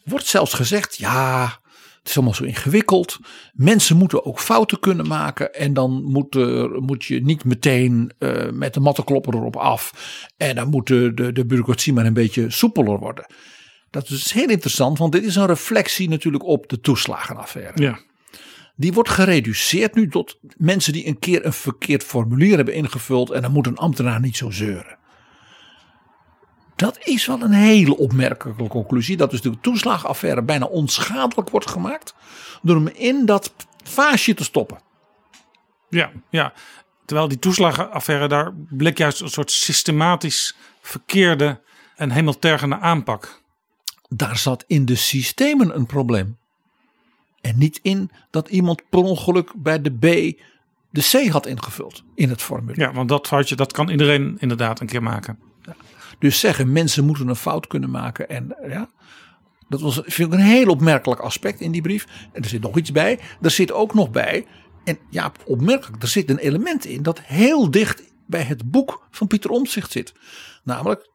[0.03, 1.59] wordt zelfs gezegd: ja,
[1.99, 3.17] het is allemaal zo ingewikkeld.
[3.53, 5.53] Mensen moeten ook fouten kunnen maken.
[5.53, 9.93] En dan moet, er, moet je niet meteen uh, met de mattenklopper erop af.
[10.37, 13.25] En dan moet de, de, de bureaucratie maar een beetje soepeler worden.
[13.89, 17.81] Dat is heel interessant, want dit is een reflectie natuurlijk op de toeslagenaffaire.
[17.81, 17.99] Ja.
[18.79, 23.31] Die wordt gereduceerd nu tot mensen die een keer een verkeerd formulier hebben ingevuld.
[23.31, 24.97] En dan moet een ambtenaar niet zo zeuren.
[26.75, 29.17] Dat is wel een hele opmerkelijke conclusie.
[29.17, 32.13] Dat dus de toeslagaffaire bijna onschadelijk wordt gemaakt.
[32.61, 33.53] Door hem in dat
[33.83, 34.79] vaasje te stoppen.
[35.89, 36.53] Ja, ja.
[37.05, 41.61] Terwijl die toeslagenaffaire, daar bleek juist een soort systematisch verkeerde
[41.95, 43.41] en hemeltergende aanpak.
[44.09, 46.38] Daar zat in de systemen een probleem.
[47.41, 50.37] En niet in dat iemand per ongeluk bij de B
[50.89, 52.79] de C had ingevuld in het formulier.
[52.79, 55.39] Ja, want dat foutje, dat kan iedereen inderdaad een keer maken.
[56.19, 58.29] Dus zeggen mensen moeten een fout kunnen maken.
[58.29, 58.89] En ja,
[59.69, 62.07] dat was, vind ik een heel opmerkelijk aspect in die brief.
[62.33, 63.19] En er zit nog iets bij.
[63.41, 64.45] Er zit ook nog bij,
[64.83, 69.27] en ja, opmerkelijk, er zit een element in dat heel dicht bij het boek van
[69.27, 70.13] Pieter Omtzigt zit.
[70.63, 71.09] Namelijk,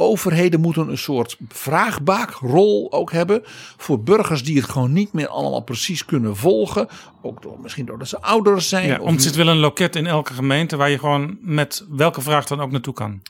[0.00, 3.40] overheden moeten een soort vraagbaakrol ook hebben
[3.76, 6.88] voor burgers die het gewoon niet meer allemaal precies kunnen volgen.
[7.22, 8.86] Ook door, misschien doordat ze ouder zijn.
[8.86, 12.20] Ja, of om zit wel een loket in elke gemeente waar je gewoon met welke
[12.20, 13.22] vraag dan ook naartoe kan.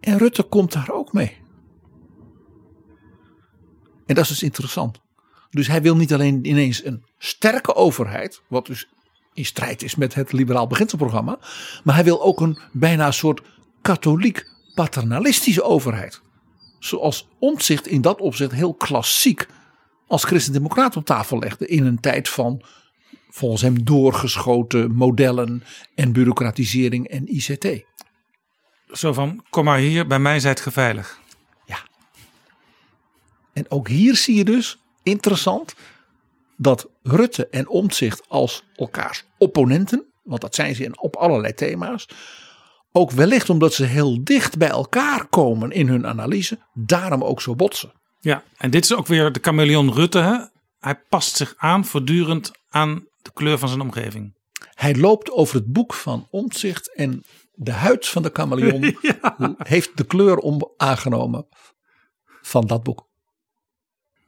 [0.00, 1.36] En Rutte komt daar ook mee.
[4.06, 5.00] En dat is dus interessant.
[5.50, 8.88] Dus hij wil niet alleen ineens een sterke overheid, wat dus
[9.34, 11.38] in strijd is met het liberaal beginselprogramma,
[11.84, 13.42] maar hij wil ook een bijna soort
[13.82, 14.49] katholiek
[14.80, 16.20] paternalistische overheid.
[16.78, 19.46] Zoals Omtzigt in dat opzicht heel klassiek
[20.06, 22.62] als christendemocraat op tafel legde in een tijd van
[23.28, 25.62] volgens hem doorgeschoten modellen
[25.94, 27.84] en bureaucratisering en ICT.
[28.92, 31.18] Zo van, kom maar hier, bij mij zijt ge veilig.
[33.52, 35.74] En ook hier zie je dus, interessant,
[36.56, 42.08] dat Rutte en Omtzigt als elkaars opponenten, want dat zijn ze op allerlei thema's,
[42.92, 47.54] ook wellicht omdat ze heel dicht bij elkaar komen in hun analyse, daarom ook zo
[47.54, 47.92] botsen.
[48.20, 50.18] Ja, en dit is ook weer de chameleon Rutte.
[50.18, 50.36] Hè?
[50.78, 54.38] Hij past zich aan voortdurend aan de kleur van zijn omgeving.
[54.74, 58.96] Hij loopt over het boek van Omtzigt en de huid van de chameleon
[59.74, 61.46] heeft de kleur om aangenomen
[62.42, 63.08] van dat boek.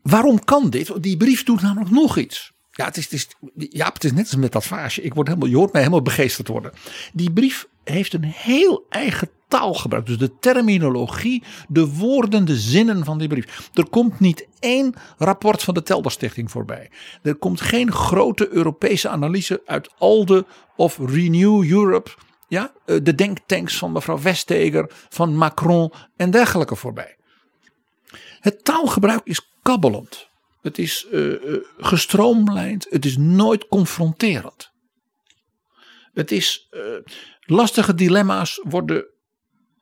[0.03, 1.03] Waarom kan dit?
[1.03, 2.53] Die brief doet namelijk nog iets.
[2.75, 5.03] Ja, het is, het net als met dat vaasje.
[5.03, 6.73] Ik word helemaal, je hoort mij helemaal begeesterd worden.
[7.13, 10.07] Die brief heeft een heel eigen taalgebruik.
[10.07, 13.71] Dus de terminologie, de woorden, de zinnen van die brief.
[13.75, 16.91] Er komt niet één rapport van de Telderstichting voorbij.
[17.23, 20.47] Er komt geen grote Europese analyse uit ALDE
[20.77, 22.11] of Renew Europe.
[22.49, 27.17] Ja, eh, de denktanks van mevrouw Vestager, van Macron en dergelijke voorbij.
[28.41, 30.31] Het taalgebruik is kabbelend.
[30.63, 32.87] Het is eh, eh, gestroomlijnd.
[32.91, 34.71] Het is nooit confronterend.
[36.13, 36.81] Het is eh,
[37.41, 39.05] lastige dilemma's worden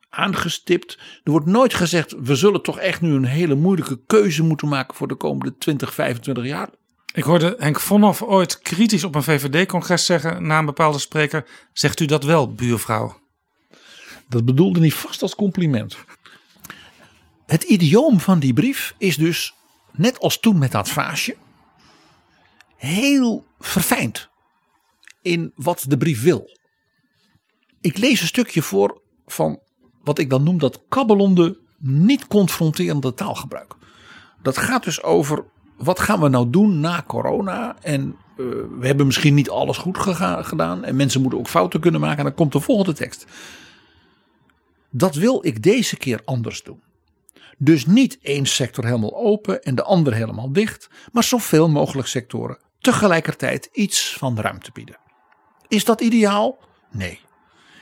[0.09, 0.97] aangestipt.
[1.23, 4.95] Er wordt nooit gezegd: we zullen toch echt nu een hele moeilijke keuze moeten maken
[4.95, 6.69] voor de komende 20, 25 jaar.
[7.13, 11.99] Ik hoorde Henk Vonhoff ooit kritisch op een VVD-congres zeggen na een bepaalde spreker: Zegt
[11.99, 13.19] u dat wel, buurvrouw?
[14.29, 15.97] Dat bedoelde hij vast als compliment.
[17.45, 19.53] Het idioom van die brief is dus,
[19.91, 21.35] net als toen met dat vaasje,
[22.75, 24.29] heel verfijnd
[25.21, 26.49] in wat de brief wil.
[27.81, 29.59] Ik lees een stukje voor van
[30.03, 33.75] wat ik dan noem dat kabbelende, niet confronterende taalgebruik.
[34.41, 35.45] Dat gaat dus over
[35.77, 38.45] wat gaan we nou doen na corona en eh,
[38.79, 39.97] we hebben misschien niet alles goed
[40.41, 43.25] gedaan en mensen moeten ook fouten kunnen maken en dan komt de volgende tekst.
[44.89, 46.81] Dat wil ik deze keer anders doen.
[47.63, 52.59] Dus niet één sector helemaal open en de andere helemaal dicht, maar zoveel mogelijk sectoren
[52.79, 54.99] tegelijkertijd iets van ruimte bieden.
[55.67, 56.59] Is dat ideaal?
[56.91, 57.19] Nee.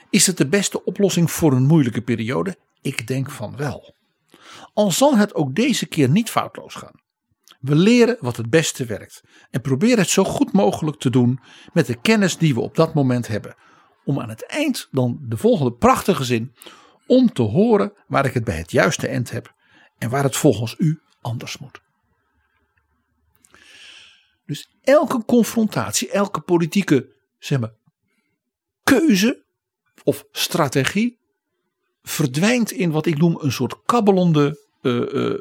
[0.10, 2.58] Is het de beste oplossing voor een moeilijke periode?
[2.82, 3.96] Ik denk van wel.
[4.74, 7.02] Al zal het ook deze keer niet foutloos gaan.
[7.60, 11.40] We leren wat het beste werkt en proberen het zo goed mogelijk te doen
[11.74, 13.56] met de kennis die we op dat moment hebben.
[14.06, 16.56] Om aan het eind dan de volgende prachtige zin
[17.08, 19.58] om te horen waar ik het bij het juiste eind heb
[20.00, 21.82] en waar het volgens u anders moet.
[24.46, 27.10] Dus elke confrontatie, elke politieke
[27.40, 27.74] zeg maar,
[28.84, 29.44] keuze
[30.04, 31.18] of strategie
[32.02, 35.40] verdwijnt in wat ik noem een soort kabbelende, eh, eh,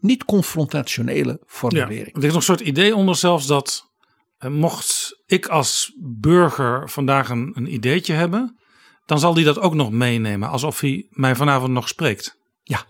[0.00, 2.16] niet confrontationele Ja, formulering.
[2.16, 3.92] er is nog een soort idee onder zelfs dat
[4.38, 8.58] eh, mocht ik als burger vandaag een, een ideetje hebben,
[9.06, 12.38] dan zal die dat ook nog meenemen, alsof hij mij vanavond nog spreekt.
[12.62, 12.84] Ja.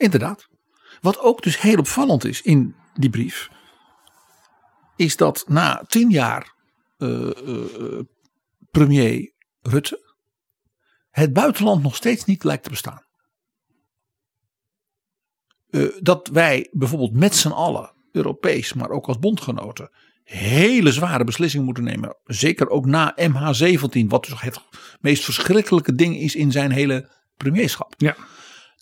[0.00, 0.48] Inderdaad.
[1.00, 3.50] Wat ook dus heel opvallend is in die brief,
[4.96, 6.54] is dat na tien jaar
[6.98, 8.04] eh, eh,
[8.70, 10.14] premier Rutte
[11.10, 13.04] het buitenland nog steeds niet lijkt te bestaan.
[15.70, 19.90] Eh, dat wij bijvoorbeeld met z'n allen, Europees, maar ook als bondgenoten,
[20.24, 22.16] hele zware beslissingen moeten nemen.
[22.24, 24.60] Zeker ook na MH17, wat dus het
[25.00, 27.94] meest verschrikkelijke ding is in zijn hele premierschap.
[27.96, 28.16] Ja.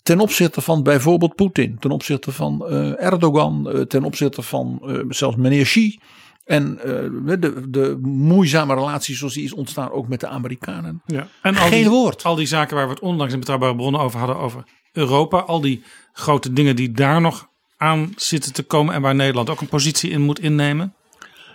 [0.09, 4.99] Ten opzichte van bijvoorbeeld Poetin, ten opzichte van eh, Erdogan, eh, ten opzichte van eh,
[5.09, 5.99] zelfs meneer Xi.
[6.45, 6.75] En
[7.25, 11.01] de, de moeizame relatie zoals die is ontstaan ook met de Amerikanen.
[11.05, 11.27] Ja.
[11.41, 12.23] En al Geen die, woord.
[12.23, 15.39] Al die zaken waar we het onlangs in betrouwbare bronnen over hadden, over Europa.
[15.39, 15.83] Al die
[16.13, 20.09] grote dingen die daar nog aan zitten te komen en waar Nederland ook een positie
[20.09, 20.93] in moet innemen.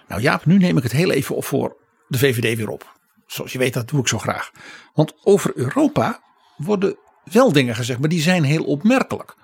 [0.09, 1.77] Nou Jaap, nu neem ik het heel even op voor
[2.09, 2.99] de VVD weer op.
[3.27, 4.51] Zoals je weet, dat doe ik zo graag.
[4.93, 6.23] Want over Europa
[6.57, 9.37] worden wel dingen gezegd, maar die zijn heel opmerkelijk.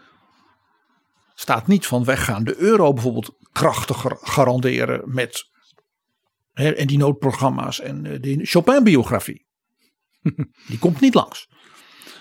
[1.35, 5.51] Staat niet van wij gaan de euro bijvoorbeeld krachtiger garanderen met
[6.52, 9.47] hè, en die noodprogramma's en eh, de Chopin-biografie.
[10.69, 11.48] die komt niet langs.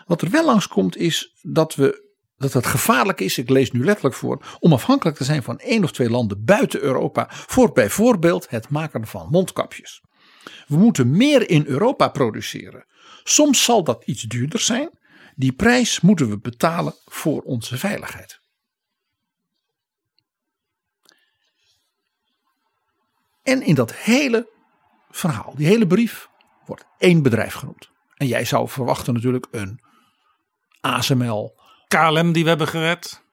[0.06, 2.08] Wat er wel langs komt is dat we
[2.40, 5.84] dat het gevaarlijk is, ik lees nu letterlijk voor, om afhankelijk te zijn van één
[5.84, 10.02] of twee landen buiten Europa voor bijvoorbeeld het maken van mondkapjes.
[10.68, 12.86] We moeten meer in Europa produceren.
[13.24, 14.99] Soms zal dat iets duurder zijn.
[15.40, 18.42] Die prijs moeten we betalen voor onze veiligheid.
[23.44, 24.50] En in dat hele
[25.10, 26.30] verhaal, die hele brief,
[26.66, 27.90] wordt één bedrijf genoemd.
[28.16, 29.82] En jij zou verwachten natuurlijk een
[30.82, 33.24] ASML, KLM die we hebben gered.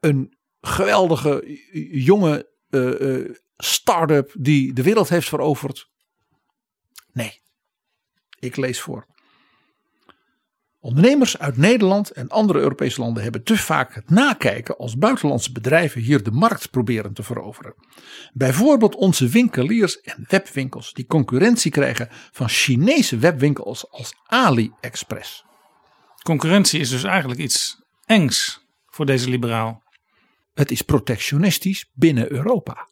[0.00, 1.60] een geweldige
[1.90, 5.90] jonge eh, start-up die de wereld heeft veroverd.
[7.12, 7.40] Nee,
[8.38, 9.10] ik lees voor.
[10.82, 16.00] Ondernemers uit Nederland en andere Europese landen hebben te vaak het nakijken als buitenlandse bedrijven
[16.00, 17.74] hier de markt proberen te veroveren.
[18.32, 25.44] Bijvoorbeeld onze winkeliers en webwinkels die concurrentie krijgen van Chinese webwinkels als AliExpress.
[26.22, 29.82] Concurrentie is dus eigenlijk iets engs voor deze liberaal.
[30.54, 32.88] Het is protectionistisch binnen Europa.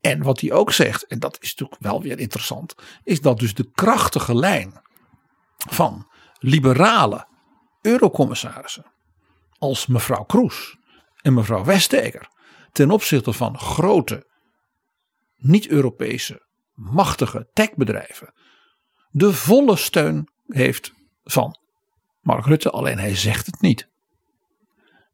[0.00, 3.54] En wat hij ook zegt, en dat is natuurlijk wel weer interessant, is dat dus
[3.54, 4.82] de krachtige lijn
[5.56, 7.26] van liberale
[7.80, 8.92] eurocommissarissen
[9.58, 10.76] als mevrouw Kroes
[11.22, 12.28] en mevrouw Vestager
[12.72, 14.32] ten opzichte van grote
[15.36, 18.32] niet-Europese machtige techbedrijven
[19.16, 20.92] de volle steun heeft
[21.24, 21.58] van
[22.20, 23.88] Mark Rutte, alleen hij zegt het niet.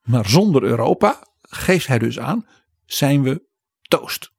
[0.03, 2.49] Maar zonder Europa, geeft hij dus aan,
[2.85, 3.47] zijn we
[3.83, 4.33] toast.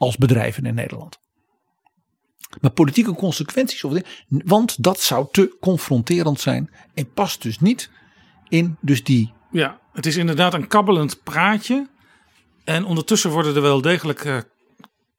[0.00, 1.18] Als bedrijven in Nederland.
[2.60, 7.90] Maar politieke consequenties, of want dat zou te confronterend zijn en past dus niet
[8.48, 11.88] in dus die Ja, het is inderdaad een kabbelend praatje.
[12.64, 14.40] En ondertussen worden er wel degelijk eh,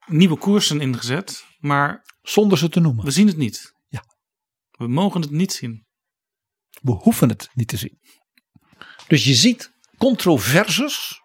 [0.06, 1.46] nieuwe koersen ingezet.
[1.60, 3.06] Maar zonder ze te noemen.
[3.06, 3.74] we zien het niet.
[3.88, 4.04] Ja.
[4.72, 5.86] We mogen het niet zien.
[6.82, 8.00] We hoeven het niet te zien.
[9.08, 11.22] Dus je ziet controverses.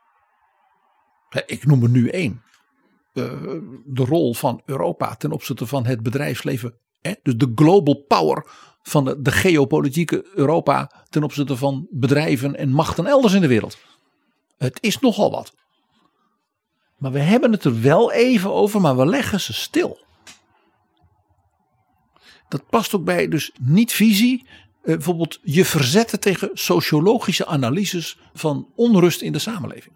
[1.47, 2.45] Ik noem er nu één.
[3.17, 3.25] Eh,
[3.85, 6.75] de rol van Europa ten opzichte van het bedrijfsleven.
[7.01, 7.13] Hè?
[7.23, 8.47] Dus de global power
[8.83, 13.79] van de, de geopolitieke Europa ten opzichte van bedrijven en machten elders in de wereld.
[14.59, 15.55] Het is nogal wat.
[16.99, 19.99] Maar we hebben het er wel even over, maar we leggen ze stil.
[22.49, 24.47] Dat past ook bij dus niet-visie.
[24.83, 29.95] Eh, bijvoorbeeld je verzetten tegen sociologische analyses van onrust in de samenleving.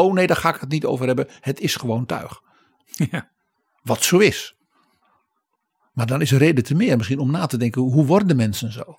[0.00, 1.28] Oh nee, daar ga ik het niet over hebben.
[1.40, 2.40] Het is gewoon tuig.
[3.10, 3.30] Ja.
[3.82, 4.54] Wat zo is.
[5.92, 7.82] Maar dan is er reden te meer misschien om na te denken.
[7.82, 8.98] Hoe worden mensen zo?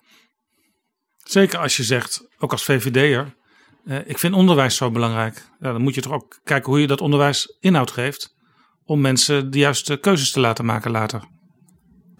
[1.16, 3.36] Zeker als je zegt, ook als VVD'er,
[3.84, 5.48] eh, ik vind onderwijs zo belangrijk.
[5.60, 8.34] Ja, dan moet je toch ook kijken hoe je dat onderwijs inhoud geeft.
[8.84, 11.28] Om mensen de juiste keuzes te laten maken later.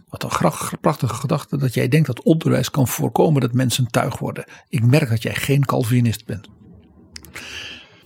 [0.08, 4.44] Wat een prachtige gedachte dat jij denkt dat onderwijs kan voorkomen dat mensen tuig worden.
[4.68, 6.48] Ik merk dat jij geen Calvinist bent.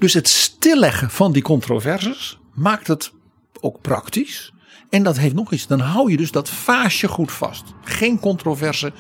[0.07, 3.13] Dus het stilleggen van die controverses maakt het
[3.61, 4.53] ook praktisch.
[4.91, 5.67] En dat heeft nog iets.
[5.67, 7.65] Dan hou je dus dat vaasje goed vast.
[7.83, 8.93] Geen controverse,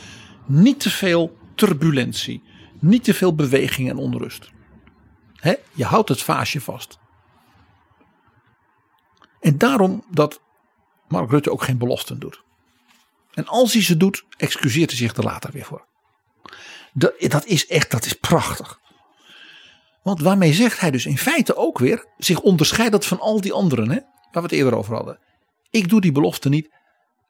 [0.47, 2.43] niet te veel turbulentie,
[2.81, 4.51] niet te veel beweging en onrust.
[5.73, 6.99] Je houdt het vaasje vast.
[9.41, 10.41] En daarom dat
[11.09, 12.43] Mark Rutte ook geen beloften doet.
[13.35, 15.87] En als hij ze doet, excuseert hij zich er later weer voor.
[16.93, 18.85] Dat, dat is echt, dat is prachtig.
[20.07, 23.91] Want waarmee zegt hij dus in feite ook weer zich onderscheidend van al die anderen,
[23.91, 23.99] hè,
[24.33, 25.19] waar we het eerder over hadden.
[25.70, 26.70] Ik doe die belofte niet.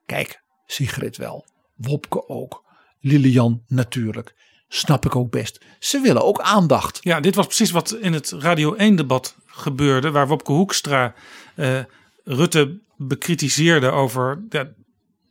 [0.06, 1.44] Kijk, Sigrid wel,
[1.76, 2.64] Wopke ook,
[3.00, 4.34] Lilian natuurlijk.
[4.68, 5.64] Snap ik ook best.
[5.78, 6.98] Ze willen ook aandacht.
[7.02, 10.10] Ja, dit was precies wat in het Radio 1-debat gebeurde.
[10.10, 11.14] Waar Wopke Hoekstra
[11.54, 11.80] eh,
[12.24, 14.42] Rutte bekritiseerde over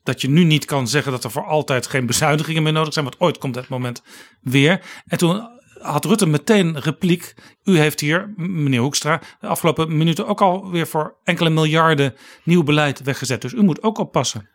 [0.04, 3.06] dat je nu niet kan zeggen dat er voor altijd geen bezuinigingen meer nodig zijn.
[3.06, 4.02] Want ooit komt dat moment
[4.42, 4.82] weer.
[5.08, 5.54] En toen
[5.86, 7.34] had Rutte meteen repliek.
[7.64, 13.02] U heeft hier, meneer Hoekstra, de afgelopen minuten ook alweer voor enkele miljarden nieuw beleid
[13.02, 13.42] weggezet.
[13.42, 14.50] Dus u moet ook oppassen.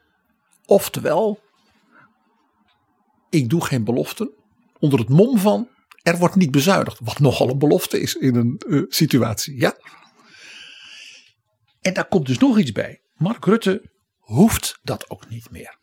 [0.66, 1.40] Oftewel,
[3.31, 4.31] ik doe geen beloften
[4.78, 5.69] onder het mom van
[6.02, 9.61] Er wordt niet bezuinigd, wat nogal een belofte is in een eh, situatie.
[9.61, 9.77] Ja.
[11.81, 13.01] En daar komt dus nog iets bij.
[13.16, 15.78] Mark Rutte hoeft dat ook niet meer.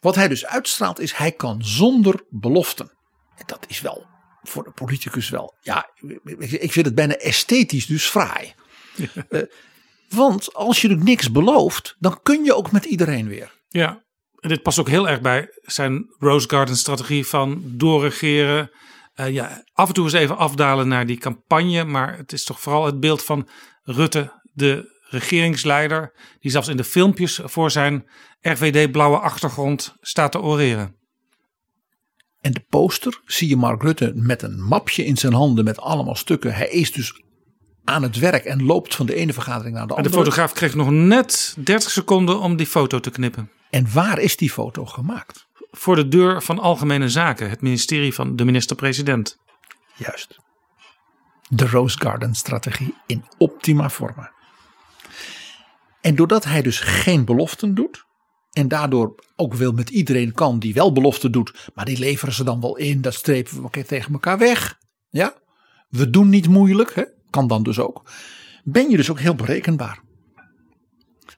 [0.00, 2.90] Wat hij dus uitstraalt is hij kan zonder beloften.
[3.36, 4.06] En dat is wel
[4.42, 5.54] voor de politicus wel.
[5.60, 5.90] Ja,
[6.38, 8.52] ik vind het bijna esthetisch dus fraai.
[9.28, 9.42] Eh,
[10.08, 13.60] want als je er niks belooft, dan kun je ook met iedereen weer.
[13.68, 14.02] Ja,
[14.38, 18.70] en dit past ook heel erg bij zijn Rose Garden strategie van doorregeren.
[19.14, 21.84] Eh, ja, af en toe eens even afdalen naar die campagne.
[21.84, 23.48] Maar het is toch vooral het beeld van
[23.82, 26.12] Rutte, de regeringsleider.
[26.40, 28.10] Die zelfs in de filmpjes voor zijn
[28.40, 30.96] RVD blauwe achtergrond staat te oreren.
[32.42, 36.14] En de poster zie je Mark Rutte met een mapje in zijn handen met allemaal
[36.14, 36.54] stukken.
[36.54, 37.22] Hij is dus
[37.84, 40.24] aan het werk en loopt van de ene vergadering naar de En de andere.
[40.24, 43.50] fotograaf kreeg nog net 30 seconden om die foto te knippen.
[43.70, 45.46] En waar is die foto gemaakt?
[45.70, 49.38] Voor de deur van Algemene Zaken, het ministerie van de minister-president.
[49.96, 50.36] Juist.
[51.48, 54.32] De Rose Garden strategie in optima forma.
[56.00, 58.04] En doordat hij dus geen beloften doet.
[58.52, 61.70] En daardoor ook wel met iedereen kan die wel beloften doet.
[61.74, 63.00] Maar die leveren ze dan wel in.
[63.00, 64.78] Dat strepen we tegen elkaar weg.
[65.10, 65.34] Ja.
[65.88, 66.94] We doen niet moeilijk.
[66.94, 67.04] Hè?
[67.30, 68.10] Kan dan dus ook.
[68.64, 70.00] Ben je dus ook heel berekenbaar.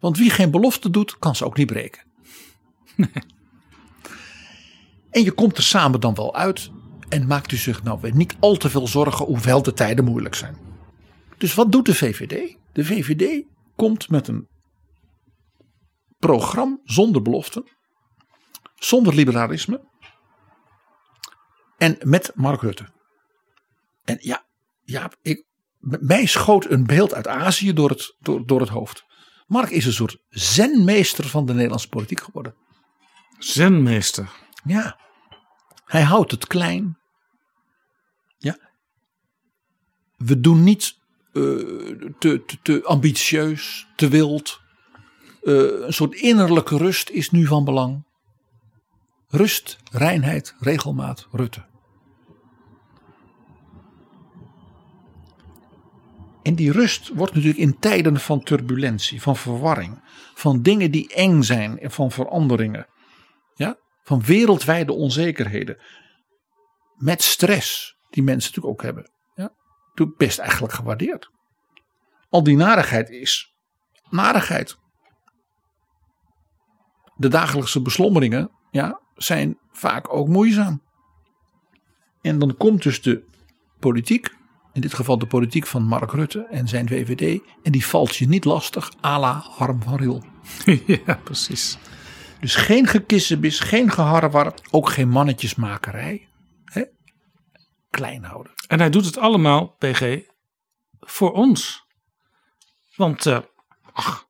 [0.00, 2.02] Want wie geen belofte doet, kan ze ook niet breken.
[5.14, 6.70] En je komt er samen dan wel uit.
[7.08, 10.34] En maakt u zich nou weer niet al te veel zorgen, hoewel de tijden moeilijk
[10.34, 10.56] zijn.
[11.38, 12.56] Dus wat doet de VVD?
[12.72, 13.44] De VVD
[13.76, 14.46] komt met een
[16.26, 17.64] programma zonder beloften,
[18.74, 19.88] zonder liberalisme
[21.76, 22.88] en met Mark Rutte.
[24.04, 24.46] En ja,
[24.82, 25.44] ja ik,
[25.80, 29.04] mij schoot een beeld uit Azië door het, door, door het hoofd.
[29.46, 32.54] Mark is een soort zenmeester van de Nederlandse politiek geworden.
[33.38, 34.30] Zenmeester.
[34.64, 35.00] Ja.
[35.84, 36.98] Hij houdt het klein.
[38.38, 38.58] Ja.
[40.16, 40.98] We doen niet
[41.32, 41.42] eh,
[42.18, 44.62] te, te, te ambitieus, te wild.
[45.44, 45.54] Eh,
[45.86, 48.04] een soort innerlijke rust is nu van belang.
[49.28, 51.64] Rust, reinheid, regelmaat, Rutte.
[56.42, 60.02] En die rust wordt natuurlijk in tijden van turbulentie, van verwarring,
[60.34, 62.86] van dingen die eng zijn en van veranderingen.
[63.54, 65.82] Ja, van wereldwijde onzekerheden.
[66.94, 69.10] Met stress, die mensen natuurlijk ook hebben.
[69.34, 69.54] Ja,
[70.16, 71.30] best eigenlijk gewaardeerd.
[72.28, 73.54] Al die narigheid is
[74.10, 74.82] narigheid.
[77.24, 80.82] De dagelijkse beslommeringen ja, zijn vaak ook moeizaam.
[82.20, 83.24] En dan komt dus de
[83.78, 84.34] politiek,
[84.72, 88.28] in dit geval de politiek van Mark Rutte en zijn VVD, en die valt je
[88.28, 90.24] niet lastig, à la Harm van Riel.
[91.06, 91.78] ja, precies.
[92.40, 96.28] Dus geen gekissenbis, geen geharrewar, ook geen mannetjesmakerij.
[96.64, 96.84] Hè?
[97.90, 98.52] Klein houden.
[98.66, 100.20] En hij doet het allemaal, PG,
[101.00, 101.86] voor ons.
[102.96, 103.38] Want, eh,
[103.92, 104.26] ach,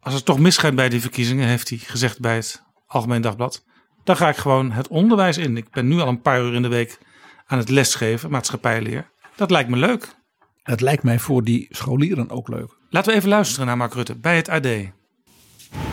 [0.00, 3.64] als het toch misgaat bij die verkiezingen, heeft hij gezegd bij het Algemeen Dagblad,
[4.04, 5.56] dan ga ik gewoon het onderwijs in.
[5.56, 6.98] Ik ben nu al een paar uur in de week
[7.46, 9.10] aan het lesgeven, maatschappijleer.
[9.36, 10.14] Dat lijkt me leuk.
[10.62, 12.76] Het lijkt mij voor die scholieren ook leuk.
[12.90, 14.66] Laten we even luisteren naar Mark Rutte bij het AD.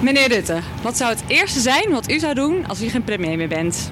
[0.01, 3.37] Meneer Rutte, wat zou het eerste zijn wat u zou doen als u geen premier
[3.37, 3.91] meer bent?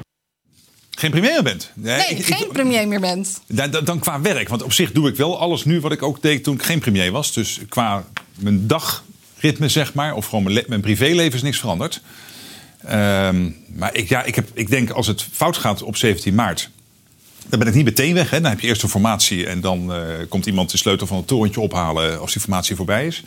[0.90, 1.72] Geen premier bent?
[1.74, 3.42] Nee, geen premier meer bent.
[3.48, 4.50] Dan, dan, dan qua werk.
[4.50, 6.80] Want op zich doe ik wel alles nu wat ik ook deed toen ik geen
[6.80, 7.34] premier was.
[7.34, 8.06] Dus qua
[8.36, 8.68] mijn
[9.46, 10.14] dagritme, zeg maar.
[10.14, 12.02] Of gewoon mijn, mijn privéleven is niks veranderd.
[12.84, 16.70] Ehm, maar ik, ja, ik, heb, ik denk als het fout gaat op 17 maart.
[17.48, 18.30] Dan ben ik niet meteen weg.
[18.30, 18.42] Hè.
[18.42, 19.48] Dan heb je eerst een formatie.
[19.48, 23.08] En dan eh, komt iemand de sleutel van het torentje ophalen als die formatie voorbij
[23.08, 23.24] is.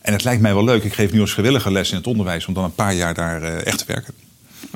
[0.00, 0.84] En het lijkt mij wel leuk.
[0.84, 2.46] Ik geef nu als vrijwilliger les in het onderwijs.
[2.46, 4.14] Om dan een paar jaar daar eh, echt te werken.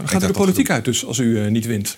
[0.04, 1.96] Gaat u de politiek uit dus als u eh, niet wint?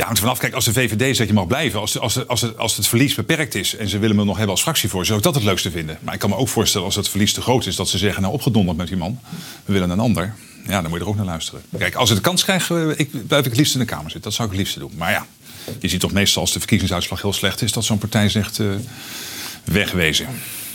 [0.00, 0.38] Ja, hangt er vanaf.
[0.38, 1.80] Kijk, als de VVD zegt je mag blijven.
[1.80, 4.54] Als, als, als, het, als het verlies beperkt is en ze willen me nog hebben
[4.54, 5.98] als fractievoorzitter, zou ik dat het leukste vinden.
[6.00, 8.22] Maar ik kan me ook voorstellen als het verlies te groot is, dat ze zeggen,
[8.22, 9.20] nou opgedonderd met die man.
[9.64, 10.34] We willen een ander.
[10.66, 11.62] Ja, dan moet je er ook naar luisteren.
[11.78, 14.10] Kijk, als ik de kans krijg, eh, ik, blijf ik het liefst in de Kamer
[14.10, 14.22] zitten.
[14.22, 14.92] Dat zou ik het liefste doen.
[14.96, 15.26] Maar ja,
[15.80, 18.66] je ziet toch meestal als de verkiezingsuitslag heel slecht is, dat zo'n partij zegt eh,
[19.64, 20.26] wegwezen.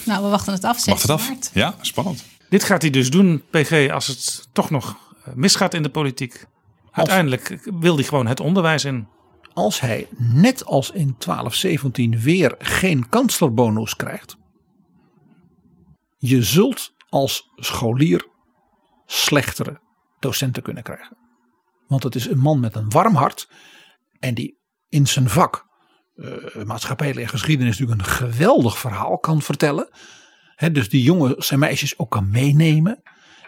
[0.04, 0.86] Nou, we wachten het af.
[0.86, 1.30] Wacht het 16 af.
[1.30, 1.50] maart.
[1.54, 2.24] Ja, spannend.
[2.50, 6.46] Dit gaat hij dus doen, PG, als het toch nog eh, misgaat in de politiek.
[6.92, 9.08] Uiteindelijk wil hij gewoon het onderwijs in.
[9.56, 14.38] Als hij net als in 1217 weer geen kanslerbonus krijgt.
[16.18, 18.28] Je zult als scholier
[19.06, 19.80] slechtere
[20.20, 21.18] docenten kunnen krijgen.
[21.88, 23.50] Want het is een man met een warm hart.
[24.20, 24.60] En die
[24.90, 25.66] in zijn vak,
[26.16, 29.90] eh maatschappij en geschiedenis, natuurlijk een geweldig verhaal kan vertellen.
[30.56, 33.02] Hè, dus die jongens en meisjes ook kan meenemen.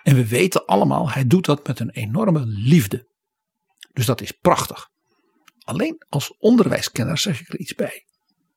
[0.04, 3.08] En we weten allemaal, hij doet dat met een enorme liefde.
[3.94, 4.90] Dus dat is prachtig.
[5.68, 8.06] Alleen als onderwijskenner zeg ik er iets bij.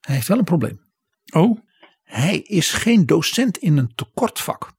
[0.00, 0.80] Hij heeft wel een probleem.
[1.32, 1.58] Oh?
[2.02, 4.72] Hij is geen docent in een tekortvak.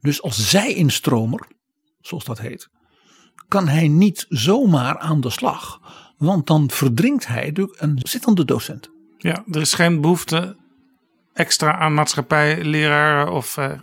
[0.00, 1.46] Dus als zij-instromer,
[2.00, 2.68] zoals dat heet,
[3.48, 5.80] kan hij niet zomaar aan de slag.
[6.16, 8.90] Want dan verdringt hij een zittende docent.
[9.18, 10.56] Ja, er is geen behoefte
[11.32, 13.78] extra aan maatschappij, leraren of eh,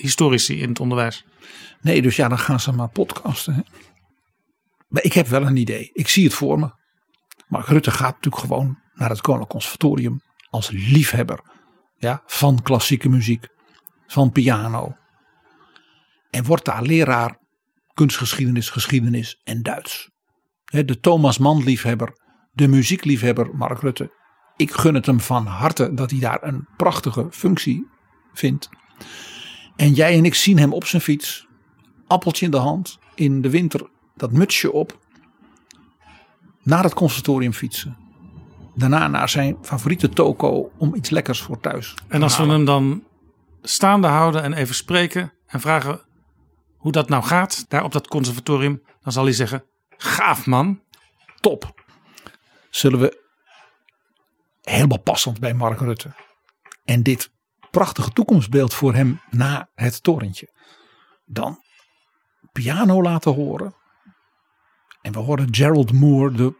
[0.00, 1.24] historici in het onderwijs.
[1.80, 3.54] Nee, dus ja, dan gaan ze maar podcasten.
[3.54, 3.60] Hè?
[4.88, 5.90] Maar ik heb wel een idee.
[5.92, 6.70] Ik zie het voor me.
[7.48, 10.20] Mark Rutte gaat natuurlijk gewoon naar het Koninklijk Conservatorium
[10.50, 11.40] als liefhebber
[11.96, 13.48] ja, van klassieke muziek,
[14.06, 14.96] van piano.
[16.30, 17.38] En wordt daar leraar
[17.94, 20.10] kunstgeschiedenis, geschiedenis en Duits.
[20.64, 22.18] De Thomas Mann liefhebber,
[22.52, 24.16] de muziekliefhebber Mark Rutte.
[24.56, 27.86] Ik gun het hem van harte dat hij daar een prachtige functie
[28.32, 28.68] vindt.
[29.76, 31.46] En jij en ik zien hem op zijn fiets,
[32.06, 34.98] appeltje in de hand, in de winter dat mutsje op,
[36.62, 37.96] naar het conservatorium fietsen.
[38.74, 41.94] Daarna naar zijn favoriete toko om iets lekkers voor thuis.
[42.08, 43.04] En als we hem dan
[43.62, 46.00] staande houden en even spreken en vragen
[46.76, 49.64] hoe dat nou gaat daar op dat conservatorium, dan zal hij zeggen:
[49.96, 50.80] gaaf man.
[51.40, 51.86] Top.
[52.70, 53.24] Zullen we
[54.62, 56.14] helemaal passend bij Mark Rutte.
[56.84, 57.30] En dit
[57.70, 60.48] prachtige toekomstbeeld voor hem na het torentje.
[61.24, 61.62] Dan
[62.52, 63.74] piano laten horen.
[65.02, 66.54] En we horen Gerald Moore, de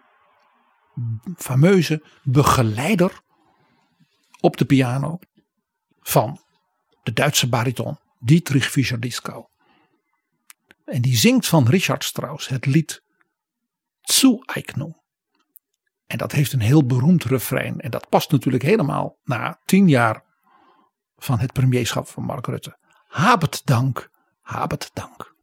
[1.36, 3.20] fameuze begeleider
[4.40, 5.18] op de piano
[6.00, 6.40] van
[7.02, 9.46] de Duitse bariton Dietrich Fischer-Dieskau.
[10.84, 13.02] En die zingt van Richard Strauss het lied
[14.00, 14.96] Zueignung.
[16.06, 17.80] En dat heeft een heel beroemd refrein.
[17.80, 20.24] En dat past natuurlijk helemaal na tien jaar
[21.16, 22.78] van het premierschap van Mark Rutte.
[23.06, 24.10] Habet dank,
[24.40, 25.34] habet dank.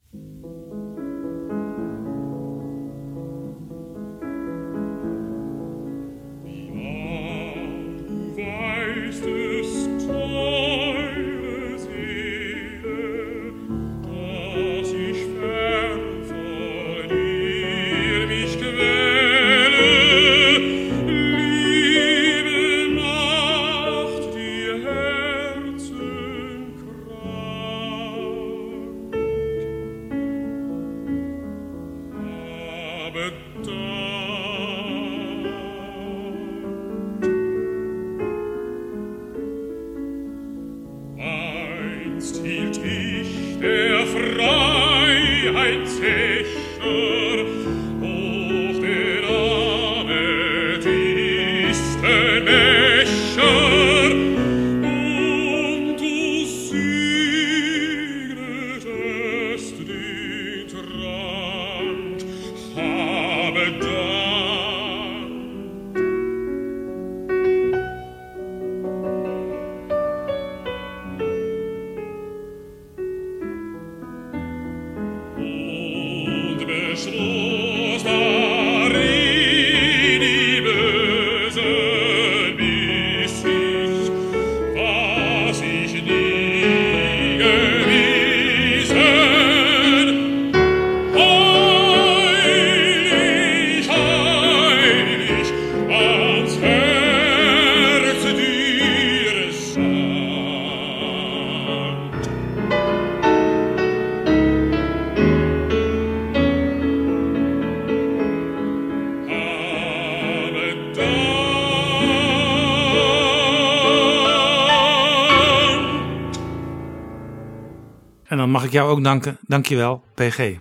[118.95, 119.37] Ook danken.
[119.47, 120.57] Dankjewel, PG.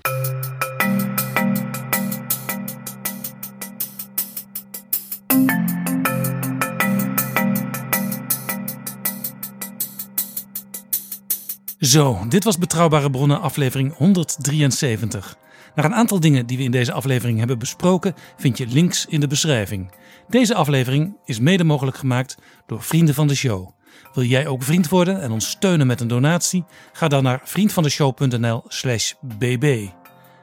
[11.78, 15.36] Zo, dit was Betrouwbare Bronnen aflevering 173.
[15.74, 19.20] Naar een aantal dingen die we in deze aflevering hebben besproken vind je links in
[19.20, 19.90] de beschrijving.
[20.28, 22.36] Deze aflevering is mede mogelijk gemaakt
[22.66, 23.70] door vrienden van de show.
[24.14, 26.64] Wil jij ook vriend worden en ons steunen met een donatie?
[26.92, 29.88] Ga dan naar vriendvandeshow.nl slash bb.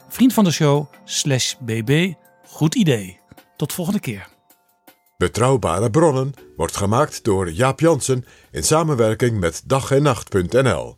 [0.07, 2.13] Vriend van de show slash bb.
[2.47, 3.19] Goed idee.
[3.55, 4.27] Tot volgende keer.
[5.17, 10.95] Betrouwbare bronnen wordt gemaakt door Jaap Jansen in samenwerking met dag en.